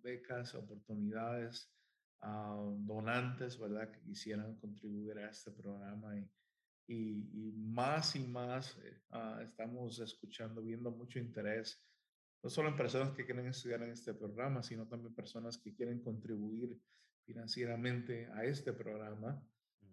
becas, 0.01 0.55
oportunidades, 0.55 1.69
donantes, 2.21 3.59
¿verdad? 3.59 3.91
Que 3.91 4.01
quisieran 4.01 4.55
contribuir 4.55 5.19
a 5.19 5.29
este 5.29 5.51
programa 5.51 6.17
y, 6.17 6.29
y, 6.87 7.51
más 7.53 8.15
y 8.15 8.19
más 8.19 8.77
eh, 8.77 8.97
estamos 9.43 9.99
escuchando, 9.99 10.61
viendo 10.61 10.89
mucho 10.91 11.19
interés 11.19 11.83
no 12.43 12.49
solo 12.49 12.69
en 12.69 12.77
personas 12.77 13.11
que 13.15 13.25
quieren 13.25 13.47
estudiar 13.47 13.83
en 13.83 13.91
este 13.91 14.13
programa, 14.13 14.61
sino 14.63 14.87
también 14.87 15.13
personas 15.13 15.57
que 15.57 15.73
quieren 15.73 16.01
contribuir 16.01 16.79
financieramente 17.25 18.27
a 18.27 18.45
este 18.45 18.73
programa, 18.73 19.43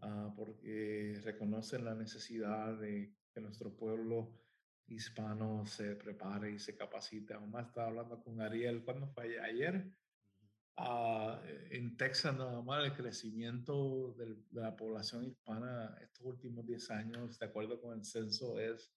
uh, 0.03 0.35
porque 0.37 1.21
reconocen 1.25 1.85
la 1.85 1.95
necesidad 1.95 2.79
de 2.79 3.13
que 3.33 3.41
nuestro 3.41 3.75
pueblo 3.75 4.41
hispano 4.87 5.67
se 5.67 5.97
prepare 5.97 6.53
y 6.53 6.59
se 6.59 6.77
capacite. 6.77 7.35
Aún 7.35 7.51
más 7.51 7.69
estaba 7.69 7.89
hablando 7.89 8.23
con 8.23 8.41
Ariel, 8.41 8.85
¿cuándo 8.85 9.09
fue 9.09 9.41
ayer? 9.41 9.91
Uh, 10.77 11.39
en 11.71 11.97
Texas 11.97 12.37
nada 12.37 12.61
más 12.63 12.85
el 12.85 12.95
crecimiento 12.95 14.13
del, 14.19 14.45
de 14.51 14.61
la 14.61 14.75
población 14.75 15.25
hispana 15.25 15.97
estos 16.03 16.27
últimos 16.27 16.67
10 16.67 16.91
años, 16.91 17.39
de 17.39 17.47
acuerdo 17.47 17.81
con 17.81 17.97
el 17.97 18.05
censo, 18.05 18.59
es 18.59 18.93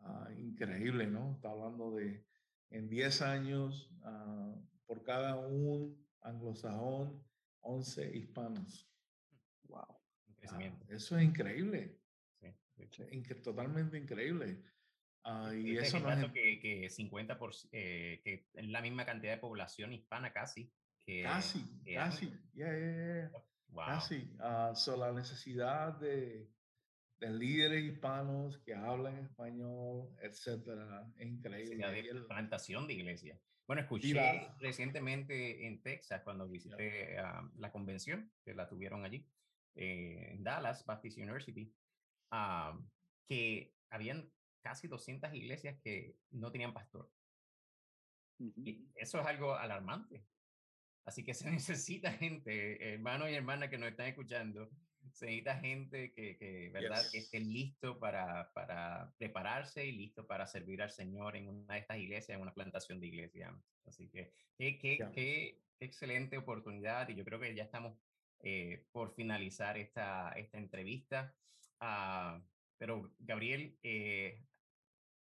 uh, 0.00 0.30
increíble, 0.36 1.06
¿no? 1.06 1.32
Está 1.36 1.50
hablando 1.50 1.92
de 1.92 2.26
en 2.70 2.88
10 2.88 3.22
años, 3.22 3.90
uh, 4.04 4.62
por 4.86 5.02
cada 5.02 5.36
un 5.36 6.06
anglosajón, 6.22 7.24
11 7.60 8.16
hispanos. 8.16 8.88
Wow. 9.64 9.98
eso 10.88 11.18
es 11.18 11.24
increíble. 11.24 11.98
Sí, 12.90 13.22
totalmente 13.42 13.98
increíble. 13.98 14.62
Uh, 15.24 15.52
y 15.52 15.76
eso 15.76 16.00
no 16.00 16.10
es... 16.12 16.32
que, 16.32 16.60
que 16.60 16.88
50 16.88 17.38
por, 17.38 17.52
eh, 17.72 18.20
que 18.24 18.48
es 18.54 18.66
la 18.68 18.80
misma 18.80 19.04
cantidad 19.04 19.32
de 19.32 19.38
población 19.38 19.92
hispana 19.92 20.32
casi. 20.32 20.72
Casi, 21.06 21.82
casi, 21.94 22.26
yeah, 22.54 22.72
yeah, 22.72 22.78
yeah. 22.78 23.30
Wow. 23.72 23.86
casi. 23.86 24.30
Uh, 24.38 24.96
la 24.96 25.12
necesidad 25.12 25.98
de, 25.98 26.48
de, 27.18 27.30
líderes 27.30 27.84
hispanos 27.84 28.58
que 28.58 28.74
hablan 28.74 29.18
español, 29.18 30.08
etcétera, 30.20 31.12
es 31.16 31.26
increíble. 31.26 31.76
La 31.76 31.90
de 31.90 32.14
plantación 32.28 32.86
de 32.86 32.94
iglesia. 32.94 33.38
Bueno, 33.66 33.82
escuché 33.82 34.14
la... 34.14 34.56
recientemente 34.58 35.66
en 35.66 35.80
Texas, 35.82 36.22
cuando 36.24 36.48
visité 36.48 37.16
uh, 37.20 37.48
la 37.58 37.70
convención, 37.70 38.32
que 38.44 38.54
la 38.54 38.68
tuvieron 38.68 39.04
allí, 39.04 39.24
eh, 39.76 40.32
en 40.32 40.42
Dallas, 40.42 40.84
Baptist 40.84 41.18
University, 41.18 41.72
uh, 42.32 42.76
que 43.28 43.72
habían 43.90 44.30
casi 44.62 44.88
200 44.88 45.32
iglesias 45.34 45.78
que 45.82 46.16
no 46.30 46.50
tenían 46.50 46.74
pastor. 46.74 47.10
Y 48.38 48.88
eso 48.94 49.20
es 49.20 49.26
algo 49.26 49.54
alarmante. 49.54 50.24
Así 51.10 51.24
que 51.24 51.34
se 51.34 51.50
necesita 51.50 52.12
gente, 52.12 52.94
hermanos 52.94 53.30
y 53.30 53.34
hermanas 53.34 53.68
que 53.68 53.78
nos 53.78 53.88
están 53.88 54.06
escuchando, 54.06 54.70
se 55.12 55.26
necesita 55.26 55.58
gente 55.58 56.12
que, 56.12 56.38
que 56.38 56.70
¿verdad? 56.72 57.02
que 57.10 57.18
esté 57.18 57.40
listo 57.40 57.98
para, 57.98 58.52
para 58.52 59.12
prepararse 59.18 59.84
y 59.84 59.90
listo 59.90 60.24
para 60.24 60.46
servir 60.46 60.82
al 60.82 60.92
Señor 60.92 61.34
en 61.34 61.48
una 61.48 61.74
de 61.74 61.80
estas 61.80 61.98
iglesias, 61.98 62.36
en 62.36 62.42
una 62.42 62.54
plantación 62.54 63.00
de 63.00 63.08
iglesia. 63.08 63.52
Así 63.86 64.08
que 64.08 64.32
qué, 64.56 64.78
qué, 64.78 64.98
qué 65.12 65.60
excelente 65.80 66.38
oportunidad 66.38 67.08
y 67.08 67.16
yo 67.16 67.24
creo 67.24 67.40
que 67.40 67.56
ya 67.56 67.64
estamos 67.64 67.98
eh, 68.44 68.86
por 68.92 69.12
finalizar 69.12 69.78
esta, 69.78 70.30
esta 70.36 70.58
entrevista. 70.58 71.34
Uh, 71.80 72.40
pero 72.78 73.12
Gabriel, 73.18 73.76
eh, 73.82 74.44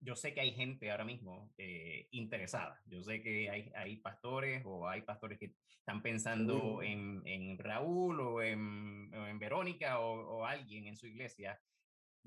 yo 0.02 0.16
sé 0.16 0.34
que 0.34 0.42
hay 0.42 0.52
gente 0.54 0.92
ahora 0.92 1.06
mismo 1.06 1.54
eh, 1.58 2.08
interesada. 2.12 2.82
Yo 2.86 3.04
sé 3.04 3.22
que 3.22 3.50
hay, 3.50 3.72
hay, 3.76 3.98
pastores 3.98 4.64
o 4.66 4.88
hay 4.88 5.02
pastores 5.02 5.38
que 5.38 5.54
están 5.80 6.02
pensando 6.02 6.82
en, 6.82 7.22
en, 7.26 7.58
Raúl 7.58 8.20
o 8.22 8.42
en, 8.42 9.12
en 9.14 9.40
Verónica 9.40 10.00
o, 10.00 10.38
o, 10.38 10.46
alguien 10.46 10.88
en 10.88 10.96
su 10.96 11.08
iglesia. 11.08 11.60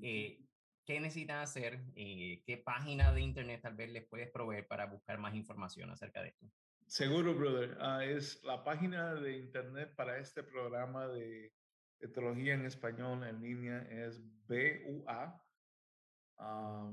Eh, 0.01 0.39
¿Qué 0.85 0.99
necesitan 0.99 1.39
hacer? 1.39 1.81
Eh, 1.95 2.43
¿Qué 2.45 2.57
página 2.57 3.11
de 3.13 3.21
internet 3.21 3.61
tal 3.61 3.75
vez 3.75 3.89
les 3.89 4.05
puedes 4.05 4.29
proveer 4.29 4.67
para 4.67 4.85
buscar 4.85 5.17
más 5.17 5.33
información 5.33 5.89
acerca 5.89 6.21
de 6.21 6.29
esto? 6.29 6.45
Seguro, 6.87 7.33
brother. 7.33 7.77
Ah, 7.79 8.03
es 8.03 8.43
la 8.43 8.63
página 8.63 9.15
de 9.15 9.37
internet 9.37 9.93
para 9.95 10.19
este 10.19 10.43
programa 10.43 11.07
de, 11.07 11.53
de 11.99 12.07
teología 12.09 12.53
en 12.53 12.65
español 12.65 13.23
en 13.23 13.41
línea 13.41 13.81
es 13.89 14.21
BUA 14.45 15.41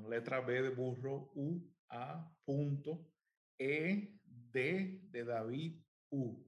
letra 0.09 0.41
B 0.41 0.63
de 0.63 0.71
burro, 0.71 1.31
U, 1.35 1.61
A, 1.89 2.31
punto, 2.45 3.07
E, 3.59 4.19
D 4.25 5.01
de 5.11 5.25
David, 5.25 5.83
U. 6.11 6.47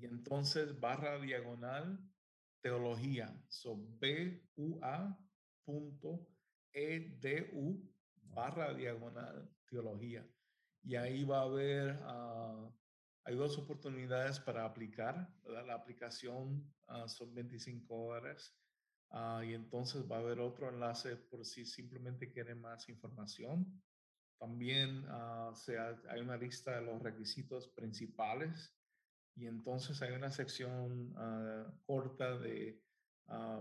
Y 0.00 0.06
entonces 0.06 0.78
barra 0.78 1.18
diagonal, 1.18 1.98
teología. 2.60 3.34
So, 3.48 3.76
B, 3.98 4.48
U, 4.56 4.78
A, 4.82 5.18
punto, 5.64 6.28
E, 6.72 7.16
D, 7.20 7.50
U, 7.54 7.82
barra 8.22 8.74
diagonal, 8.74 9.50
teología. 9.68 10.26
Y 10.82 10.96
ahí 10.96 11.24
va 11.24 11.40
a 11.40 11.44
haber, 11.44 11.96
uh, 12.02 12.72
hay 13.24 13.36
dos 13.36 13.56
oportunidades 13.58 14.40
para 14.40 14.64
aplicar. 14.64 15.32
La 15.44 15.74
aplicación 15.74 16.72
uh, 16.88 17.08
son 17.08 17.34
25 17.34 17.94
horas 17.94 18.56
Ah, 19.14 19.42
y 19.44 19.52
entonces 19.52 20.10
va 20.10 20.16
a 20.16 20.20
haber 20.20 20.40
otro 20.40 20.70
enlace 20.70 21.16
por 21.16 21.44
si 21.44 21.66
simplemente 21.66 22.32
quieren 22.32 22.60
más 22.60 22.88
información. 22.88 23.82
También 24.40 25.04
uh, 25.08 25.54
se 25.54 25.78
hay 25.78 26.20
una 26.20 26.36
lista 26.36 26.80
de 26.80 26.86
los 26.86 27.00
requisitos 27.02 27.68
principales 27.68 28.74
y 29.36 29.46
entonces 29.46 30.00
hay 30.00 30.12
una 30.12 30.30
sección 30.30 31.14
uh, 31.16 31.84
corta 31.84 32.38
de 32.38 32.82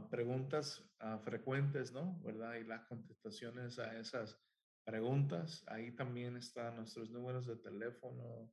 preguntas 0.10 0.84
frecuentes, 1.24 1.94
¿no? 1.94 2.20
¿Verdad? 2.24 2.56
Y 2.56 2.66
las 2.66 2.84
contestaciones 2.88 3.80
a 3.80 3.98
esas 3.98 4.38
preguntas. 4.84 5.64
Ahí 5.68 5.96
también 5.96 6.36
están 6.36 6.76
nuestros 6.76 7.10
números 7.10 7.46
de 7.48 7.56
teléfono, 7.58 8.52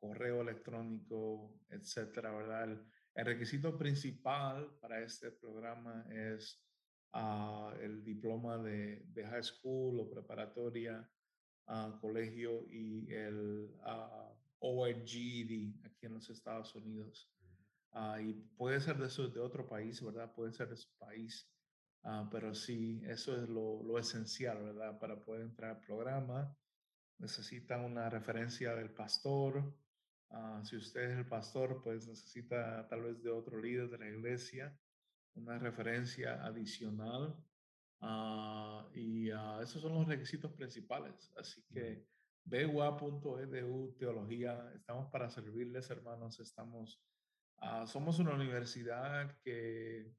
correo 0.00 0.40
electrónico, 0.40 1.54
etcétera, 1.68 2.32
¿verdad? 2.32 2.64
El 2.64 2.84
requisito 3.24 3.78
principal 3.78 4.76
para 4.80 5.00
este 5.00 5.30
programa 5.30 6.04
es 6.10 6.62
uh, 7.14 7.70
el 7.80 8.04
diploma 8.04 8.58
de, 8.58 9.06
de, 9.06 9.24
high 9.26 9.42
school 9.42 10.00
o 10.00 10.10
preparatoria, 10.10 11.08
uh, 11.68 11.98
colegio 11.98 12.66
y 12.70 13.10
el 13.12 13.74
uh, 13.80 14.84
aquí 15.84 16.06
en 16.06 16.14
los 16.14 16.28
Estados 16.28 16.74
Unidos. 16.74 17.30
y 18.20 18.34
puede 18.58 18.80
ser 18.80 18.98
de, 18.98 19.08
su, 19.08 19.32
de 19.32 19.40
otro 19.40 19.66
país, 19.66 20.02
¿verdad? 20.02 20.34
Puede 20.34 20.52
ser 20.52 20.68
de 20.68 20.76
su 20.76 20.90
país, 20.98 21.48
pero 22.30 22.54
sí, 22.54 23.00
eso 23.06 23.40
es 23.40 23.48
lo, 23.48 23.82
lo 23.82 23.98
esencial, 23.98 24.62
¿verdad? 24.62 24.98
Para 24.98 25.22
poder 25.24 25.42
entrar 25.42 25.76
al 25.76 25.80
programa. 25.80 26.54
Necesitan 27.18 27.80
una 27.84 28.10
referencia 28.10 28.74
del 28.74 28.90
pastor, 28.90 29.74
Ah, 30.30 30.60
si 30.64 30.76
usted 30.76 31.10
es 31.10 31.18
el 31.18 31.26
pastor, 31.26 31.82
pues 31.82 32.06
necesita 32.06 32.86
tal 32.88 33.02
vez 33.02 33.22
de 33.22 33.30
otro 33.30 33.60
líder 33.60 33.88
de 33.88 33.98
la 33.98 34.08
iglesia, 34.08 34.78
una 35.34 35.58
referencia 35.58 36.44
adicional. 36.44 37.36
Uh, 38.00 38.84
y 38.94 39.32
uh, 39.32 39.60
esos 39.62 39.80
son 39.80 39.94
los 39.94 40.06
requisitos 40.06 40.52
principales. 40.52 41.32
Así 41.36 41.62
que 41.72 42.06
BUA.edu 42.44 43.96
Teología, 43.98 44.72
estamos 44.74 45.10
para 45.10 45.30
servirles, 45.30 45.90
hermanos. 45.90 46.38
Estamos, 46.38 47.02
somos 47.86 48.18
una 48.18 48.34
universidad 48.34 49.36
que 49.42 50.14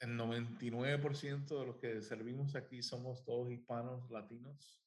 el 0.00 0.18
99% 0.18 1.58
de 1.58 1.66
los 1.66 1.76
que 1.76 2.02
servimos 2.02 2.54
aquí 2.54 2.82
somos 2.82 3.24
todos 3.24 3.50
hispanos, 3.50 4.10
latinos. 4.10 4.85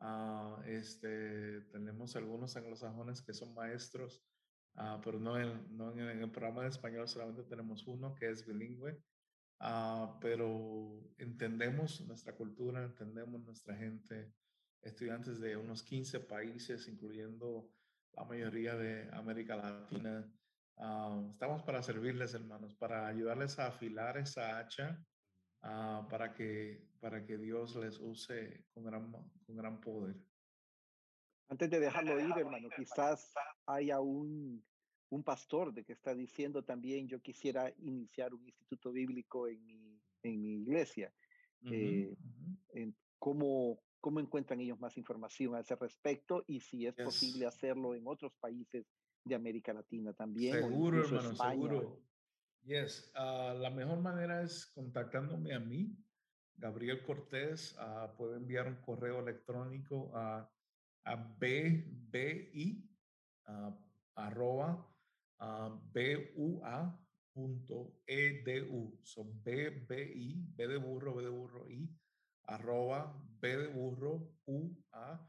Uh, 0.00 0.62
este, 0.66 1.62
tenemos 1.72 2.14
algunos 2.14 2.56
anglosajones 2.56 3.20
que 3.20 3.34
son 3.34 3.52
maestros, 3.52 4.22
uh, 4.76 5.00
pero 5.02 5.18
no, 5.18 5.38
en, 5.38 5.76
no 5.76 5.92
en, 5.92 6.22
el 6.22 6.30
programa 6.30 6.62
de 6.62 6.68
español 6.68 7.08
solamente 7.08 7.42
tenemos 7.42 7.84
uno 7.86 8.14
que 8.14 8.30
es 8.30 8.46
bilingüe, 8.46 9.02
uh, 9.60 10.18
pero 10.20 11.02
entendemos 11.18 12.00
nuestra 12.02 12.36
cultura, 12.36 12.84
entendemos 12.84 13.44
nuestra 13.44 13.76
gente, 13.76 14.32
estudiantes 14.82 15.40
de 15.40 15.56
unos 15.56 15.82
15 15.82 16.20
países, 16.20 16.86
incluyendo 16.86 17.68
la 18.12 18.24
mayoría 18.24 18.76
de 18.76 19.10
América 19.12 19.56
Latina. 19.56 20.32
estamos 21.32 21.62
para 21.64 21.82
servirles, 21.82 22.34
hermanos, 22.34 22.76
para 22.76 23.08
ayudarles 23.08 23.58
a 23.58 23.66
afilar 23.66 24.16
esa 24.16 24.60
hacha 24.60 25.04
Ah, 25.62 26.06
para, 26.08 26.32
que, 26.34 26.88
para 27.00 27.24
que 27.24 27.36
Dios 27.36 27.74
les 27.76 27.98
use 27.98 28.64
con 28.72 28.84
gran, 28.84 29.10
con 29.44 29.56
gran 29.56 29.80
poder. 29.80 30.16
Antes 31.48 31.70
de 31.70 31.80
dejarlo 31.80 32.20
ir, 32.20 32.32
hermano, 32.36 32.68
quizás 32.76 33.34
haya 33.66 34.00
un, 34.00 34.62
un 35.10 35.22
pastor 35.24 35.72
de 35.72 35.84
que 35.84 35.94
está 35.94 36.14
diciendo 36.14 36.62
también, 36.62 37.08
yo 37.08 37.20
quisiera 37.20 37.72
iniciar 37.78 38.34
un 38.34 38.44
instituto 38.44 38.92
bíblico 38.92 39.48
en 39.48 39.64
mi, 39.64 40.00
en 40.22 40.40
mi 40.40 40.62
iglesia. 40.62 41.12
Eh, 41.70 42.14
en 42.74 42.94
¿cómo, 43.18 43.80
¿Cómo 44.00 44.20
encuentran 44.20 44.60
ellos 44.60 44.78
más 44.78 44.96
información 44.96 45.56
a 45.56 45.60
ese 45.60 45.74
respecto 45.74 46.44
y 46.46 46.60
si 46.60 46.86
es 46.86 46.94
posible 46.94 47.46
hacerlo 47.46 47.94
en 47.94 48.06
otros 48.06 48.32
países 48.38 48.86
de 49.24 49.34
América 49.34 49.72
Latina 49.72 50.12
también? 50.12 50.54
Seguro, 50.54 51.04
hermano, 51.04 51.34
seguro. 51.34 52.00
Yes, 52.68 53.10
uh, 53.16 53.54
la 53.58 53.70
mejor 53.70 53.98
manera 54.02 54.42
es 54.42 54.66
contactándome 54.74 55.54
a 55.54 55.58
mí. 55.58 55.96
Gabriel 56.54 57.02
Cortés, 57.02 57.74
uh, 57.78 58.14
puede 58.14 58.36
enviar 58.36 58.66
un 58.66 58.82
correo 58.82 59.20
electrónico 59.20 60.12
a, 60.14 60.46
a 61.04 61.16
bbi 61.16 62.86
arroba 64.16 64.86
bua 66.36 67.00
punto 67.32 68.02
edu. 68.06 69.00
So 69.02 69.24
bbi, 69.24 70.52
b 70.54 70.66
de 70.68 70.76
burro, 70.76 71.14
b 71.14 71.22
de 71.22 71.30
burro 71.30 71.70
y 71.70 71.88
arroba 72.48 73.18
b 73.40 73.56
de 73.56 73.68
burro 73.68 74.40
u 74.44 74.76
a 74.92 75.26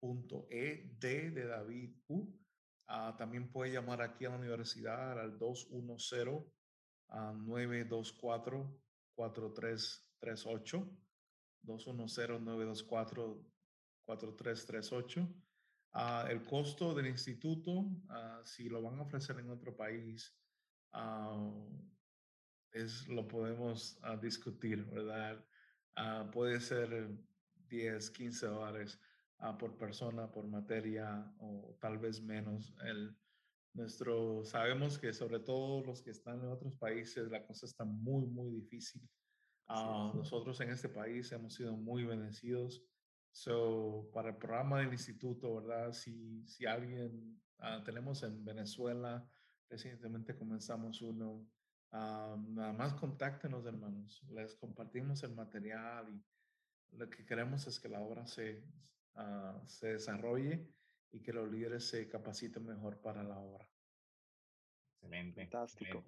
punto 0.00 0.48
ed 0.50 0.98
de 0.98 1.44
David 1.44 2.02
u. 2.08 2.36
Uh, 2.88 3.16
también 3.16 3.52
puede 3.52 3.74
llamar 3.74 4.02
aquí 4.02 4.24
a 4.24 4.30
la 4.30 4.38
universidad 4.38 5.20
al 5.20 5.38
210 5.38 6.59
924 7.10 8.80
4338 9.14 10.88
210 11.62 12.40
924 12.40 13.44
4338 14.06 15.28
el 16.28 16.44
costo 16.44 16.94
del 16.94 17.08
instituto, 17.08 17.72
uh, 17.72 18.44
si 18.44 18.68
lo 18.68 18.82
van 18.82 18.98
a 18.98 19.02
ofrecer 19.02 19.38
en 19.38 19.50
otro 19.50 19.76
país, 19.76 20.34
uh, 20.94 21.68
es, 22.72 23.08
lo 23.08 23.26
podemos 23.26 23.98
discutir, 24.20 24.84
¿verdad? 24.84 25.44
puede 26.32 26.60
ser 26.60 27.10
10, 27.68 28.10
15 28.10 28.46
dólares 28.46 28.98
por 29.58 29.76
persona, 29.76 30.30
por 30.30 30.46
materia, 30.46 31.30
o 31.40 31.76
tal 31.80 31.98
vez 31.98 32.22
menos. 32.22 32.72
El, 32.84 33.18
nuestro, 33.74 34.44
sabemos 34.44 34.98
que 34.98 35.12
sobre 35.12 35.40
todo 35.40 35.82
los 35.84 36.02
que 36.02 36.10
están 36.10 36.40
en 36.40 36.50
otros 36.50 36.76
países, 36.76 37.30
la 37.30 37.46
cosa 37.46 37.66
está 37.66 37.84
muy, 37.84 38.26
muy 38.26 38.50
difícil. 38.50 39.02
nosotros 39.68 40.60
en 40.60 40.70
este 40.70 40.88
país 40.88 41.30
hemos 41.32 41.54
sido 41.54 41.76
muy 41.76 42.04
bendecidos 42.04 42.84
So, 43.32 44.10
para 44.12 44.30
el 44.30 44.36
programa 44.36 44.80
del 44.80 44.92
instituto, 44.92 45.54
¿verdad? 45.56 45.92
Si, 45.92 46.44
si 46.46 46.66
alguien, 46.66 47.40
ah, 47.58 47.82
tenemos 47.84 48.22
en 48.22 48.44
Venezuela, 48.44 49.26
recientemente 49.68 50.36
comenzamos 50.36 51.00
uno, 51.00 51.46
ah, 51.92 52.36
nada 52.48 52.72
más 52.72 52.94
contáctenos, 52.94 53.64
hermanos. 53.66 54.22
Les 54.30 54.56
compartimos 54.56 55.22
el 55.22 55.34
material 55.34 56.08
y 56.90 56.96
lo 56.96 57.08
que 57.08 57.24
queremos 57.24 57.66
es 57.66 57.78
que 57.78 57.88
la 57.88 58.00
obra 58.00 58.26
se, 58.26 58.64
uh, 59.14 59.64
se 59.64 59.92
desarrolle 59.92 60.68
y 61.12 61.22
que 61.22 61.32
los 61.32 61.50
líderes 61.50 61.88
se 61.88 62.08
capaciten 62.08 62.64
mejor 62.66 63.00
para 63.00 63.22
la 63.22 63.38
obra. 63.38 63.68
Excelente. 64.94 65.42
Fantástico. 65.42 66.04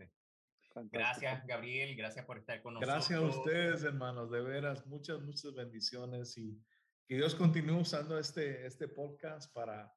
Gracias, 0.75 1.47
Gabriel. 1.47 1.97
Gracias 1.97 2.25
por 2.25 2.39
estar 2.39 2.63
con 2.63 2.75
nosotros. 2.75 2.95
Gracias 2.95 3.19
a 3.19 3.23
ustedes, 3.23 3.85
hermanos. 3.85 4.31
De 4.31 4.41
veras, 4.41 4.87
muchas, 4.87 5.21
muchas 5.21 5.55
bendiciones 5.55 6.37
y 6.39 6.59
que 7.07 7.17
Dios 7.17 7.35
continúe 7.35 7.81
usando 7.81 8.19
este, 8.19 8.67
este 8.67 8.89
podcast 8.89 9.53
para 9.53 9.93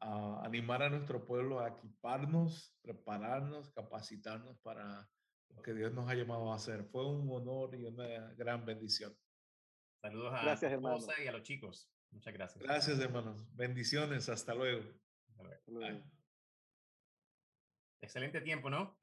ah, 0.00 0.42
animar 0.44 0.82
a 0.82 0.90
nuestro 0.90 1.24
pueblo 1.24 1.60
a 1.60 1.68
equiparnos, 1.68 2.74
prepararnos, 2.82 3.70
capacitarnos 3.70 4.58
para 4.60 5.08
lo 5.50 5.62
que 5.62 5.74
Dios 5.74 5.92
nos 5.92 6.08
ha 6.08 6.14
llamado 6.14 6.52
a 6.52 6.56
hacer. 6.56 6.84
Fue 6.84 7.06
un 7.06 7.30
honor 7.30 7.74
y 7.74 7.84
una 7.84 8.32
gran 8.34 8.64
bendición. 8.64 9.16
Saludos 10.00 10.34
a 10.34 10.42
gracias, 10.42 10.72
hermano. 10.72 10.98
y 11.22 11.26
a 11.26 11.32
los 11.32 11.42
chicos. 11.42 11.90
Muchas 12.10 12.34
gracias. 12.34 12.62
Gracias, 12.62 12.98
hermanos. 12.98 13.44
Bendiciones. 13.54 14.28
Hasta 14.28 14.54
luego. 14.54 14.82
Excelente 18.00 18.40
tiempo, 18.40 18.70
¿no? 18.70 18.96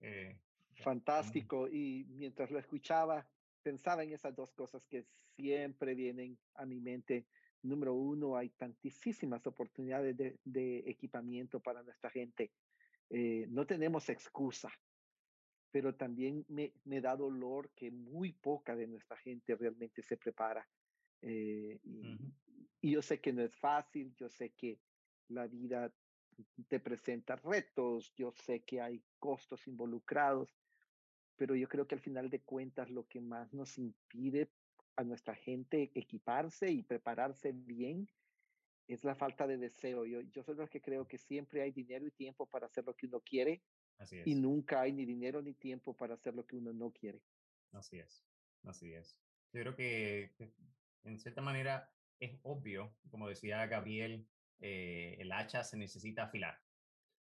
Eh, 0.00 0.38
Fantástico. 0.82 1.68
Y 1.68 2.06
mientras 2.10 2.50
lo 2.50 2.58
escuchaba, 2.58 3.26
pensaba 3.62 4.02
en 4.02 4.12
esas 4.12 4.34
dos 4.34 4.52
cosas 4.52 4.84
que 4.86 5.06
siempre 5.36 5.94
vienen 5.94 6.38
a 6.54 6.66
mi 6.66 6.80
mente. 6.80 7.26
Número 7.62 7.94
uno, 7.94 8.36
hay 8.36 8.50
tantísimas 8.50 9.46
oportunidades 9.46 10.16
de, 10.44 10.78
equipamiento 10.86 11.60
para 11.60 11.82
nuestra 11.82 12.10
gente. 12.10 12.52
Eh, 13.10 13.46
no 13.48 13.66
tenemos 13.66 14.08
excusa, 14.08 14.70
pero 15.70 15.94
también 15.94 16.44
me, 16.48 16.72
da 17.00 17.16
dolor 17.16 17.70
que 17.74 17.90
muy 17.90 18.32
poca 18.32 18.74
de 18.74 18.86
nuestra 18.86 19.16
gente 19.18 19.54
realmente 19.56 20.02
se 20.02 20.16
prepara. 20.16 20.66
Eh, 21.22 21.78
y, 21.82 22.16
yo 22.88 23.02
sé 23.02 23.20
que 23.20 23.32
no 23.32 23.42
es 23.42 23.54
fácil, 23.56 24.14
yo 24.16 24.28
sé 24.28 24.50
que 24.50 24.78
la 25.28 25.46
vida 25.46 25.92
te 26.68 26.80
presenta 26.80 27.36
retos, 27.36 28.12
yo 28.14 28.32
sé 28.32 28.60
que 28.60 28.80
hay 28.80 29.02
costos 29.18 29.66
involucrados, 29.66 30.56
pero 31.36 31.54
yo 31.54 31.68
creo 31.68 31.86
que 31.86 31.94
al 31.94 32.00
final 32.00 32.30
de 32.30 32.40
cuentas 32.40 32.90
lo 32.90 33.06
que 33.06 33.20
más 33.20 33.52
nos 33.52 33.76
impide 33.78 34.50
a 34.96 35.04
nuestra 35.04 35.34
gente 35.34 35.90
equiparse 35.94 36.70
y 36.70 36.82
prepararse 36.82 37.52
bien 37.52 38.08
es 38.88 39.04
la 39.04 39.14
falta 39.14 39.46
de 39.46 39.56
deseo. 39.56 40.04
Yo, 40.04 40.20
yo 40.22 40.42
soy 40.42 40.56
los 40.56 40.68
que 40.68 40.80
creo 40.80 41.06
que 41.06 41.18
siempre 41.18 41.62
hay 41.62 41.72
dinero 41.72 42.06
y 42.06 42.10
tiempo 42.10 42.46
para 42.46 42.66
hacer 42.66 42.84
lo 42.84 42.94
que 42.94 43.06
uno 43.06 43.20
quiere 43.20 43.62
y 44.24 44.34
nunca 44.34 44.80
hay 44.80 44.92
ni 44.92 45.04
dinero 45.04 45.42
ni 45.42 45.54
tiempo 45.54 45.94
para 45.94 46.14
hacer 46.14 46.34
lo 46.34 46.46
que 46.46 46.56
uno 46.56 46.72
no 46.72 46.90
quiere. 46.90 47.22
Así 47.72 47.98
es, 47.98 48.24
así 48.64 48.92
es. 48.92 49.16
Yo 49.52 49.60
creo 49.60 49.76
que 49.76 50.32
en 51.04 51.18
cierta 51.18 51.40
manera 51.40 51.92
es 52.20 52.38
obvio, 52.42 52.94
como 53.10 53.28
decía 53.28 53.66
Gabriel, 53.66 54.26
eh, 54.60 55.16
el 55.18 55.32
hacha 55.32 55.64
se 55.64 55.76
necesita 55.76 56.24
afilar. 56.24 56.58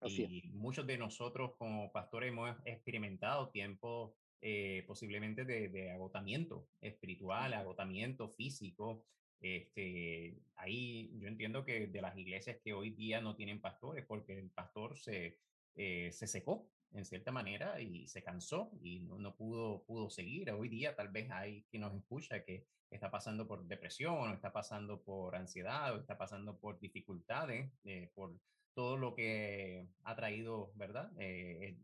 Y 0.01 0.49
muchos 0.53 0.87
de 0.87 0.97
nosotros 0.97 1.55
como 1.57 1.91
pastores 1.91 2.29
hemos 2.29 2.55
experimentado 2.65 3.49
tiempos 3.49 4.13
eh, 4.41 4.85
posiblemente 4.87 5.43
de, 5.43 5.91
agotamiento 5.91 6.69
espiritual, 6.79 7.53
agotamiento 7.53 8.29
físico. 8.29 9.05
Este, 9.41 10.41
ahí 10.55 11.11
yo 11.19 11.27
entiendo 11.27 11.65
que 11.65 11.87
de 11.87 12.01
las 12.01 12.17
iglesias 12.17 12.57
que 12.63 12.73
hoy 12.73 12.91
día 12.91 13.19
no 13.19 13.35
tienen 13.35 13.59
pastores, 13.59 14.05
porque 14.05 14.39
el 14.39 14.49
pastor 14.51 14.97
se, 14.97 15.37
eh, 15.75 16.09
se 16.13 16.27
secó 16.27 16.69
en 16.91 17.05
cierta 17.05 17.31
manera 17.31 17.79
y 17.79 18.07
se 18.07 18.23
cansó 18.23 18.71
y 18.81 19.01
no, 19.01 19.35
pudo, 19.35 19.83
pudo 19.83 20.09
seguir. 20.09 20.51
Hoy 20.51 20.69
día 20.69 20.95
tal 20.95 21.09
vez 21.09 21.29
hay 21.31 21.63
quien 21.69 21.81
nos 21.81 21.95
escucha 21.95 22.43
que 22.43 22.65
está 22.89 23.11
pasando 23.11 23.47
por 23.47 23.65
depresión, 23.65 24.15
o 24.15 24.33
está 24.33 24.51
pasando 24.51 25.01
por 25.01 25.35
ansiedad, 25.35 25.93
o 25.93 25.99
está 25.99 26.17
pasando 26.17 26.57
por 26.57 26.79
dificultades, 26.79 27.71
eh, 27.83 28.11
por 28.15 28.39
todo 28.73 28.97
lo 28.97 29.13
que 29.13 29.87
ha 30.03 30.15
traído, 30.15 30.71
¿verdad? 30.75 31.11
Eh, 31.19 31.77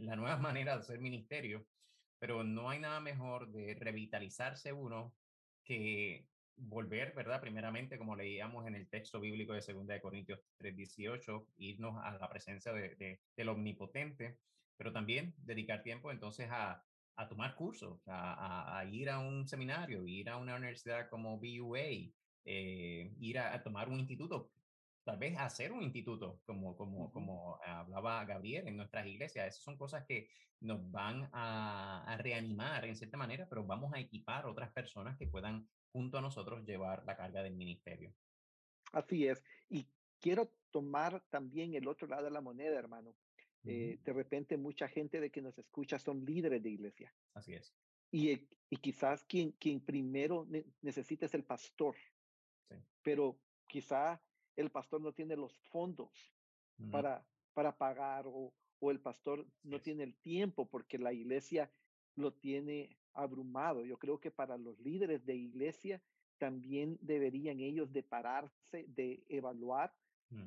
la 0.00 0.16
nueva 0.16 0.36
manera 0.38 0.74
de 0.74 0.80
hacer 0.80 1.00
ministerio, 1.00 1.66
pero 2.18 2.44
no 2.44 2.70
hay 2.70 2.78
nada 2.78 3.00
mejor 3.00 3.50
de 3.50 3.74
revitalizarse 3.74 4.72
uno 4.72 5.14
que 5.64 6.26
volver, 6.58 7.12
¿verdad? 7.14 7.40
Primeramente, 7.40 7.98
como 7.98 8.16
leíamos 8.16 8.66
en 8.66 8.74
el 8.74 8.88
texto 8.88 9.20
bíblico 9.20 9.52
de 9.52 9.60
2 9.60 9.86
de 9.86 10.00
Corintios 10.00 10.40
3:18, 10.58 11.46
irnos 11.58 12.02
a 12.02 12.12
la 12.18 12.28
presencia 12.28 12.72
de, 12.72 13.20
del 13.36 13.48
omnipotente, 13.48 14.38
pero 14.76 14.92
también 14.92 15.34
dedicar 15.38 15.82
tiempo 15.82 16.10
entonces 16.10 16.48
a, 16.50 16.84
a 17.16 17.28
tomar 17.28 17.54
cursos, 17.56 18.00
a, 18.06 18.78
a, 18.78 18.84
ir 18.84 19.10
a 19.10 19.18
un 19.18 19.46
seminario, 19.48 20.06
ir 20.06 20.28
a 20.28 20.36
una 20.36 20.56
universidad 20.56 21.08
como 21.08 21.38
BUA, 21.38 22.12
eh, 22.44 23.12
ir 23.20 23.38
a, 23.38 23.62
tomar 23.62 23.88
un 23.88 23.98
instituto 23.98 24.50
tal 25.04 25.16
vez 25.16 25.38
hacer 25.38 25.72
un 25.72 25.82
instituto, 25.82 26.42
como, 26.44 26.76
como, 26.76 27.10
como 27.10 27.58
hablaba 27.64 28.26
Gabriel 28.26 28.68
en 28.68 28.76
nuestras 28.76 29.06
iglesias. 29.06 29.48
Esas 29.48 29.64
son 29.64 29.78
cosas 29.78 30.04
que 30.04 30.28
nos 30.60 30.90
van 30.90 31.30
a, 31.32 32.16
reanimar 32.20 32.84
en 32.84 32.94
cierta 32.94 33.16
manera, 33.16 33.46
pero 33.48 33.64
vamos 33.64 33.92
a 33.94 34.00
equipar 34.00 34.44
otras 34.46 34.70
personas 34.70 35.16
que 35.16 35.26
puedan 35.26 35.66
junto 35.92 36.18
a 36.18 36.20
nosotros 36.20 36.64
llevar 36.64 37.04
la 37.04 37.16
carga 37.16 37.42
del 37.42 37.54
ministerio. 37.54 38.14
Así 38.92 39.26
es. 39.26 39.42
Y 39.68 39.86
quiero 40.20 40.50
tomar 40.70 41.22
también 41.30 41.74
el 41.74 41.88
otro 41.88 42.06
lado 42.08 42.24
de 42.24 42.30
la 42.30 42.40
moneda, 42.40 42.78
hermano. 42.78 43.14
Eh, 43.64 43.98
de 44.02 44.12
repente 44.12 44.56
mucha 44.56 44.88
gente 44.88 45.20
de 45.20 45.30
que 45.30 45.42
nos 45.42 45.58
escucha 45.58 45.98
son 45.98 46.24
líderes 46.24 46.62
de 46.62 46.70
iglesia. 46.70 47.12
Así 47.34 47.54
es. 47.54 47.74
Y, 48.10 48.30
y 48.70 48.76
quizás 48.76 49.24
quien, 49.24 49.52
quien 49.52 49.80
primero 49.80 50.46
necesita 50.80 51.26
es 51.26 51.34
el 51.34 51.44
pastor. 51.44 51.96
Sí. 52.70 52.76
Pero 53.02 53.38
quizá 53.66 54.22
el 54.56 54.70
pastor 54.70 55.00
no 55.00 55.12
tiene 55.12 55.36
los 55.36 55.56
fondos 55.70 56.10
para, 56.90 57.26
para 57.52 57.76
pagar 57.76 58.26
o, 58.26 58.54
o 58.78 58.90
el 58.90 59.00
pastor 59.00 59.46
no 59.64 59.80
tiene 59.80 60.04
el 60.04 60.16
tiempo 60.16 60.68
porque 60.68 60.98
la 60.98 61.12
iglesia 61.12 61.70
lo 62.16 62.32
tiene 62.32 62.96
abrumado. 63.12 63.84
Yo 63.84 63.98
creo 63.98 64.20
que 64.20 64.30
para 64.30 64.56
los 64.56 64.78
líderes 64.80 65.24
de 65.24 65.34
iglesia 65.34 66.02
también 66.38 66.98
deberían 67.00 67.60
ellos 67.60 67.92
de 67.92 68.02
pararse, 68.02 68.84
de 68.88 69.24
evaluar 69.28 69.92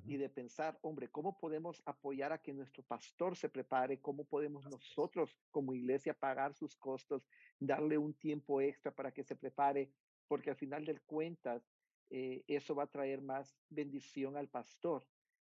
y 0.05 0.15
de 0.17 0.29
pensar, 0.29 0.77
hombre, 0.83 1.09
¿cómo 1.09 1.39
podemos 1.39 1.81
apoyar 1.85 2.31
a 2.31 2.37
que 2.39 2.53
nuestro 2.53 2.83
pastor 2.83 3.35
se 3.35 3.49
prepare? 3.49 3.99
¿Cómo 3.99 4.25
podemos 4.25 4.69
nosotros 4.69 5.35
como 5.49 5.73
iglesia 5.73 6.13
pagar 6.13 6.53
sus 6.53 6.75
costos, 6.75 7.27
darle 7.59 7.97
un 7.97 8.13
tiempo 8.13 8.61
extra 8.61 8.93
para 8.93 9.11
que 9.11 9.23
se 9.23 9.35
prepare? 9.35 9.91
Porque 10.27 10.51
al 10.51 10.55
final 10.55 10.85
del 10.85 11.01
cuentas, 11.01 11.67
eh, 12.11 12.43
eso 12.47 12.75
va 12.75 12.83
a 12.83 12.91
traer 12.91 13.21
más 13.21 13.57
bendición 13.69 14.37
al 14.37 14.49
pastor. 14.49 15.03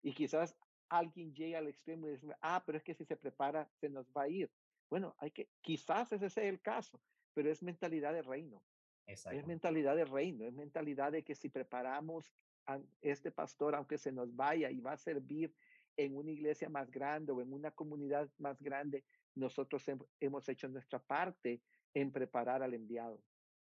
Y 0.03 0.13
quizás 0.13 0.55
alguien 0.89 1.33
llegue 1.33 1.55
al 1.55 1.67
extremo 1.67 2.07
y 2.07 2.11
dice, 2.11 2.35
ah, 2.41 2.61
pero 2.63 2.77
es 2.77 2.83
que 2.83 2.93
si 2.93 3.05
se 3.05 3.15
prepara, 3.15 3.67
se 3.79 3.89
nos 3.89 4.11
va 4.11 4.23
a 4.23 4.29
ir. 4.29 4.51
Bueno, 4.89 5.15
hay 5.19 5.31
que, 5.31 5.49
quizás 5.61 6.11
ese 6.11 6.29
sea 6.29 6.45
el 6.45 6.61
caso, 6.61 7.01
pero 7.33 7.51
es 7.51 7.61
mentalidad 7.61 8.13
de 8.13 8.21
reino. 8.21 8.63
Es 9.05 9.47
mentalidad 9.47 9.95
de 9.95 10.05
reino, 10.05 10.45
es 10.45 10.53
mentalidad 10.53 11.11
de 11.11 11.23
que 11.23 11.33
si 11.33 11.49
preparamos 11.49 12.31
a 12.67 12.79
este 13.01 13.31
pastor, 13.31 13.73
aunque 13.73 13.97
se 13.97 14.11
nos 14.11 14.35
vaya 14.35 14.69
y 14.69 14.79
va 14.81 14.93
a 14.93 14.97
servir 14.97 15.55
en 15.97 16.15
una 16.15 16.29
iglesia 16.29 16.69
más 16.69 16.91
grande 16.91 17.31
o 17.31 17.41
en 17.41 17.51
una 17.51 17.71
comunidad 17.71 18.29
más 18.37 18.61
grande, 18.61 19.03
nosotros 19.33 19.83
hemos 20.19 20.47
hecho 20.47 20.67
nuestra 20.67 20.99
parte 20.99 21.61
en 21.93 22.11
preparar 22.11 22.61
al 22.61 22.75
enviado. 22.75 23.19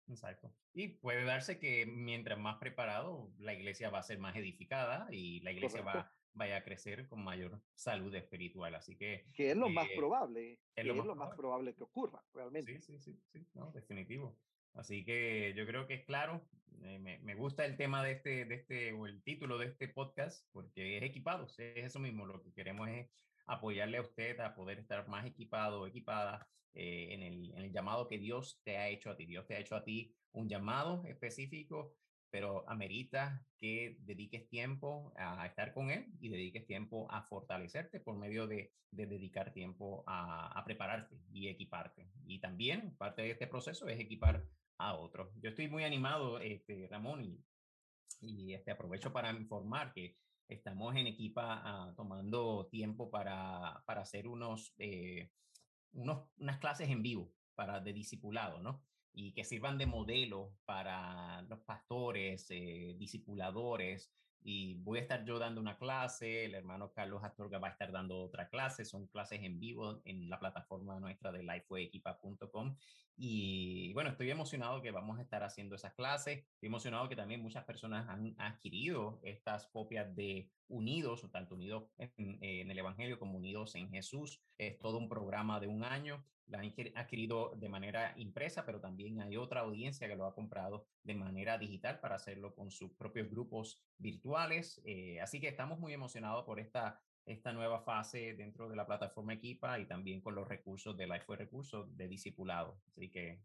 Exacto. 0.08 0.54
Y 0.74 0.88
puede 0.90 1.24
darse 1.26 1.60
que 1.60 1.86
mientras 1.86 2.40
más 2.40 2.58
preparado, 2.58 3.32
la 3.38 3.54
iglesia 3.54 3.90
va 3.90 4.00
a 4.00 4.04
ser 4.04 4.20
más 4.20 4.36
edificada 4.36 5.08
y 5.12 5.42
la 5.42 5.52
iglesia 5.52 5.82
va, 5.82 6.12
vaya 6.34 6.58
a 6.58 6.64
crecer 6.64 7.08
con 7.08 7.24
mayor 7.24 7.62
salud 7.76 8.14
espiritual. 8.16 8.76
Así 8.76 8.96
que... 8.96 9.26
Que 9.34 9.52
es 9.52 9.58
lo 9.58 9.70
más 9.70 9.88
eh, 9.90 9.94
probable. 9.96 10.60
Es, 10.76 10.86
lo, 10.86 10.96
más, 10.96 11.16
más 11.16 11.36
probable 11.36 11.74
que 11.74 11.84
ocurra, 11.84 12.24
realmente. 12.34 12.80
Sí, 12.80 12.98
sí, 12.98 13.00
sí, 13.00 13.20
sí, 13.32 13.48
no, 13.54 13.72
definitivo. 13.72 14.38
Así 14.74 15.06
que 15.06 15.54
yo 15.56 15.66
creo 15.66 15.88
que 15.88 15.96
es 15.96 16.06
claro. 16.06 16.46
Eh, 16.82 17.00
me, 17.00 17.20
me, 17.20 17.36
gusta 17.36 17.66
el 17.66 17.78
tema 17.78 18.04
de 18.04 18.14
este, 18.14 18.46
de 18.46 18.56
este, 18.56 18.94
o 18.94 19.06
el 19.06 19.22
título 19.24 19.58
de 19.58 19.68
este 19.68 19.88
podcast, 19.88 20.46
porque 20.52 20.98
es 20.98 21.04
equipados, 21.04 21.58
es 21.60 21.86
eso 21.86 22.00
mismo. 22.00 22.26
Lo 22.26 22.42
que 22.42 22.54
queremos 22.54 22.90
es 22.90 23.10
apoyarle 23.46 23.98
a 23.98 24.02
usted 24.02 24.40
a 24.40 24.56
poder 24.56 24.80
estar 24.80 25.08
más 25.08 25.26
equipado, 25.26 25.86
equipada 25.86 26.48
eh, 26.74 27.10
en, 27.12 27.22
el, 27.22 27.52
en 27.52 27.62
el 27.66 27.72
llamado 27.72 28.08
que 28.08 28.18
Dios 28.18 28.60
te 28.64 28.78
ha 28.78 28.90
hecho 28.90 29.12
a 29.12 29.16
ti. 29.16 29.26
Dios 29.26 29.46
te 29.46 29.56
ha 29.56 29.60
hecho 29.60 29.76
a 29.76 29.84
ti 29.84 30.16
un 30.32 30.50
llamado 30.50 31.04
específico, 31.06 31.96
pero 32.34 32.68
amerita 32.68 33.46
que 33.60 33.96
dediques 34.00 34.50
tiempo 34.50 35.14
a 35.18 35.46
estar 35.46 35.72
con 35.72 35.92
Él 35.92 36.08
y 36.20 36.30
dediques 36.30 36.66
tiempo 36.66 37.08
a 37.12 37.22
fortalecerte 37.22 38.00
por 38.00 38.18
medio 38.18 38.48
de, 38.48 38.74
de 38.90 39.06
dedicar 39.06 39.54
tiempo 39.54 40.04
a, 40.08 40.48
a, 40.48 40.66
prepararte 40.66 41.16
y 41.32 41.48
equiparte. 41.48 42.10
Y 42.26 42.40
también 42.40 42.96
parte 42.98 43.22
de 43.22 43.30
este 43.30 43.46
proceso 43.46 43.88
es 43.88 44.00
equipar 44.00 44.44
a 44.80 44.96
otros. 44.96 45.30
Yo 45.44 45.52
estoy 45.52 45.68
muy 45.68 45.84
animado, 45.84 46.40
este, 46.40 46.88
Ramón, 46.90 47.24
y, 47.24 47.40
y 48.20 48.56
este, 48.56 48.72
aprovecho 48.72 49.14
para 49.14 49.32
informar 49.32 49.94
que 49.94 50.18
estamos 50.48 50.96
en 50.96 51.06
equipa 51.06 51.62
ah, 51.64 51.94
tomando 51.96 52.68
tiempo 52.72 53.12
para, 53.12 53.84
para 53.86 54.02
hacer 54.02 54.28
unos, 54.28 54.74
eh, 54.80 55.30
unos, 55.92 56.30
unas 56.38 56.58
clases 56.58 56.90
en 56.90 57.04
vivo 57.04 57.32
para 57.54 57.80
de 57.80 57.94
discipulado, 57.94 58.60
¿no? 58.60 58.84
Y 59.14 59.34
que 59.34 59.44
sirvan 59.44 59.78
de 59.78 59.86
modelo 59.86 60.54
para 60.66 61.44
los 61.44 61.60
pastores, 61.62 62.48
eh, 62.50 62.96
discipuladores, 62.98 64.12
y 64.46 64.76
voy 64.76 65.00
a 65.00 65.02
estar 65.02 65.24
yo 65.24 65.40
dando 65.40 65.62
una 65.62 65.78
clase, 65.78 66.46
el 66.46 66.56
hermano 66.56 66.92
Carlos 66.92 67.24
Astorga 67.24 67.60
va 67.60 67.70
a 67.70 67.72
estar 67.72 67.92
dando 67.92 68.20
otra 68.20 68.50
clase, 68.50 68.84
son 68.84 69.08
clases 69.08 69.42
en 69.42 69.60
vivo 69.60 70.02
en 70.04 70.30
la 70.30 70.40
plataforma 70.40 71.00
nuestra 71.00 71.32
de 71.32 71.44
lifewayequipa.com 71.44 72.76
y 73.16 73.94
bueno, 73.94 74.10
estoy 74.10 74.32
emocionado 74.32 74.82
que 74.82 74.92
vamos 74.92 75.20
a 75.20 75.22
estar 75.22 75.44
haciendo 75.44 75.76
esas 75.76 75.94
clases, 75.94 76.40
estoy 76.40 76.68
emocionado 76.68 77.08
que 77.08 77.16
también 77.16 77.42
muchas 77.42 77.64
personas 77.64 78.10
han 78.10 78.36
adquirido 78.38 79.20
estas 79.24 79.68
copias 79.68 80.14
de 80.16 80.50
Unidos, 80.68 81.24
o 81.24 81.30
tanto 81.30 81.56
Unidos 81.56 81.86
en, 81.98 82.38
en 82.42 82.72
el 82.72 82.78
Evangelio 82.78 83.20
como 83.20 83.38
Unidos 83.38 83.76
en 83.76 83.90
Jesús, 83.90 84.42
es 84.58 84.80
todo 84.80 84.98
un 84.98 85.10
programa 85.10 85.60
de 85.60 85.68
un 85.68 85.84
año 85.84 86.24
la 86.48 86.60
han 86.60 86.74
adquirido 86.96 87.54
de 87.56 87.70
manera 87.70 88.14
impresa, 88.18 88.66
pero 88.66 88.80
también 88.80 89.22
hay 89.22 89.38
otra 89.38 89.62
audiencia 89.62 90.08
que 90.08 90.16
lo 90.16 90.26
ha 90.26 90.36
comprado 90.36 90.86
de 91.04 91.16
manera 91.16 91.58
digital 91.58 92.00
para 92.00 92.16
hacerlo 92.16 92.54
con 92.54 92.72
sus 92.72 92.92
propios 92.94 93.30
grupos 93.30 93.82
virtuales. 93.98 94.82
Eh, 94.86 95.20
así 95.22 95.40
que 95.40 95.48
estamos 95.48 95.80
muy 95.80 95.94
emocionados 95.94 96.44
por 96.46 96.60
esta, 96.60 97.00
esta 97.26 97.54
nueva 97.54 97.82
fase 97.82 98.34
dentro 98.34 98.70
de 98.70 98.76
la 98.76 98.86
plataforma 98.86 99.34
Equipa 99.34 99.80
y 99.80 99.86
también 99.86 100.22
con 100.22 100.36
los 100.36 100.48
recursos 100.48 100.98
de 100.98 101.08
Lifeway 101.08 101.40
Recursos 101.40 101.96
de 101.96 102.08
discipulado. 102.08 102.78
Así 102.90 103.10
que... 103.10 103.42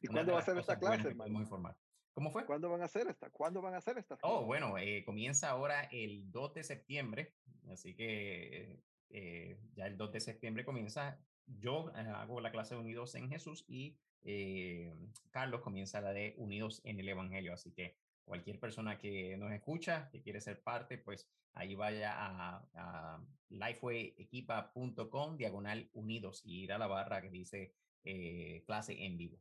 ¿Y 0.00 0.08
cuándo 0.08 0.32
va 0.32 0.38
a 0.38 0.42
ser 0.42 0.56
esta 0.58 0.78
clase? 0.78 1.10
Informar. 1.10 1.76
¿Cómo 2.14 2.30
fue? 2.30 2.44
¿Cuándo 2.44 2.70
van 2.70 2.82
a 2.82 2.86
hacer 2.86 3.06
esta? 3.08 3.30
¿Cuándo 3.30 3.62
van 3.62 3.74
a 3.74 3.78
hacer 3.78 3.98
esta? 3.98 4.18
Oh, 4.22 4.44
bueno, 4.44 4.76
eh, 4.78 5.02
comienza 5.04 5.50
ahora 5.50 5.84
el 5.84 6.30
2 6.30 6.54
de 6.54 6.64
septiembre, 6.64 7.34
así 7.70 7.94
que 7.94 8.82
eh, 9.12 9.58
ya 9.74 9.86
el 9.86 9.96
2 9.96 10.12
de 10.12 10.20
septiembre 10.20 10.64
comienza 10.64 11.18
yo 11.46 11.90
eh, 11.90 12.00
hago 12.00 12.40
la 12.40 12.50
clase 12.50 12.74
de 12.74 12.80
Unidos 12.80 13.14
en 13.14 13.28
Jesús 13.28 13.64
y 13.68 13.98
eh, 14.22 14.94
Carlos 15.30 15.60
comienza 15.60 16.00
la 16.00 16.12
de 16.12 16.34
Unidos 16.38 16.80
en 16.84 16.98
el 16.98 17.08
Evangelio. 17.08 17.52
Así 17.52 17.72
que 17.72 17.96
cualquier 18.24 18.58
persona 18.58 18.98
que 18.98 19.36
nos 19.36 19.52
escucha, 19.52 20.08
que 20.10 20.22
quiere 20.22 20.40
ser 20.40 20.62
parte, 20.62 20.96
pues 20.96 21.28
ahí 21.54 21.74
vaya 21.74 22.14
a, 22.14 22.66
a 22.74 23.22
lifewayequipa.com 23.50 25.36
diagonal 25.36 25.90
unidos 25.92 26.40
y 26.44 26.62
ir 26.62 26.72
a 26.72 26.78
la 26.78 26.86
barra 26.86 27.20
que 27.20 27.30
dice 27.30 27.74
clase 28.66 29.04
en 29.04 29.16
vivo. 29.16 29.38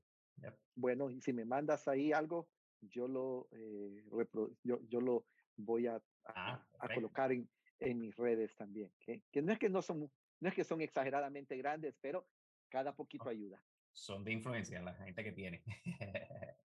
Bueno, 0.76 1.10
y 1.10 1.22
si 1.22 1.34
me 1.34 1.46
mandas 1.46 1.88
ahí 1.88 2.12
algo, 2.12 2.48
yo 2.82 3.08
lo, 3.08 3.48
yo, 4.64 4.80
yo, 4.88 5.02
lo 5.02 5.26
voy 5.58 5.88
a, 5.88 5.96
a, 5.96 6.02
ah, 6.80 6.90
colocar 6.94 7.32
en, 7.32 7.50
en, 7.80 8.00
mis 8.00 8.16
redes 8.16 8.56
también. 8.56 8.92
Que 9.06 9.42
no 9.42 9.52
es 9.52 9.60
que 9.60 9.70
no 9.70 9.82
son 9.82 10.10
no 10.42 10.50
es 10.50 10.56
que 10.56 10.64
son 10.64 10.82
exageradamente 10.82 11.56
grandes, 11.56 11.96
pero 12.02 12.28
cada 12.70 12.96
poquito 12.96 13.30
ayuda. 13.30 13.64
Son 13.94 14.24
de 14.24 14.32
influencia 14.32 14.82
la 14.82 14.96
gente 14.96 15.24
que 15.24 15.32
tiene. 15.32 15.64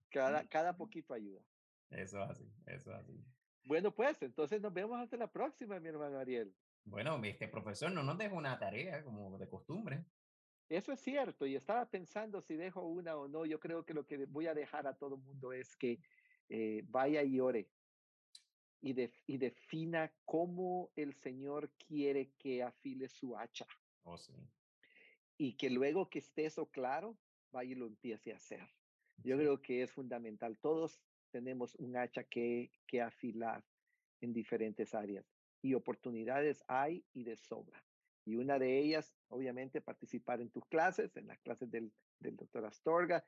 cada, 0.10 0.48
cada 0.50 0.78
poquito 0.78 1.14
ayuda. 1.14 1.42
Eso 1.90 2.22
así, 2.22 2.46
eso 2.68 2.94
así. 2.94 3.20
Bueno, 3.66 3.94
pues 3.94 4.22
entonces 4.22 4.62
nos 4.62 4.74
vemos 4.74 5.00
hasta 5.00 5.18
la 5.18 5.32
próxima, 5.32 5.80
mi 5.80 5.90
hermano 5.90 6.20
Ariel. 6.20 6.54
Bueno, 6.86 7.20
este 7.24 7.48
profesor 7.48 7.92
no 7.92 8.04
nos 8.04 8.18
deja 8.18 8.36
una 8.36 8.60
tarea 8.60 9.04
como 9.04 9.38
de 9.38 9.48
costumbre. 9.48 10.06
Eso 10.70 10.92
es 10.92 11.00
cierto, 11.02 11.46
y 11.46 11.56
estaba 11.56 11.86
pensando 11.90 12.42
si 12.42 12.56
dejo 12.56 12.82
una 12.82 13.16
o 13.16 13.28
no. 13.28 13.46
Yo 13.46 13.60
creo 13.60 13.86
que 13.86 13.94
lo 13.94 14.06
que 14.06 14.26
voy 14.26 14.48
a 14.48 14.54
dejar 14.54 14.88
a 14.88 14.98
todo 14.98 15.16
el 15.16 15.22
mundo 15.22 15.54
es 15.54 15.76
que 15.76 16.00
eh, 16.50 16.84
vaya 16.88 17.24
y 17.24 17.40
ore 17.40 17.70
y, 18.82 18.96
y 19.28 19.38
defina 19.38 20.14
cómo 20.26 20.92
el 20.96 21.14
Señor 21.14 21.72
quiere 21.88 22.32
que 22.38 22.64
afile 22.64 23.08
su 23.08 23.38
hacha. 23.38 23.66
Oh, 24.04 24.18
sí. 24.18 24.34
Y 25.38 25.54
que 25.54 25.70
luego 25.70 26.10
que 26.10 26.20
esté 26.20 26.46
eso 26.46 26.70
claro, 26.70 27.18
vaya 27.52 27.72
y 27.72 27.76
lo 27.76 27.88
empiece 27.88 28.34
a 28.34 28.38
hacer. 28.38 28.68
Yo 29.24 29.38
creo 29.38 29.62
que 29.62 29.84
es 29.84 29.92
fundamental. 29.92 30.58
Todos 30.58 31.00
tenemos 31.32 31.76
un 31.76 31.96
hacha 31.96 32.24
que, 32.24 32.72
que 32.86 33.02
afilar 33.02 33.64
en 34.22 34.34
diferentes 34.34 34.94
áreas 34.94 35.26
y 35.62 35.74
oportunidades 35.74 36.64
hay 36.68 37.06
y 37.14 37.24
de 37.24 37.38
sobra. 37.38 37.84
Y 38.26 38.36
una 38.36 38.58
de 38.58 38.80
ellas, 38.80 39.14
obviamente, 39.28 39.82
participar 39.82 40.42
en 40.42 40.50
tus 40.50 40.66
clases, 40.66 41.16
en 41.18 41.28
las 41.28 41.40
clases 41.40 41.70
del, 41.70 41.92
doctor 42.20 42.66
Astorga, 42.66 43.26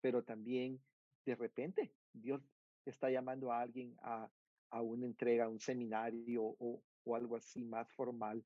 pero 0.00 0.22
también 0.24 0.80
de 1.26 1.34
repente 1.34 1.92
Dios 2.12 2.40
está 2.86 3.10
llamando 3.10 3.52
a 3.52 3.60
alguien 3.60 3.94
a, 4.02 4.30
a 4.70 4.80
una 4.80 5.04
entrega, 5.04 5.44
a 5.44 5.48
un 5.48 5.60
seminario 5.60 6.42
o, 6.42 6.82
o 7.04 7.16
algo 7.16 7.36
así 7.36 7.64
más 7.64 7.92
formal. 7.92 8.42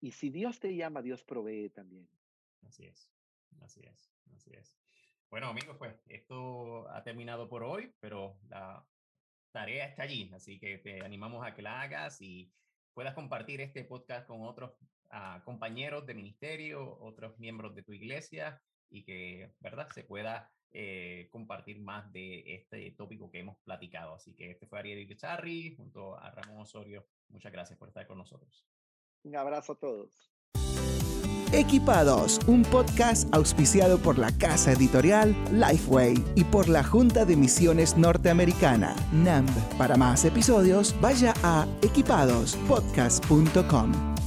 Y 0.00 0.12
si 0.12 0.30
Dios 0.30 0.58
te 0.58 0.74
llama, 0.74 1.02
Dios 1.02 1.22
provee 1.22 1.70
también. 1.70 2.08
Así 2.62 2.86
es, 2.86 3.10
así 3.60 3.80
es, 3.84 4.12
así 4.34 4.52
es. 4.54 4.74
Bueno, 5.30 5.48
amigos, 5.48 5.76
pues 5.76 5.94
esto 6.06 6.88
ha 6.90 7.02
terminado 7.02 7.48
por 7.48 7.62
hoy, 7.62 7.92
pero 8.00 8.38
la 8.48 8.84
tarea 9.52 9.86
está 9.86 10.04
allí, 10.04 10.30
así 10.34 10.58
que 10.58 10.78
te 10.78 11.02
animamos 11.02 11.46
a 11.46 11.54
que 11.54 11.62
la 11.62 11.82
hagas 11.82 12.20
y 12.20 12.52
puedas 12.94 13.14
compartir 13.14 13.60
este 13.60 13.84
podcast 13.84 14.26
con 14.26 14.42
otros 14.42 14.72
uh, 15.12 15.42
compañeros 15.44 16.06
de 16.06 16.14
ministerio, 16.14 16.98
otros 17.00 17.38
miembros 17.38 17.74
de 17.74 17.82
tu 17.82 17.92
iglesia 17.92 18.60
y 18.90 19.04
que, 19.04 19.52
¿verdad?, 19.60 19.88
se 19.94 20.04
pueda 20.04 20.50
eh, 20.70 21.28
compartir 21.30 21.80
más 21.80 22.12
de 22.12 22.54
este 22.54 22.90
tópico 22.92 23.30
que 23.30 23.40
hemos 23.40 23.58
platicado. 23.60 24.14
Así 24.14 24.34
que 24.34 24.50
este 24.50 24.66
fue 24.66 24.80
Ariel 24.80 25.10
Icharri 25.10 25.74
junto 25.76 26.18
a 26.18 26.30
Ramón 26.30 26.60
Osorio. 26.60 27.06
Muchas 27.28 27.52
gracias 27.52 27.78
por 27.78 27.88
estar 27.88 28.06
con 28.06 28.18
nosotros. 28.18 28.66
Un 29.24 29.36
abrazo 29.36 29.72
a 29.72 29.78
todos. 29.78 30.30
Equipados, 31.52 32.40
un 32.46 32.62
podcast 32.62 33.28
auspiciado 33.34 33.98
por 33.98 34.18
la 34.18 34.30
casa 34.36 34.72
editorial 34.72 35.34
Lifeway 35.50 36.22
y 36.34 36.44
por 36.44 36.68
la 36.68 36.84
Junta 36.84 37.24
de 37.24 37.36
Misiones 37.36 37.96
Norteamericana, 37.96 38.94
NAMB. 39.12 39.78
Para 39.78 39.96
más 39.96 40.26
episodios, 40.26 40.94
vaya 41.00 41.32
a 41.42 41.66
equipadospodcast.com. 41.80 44.17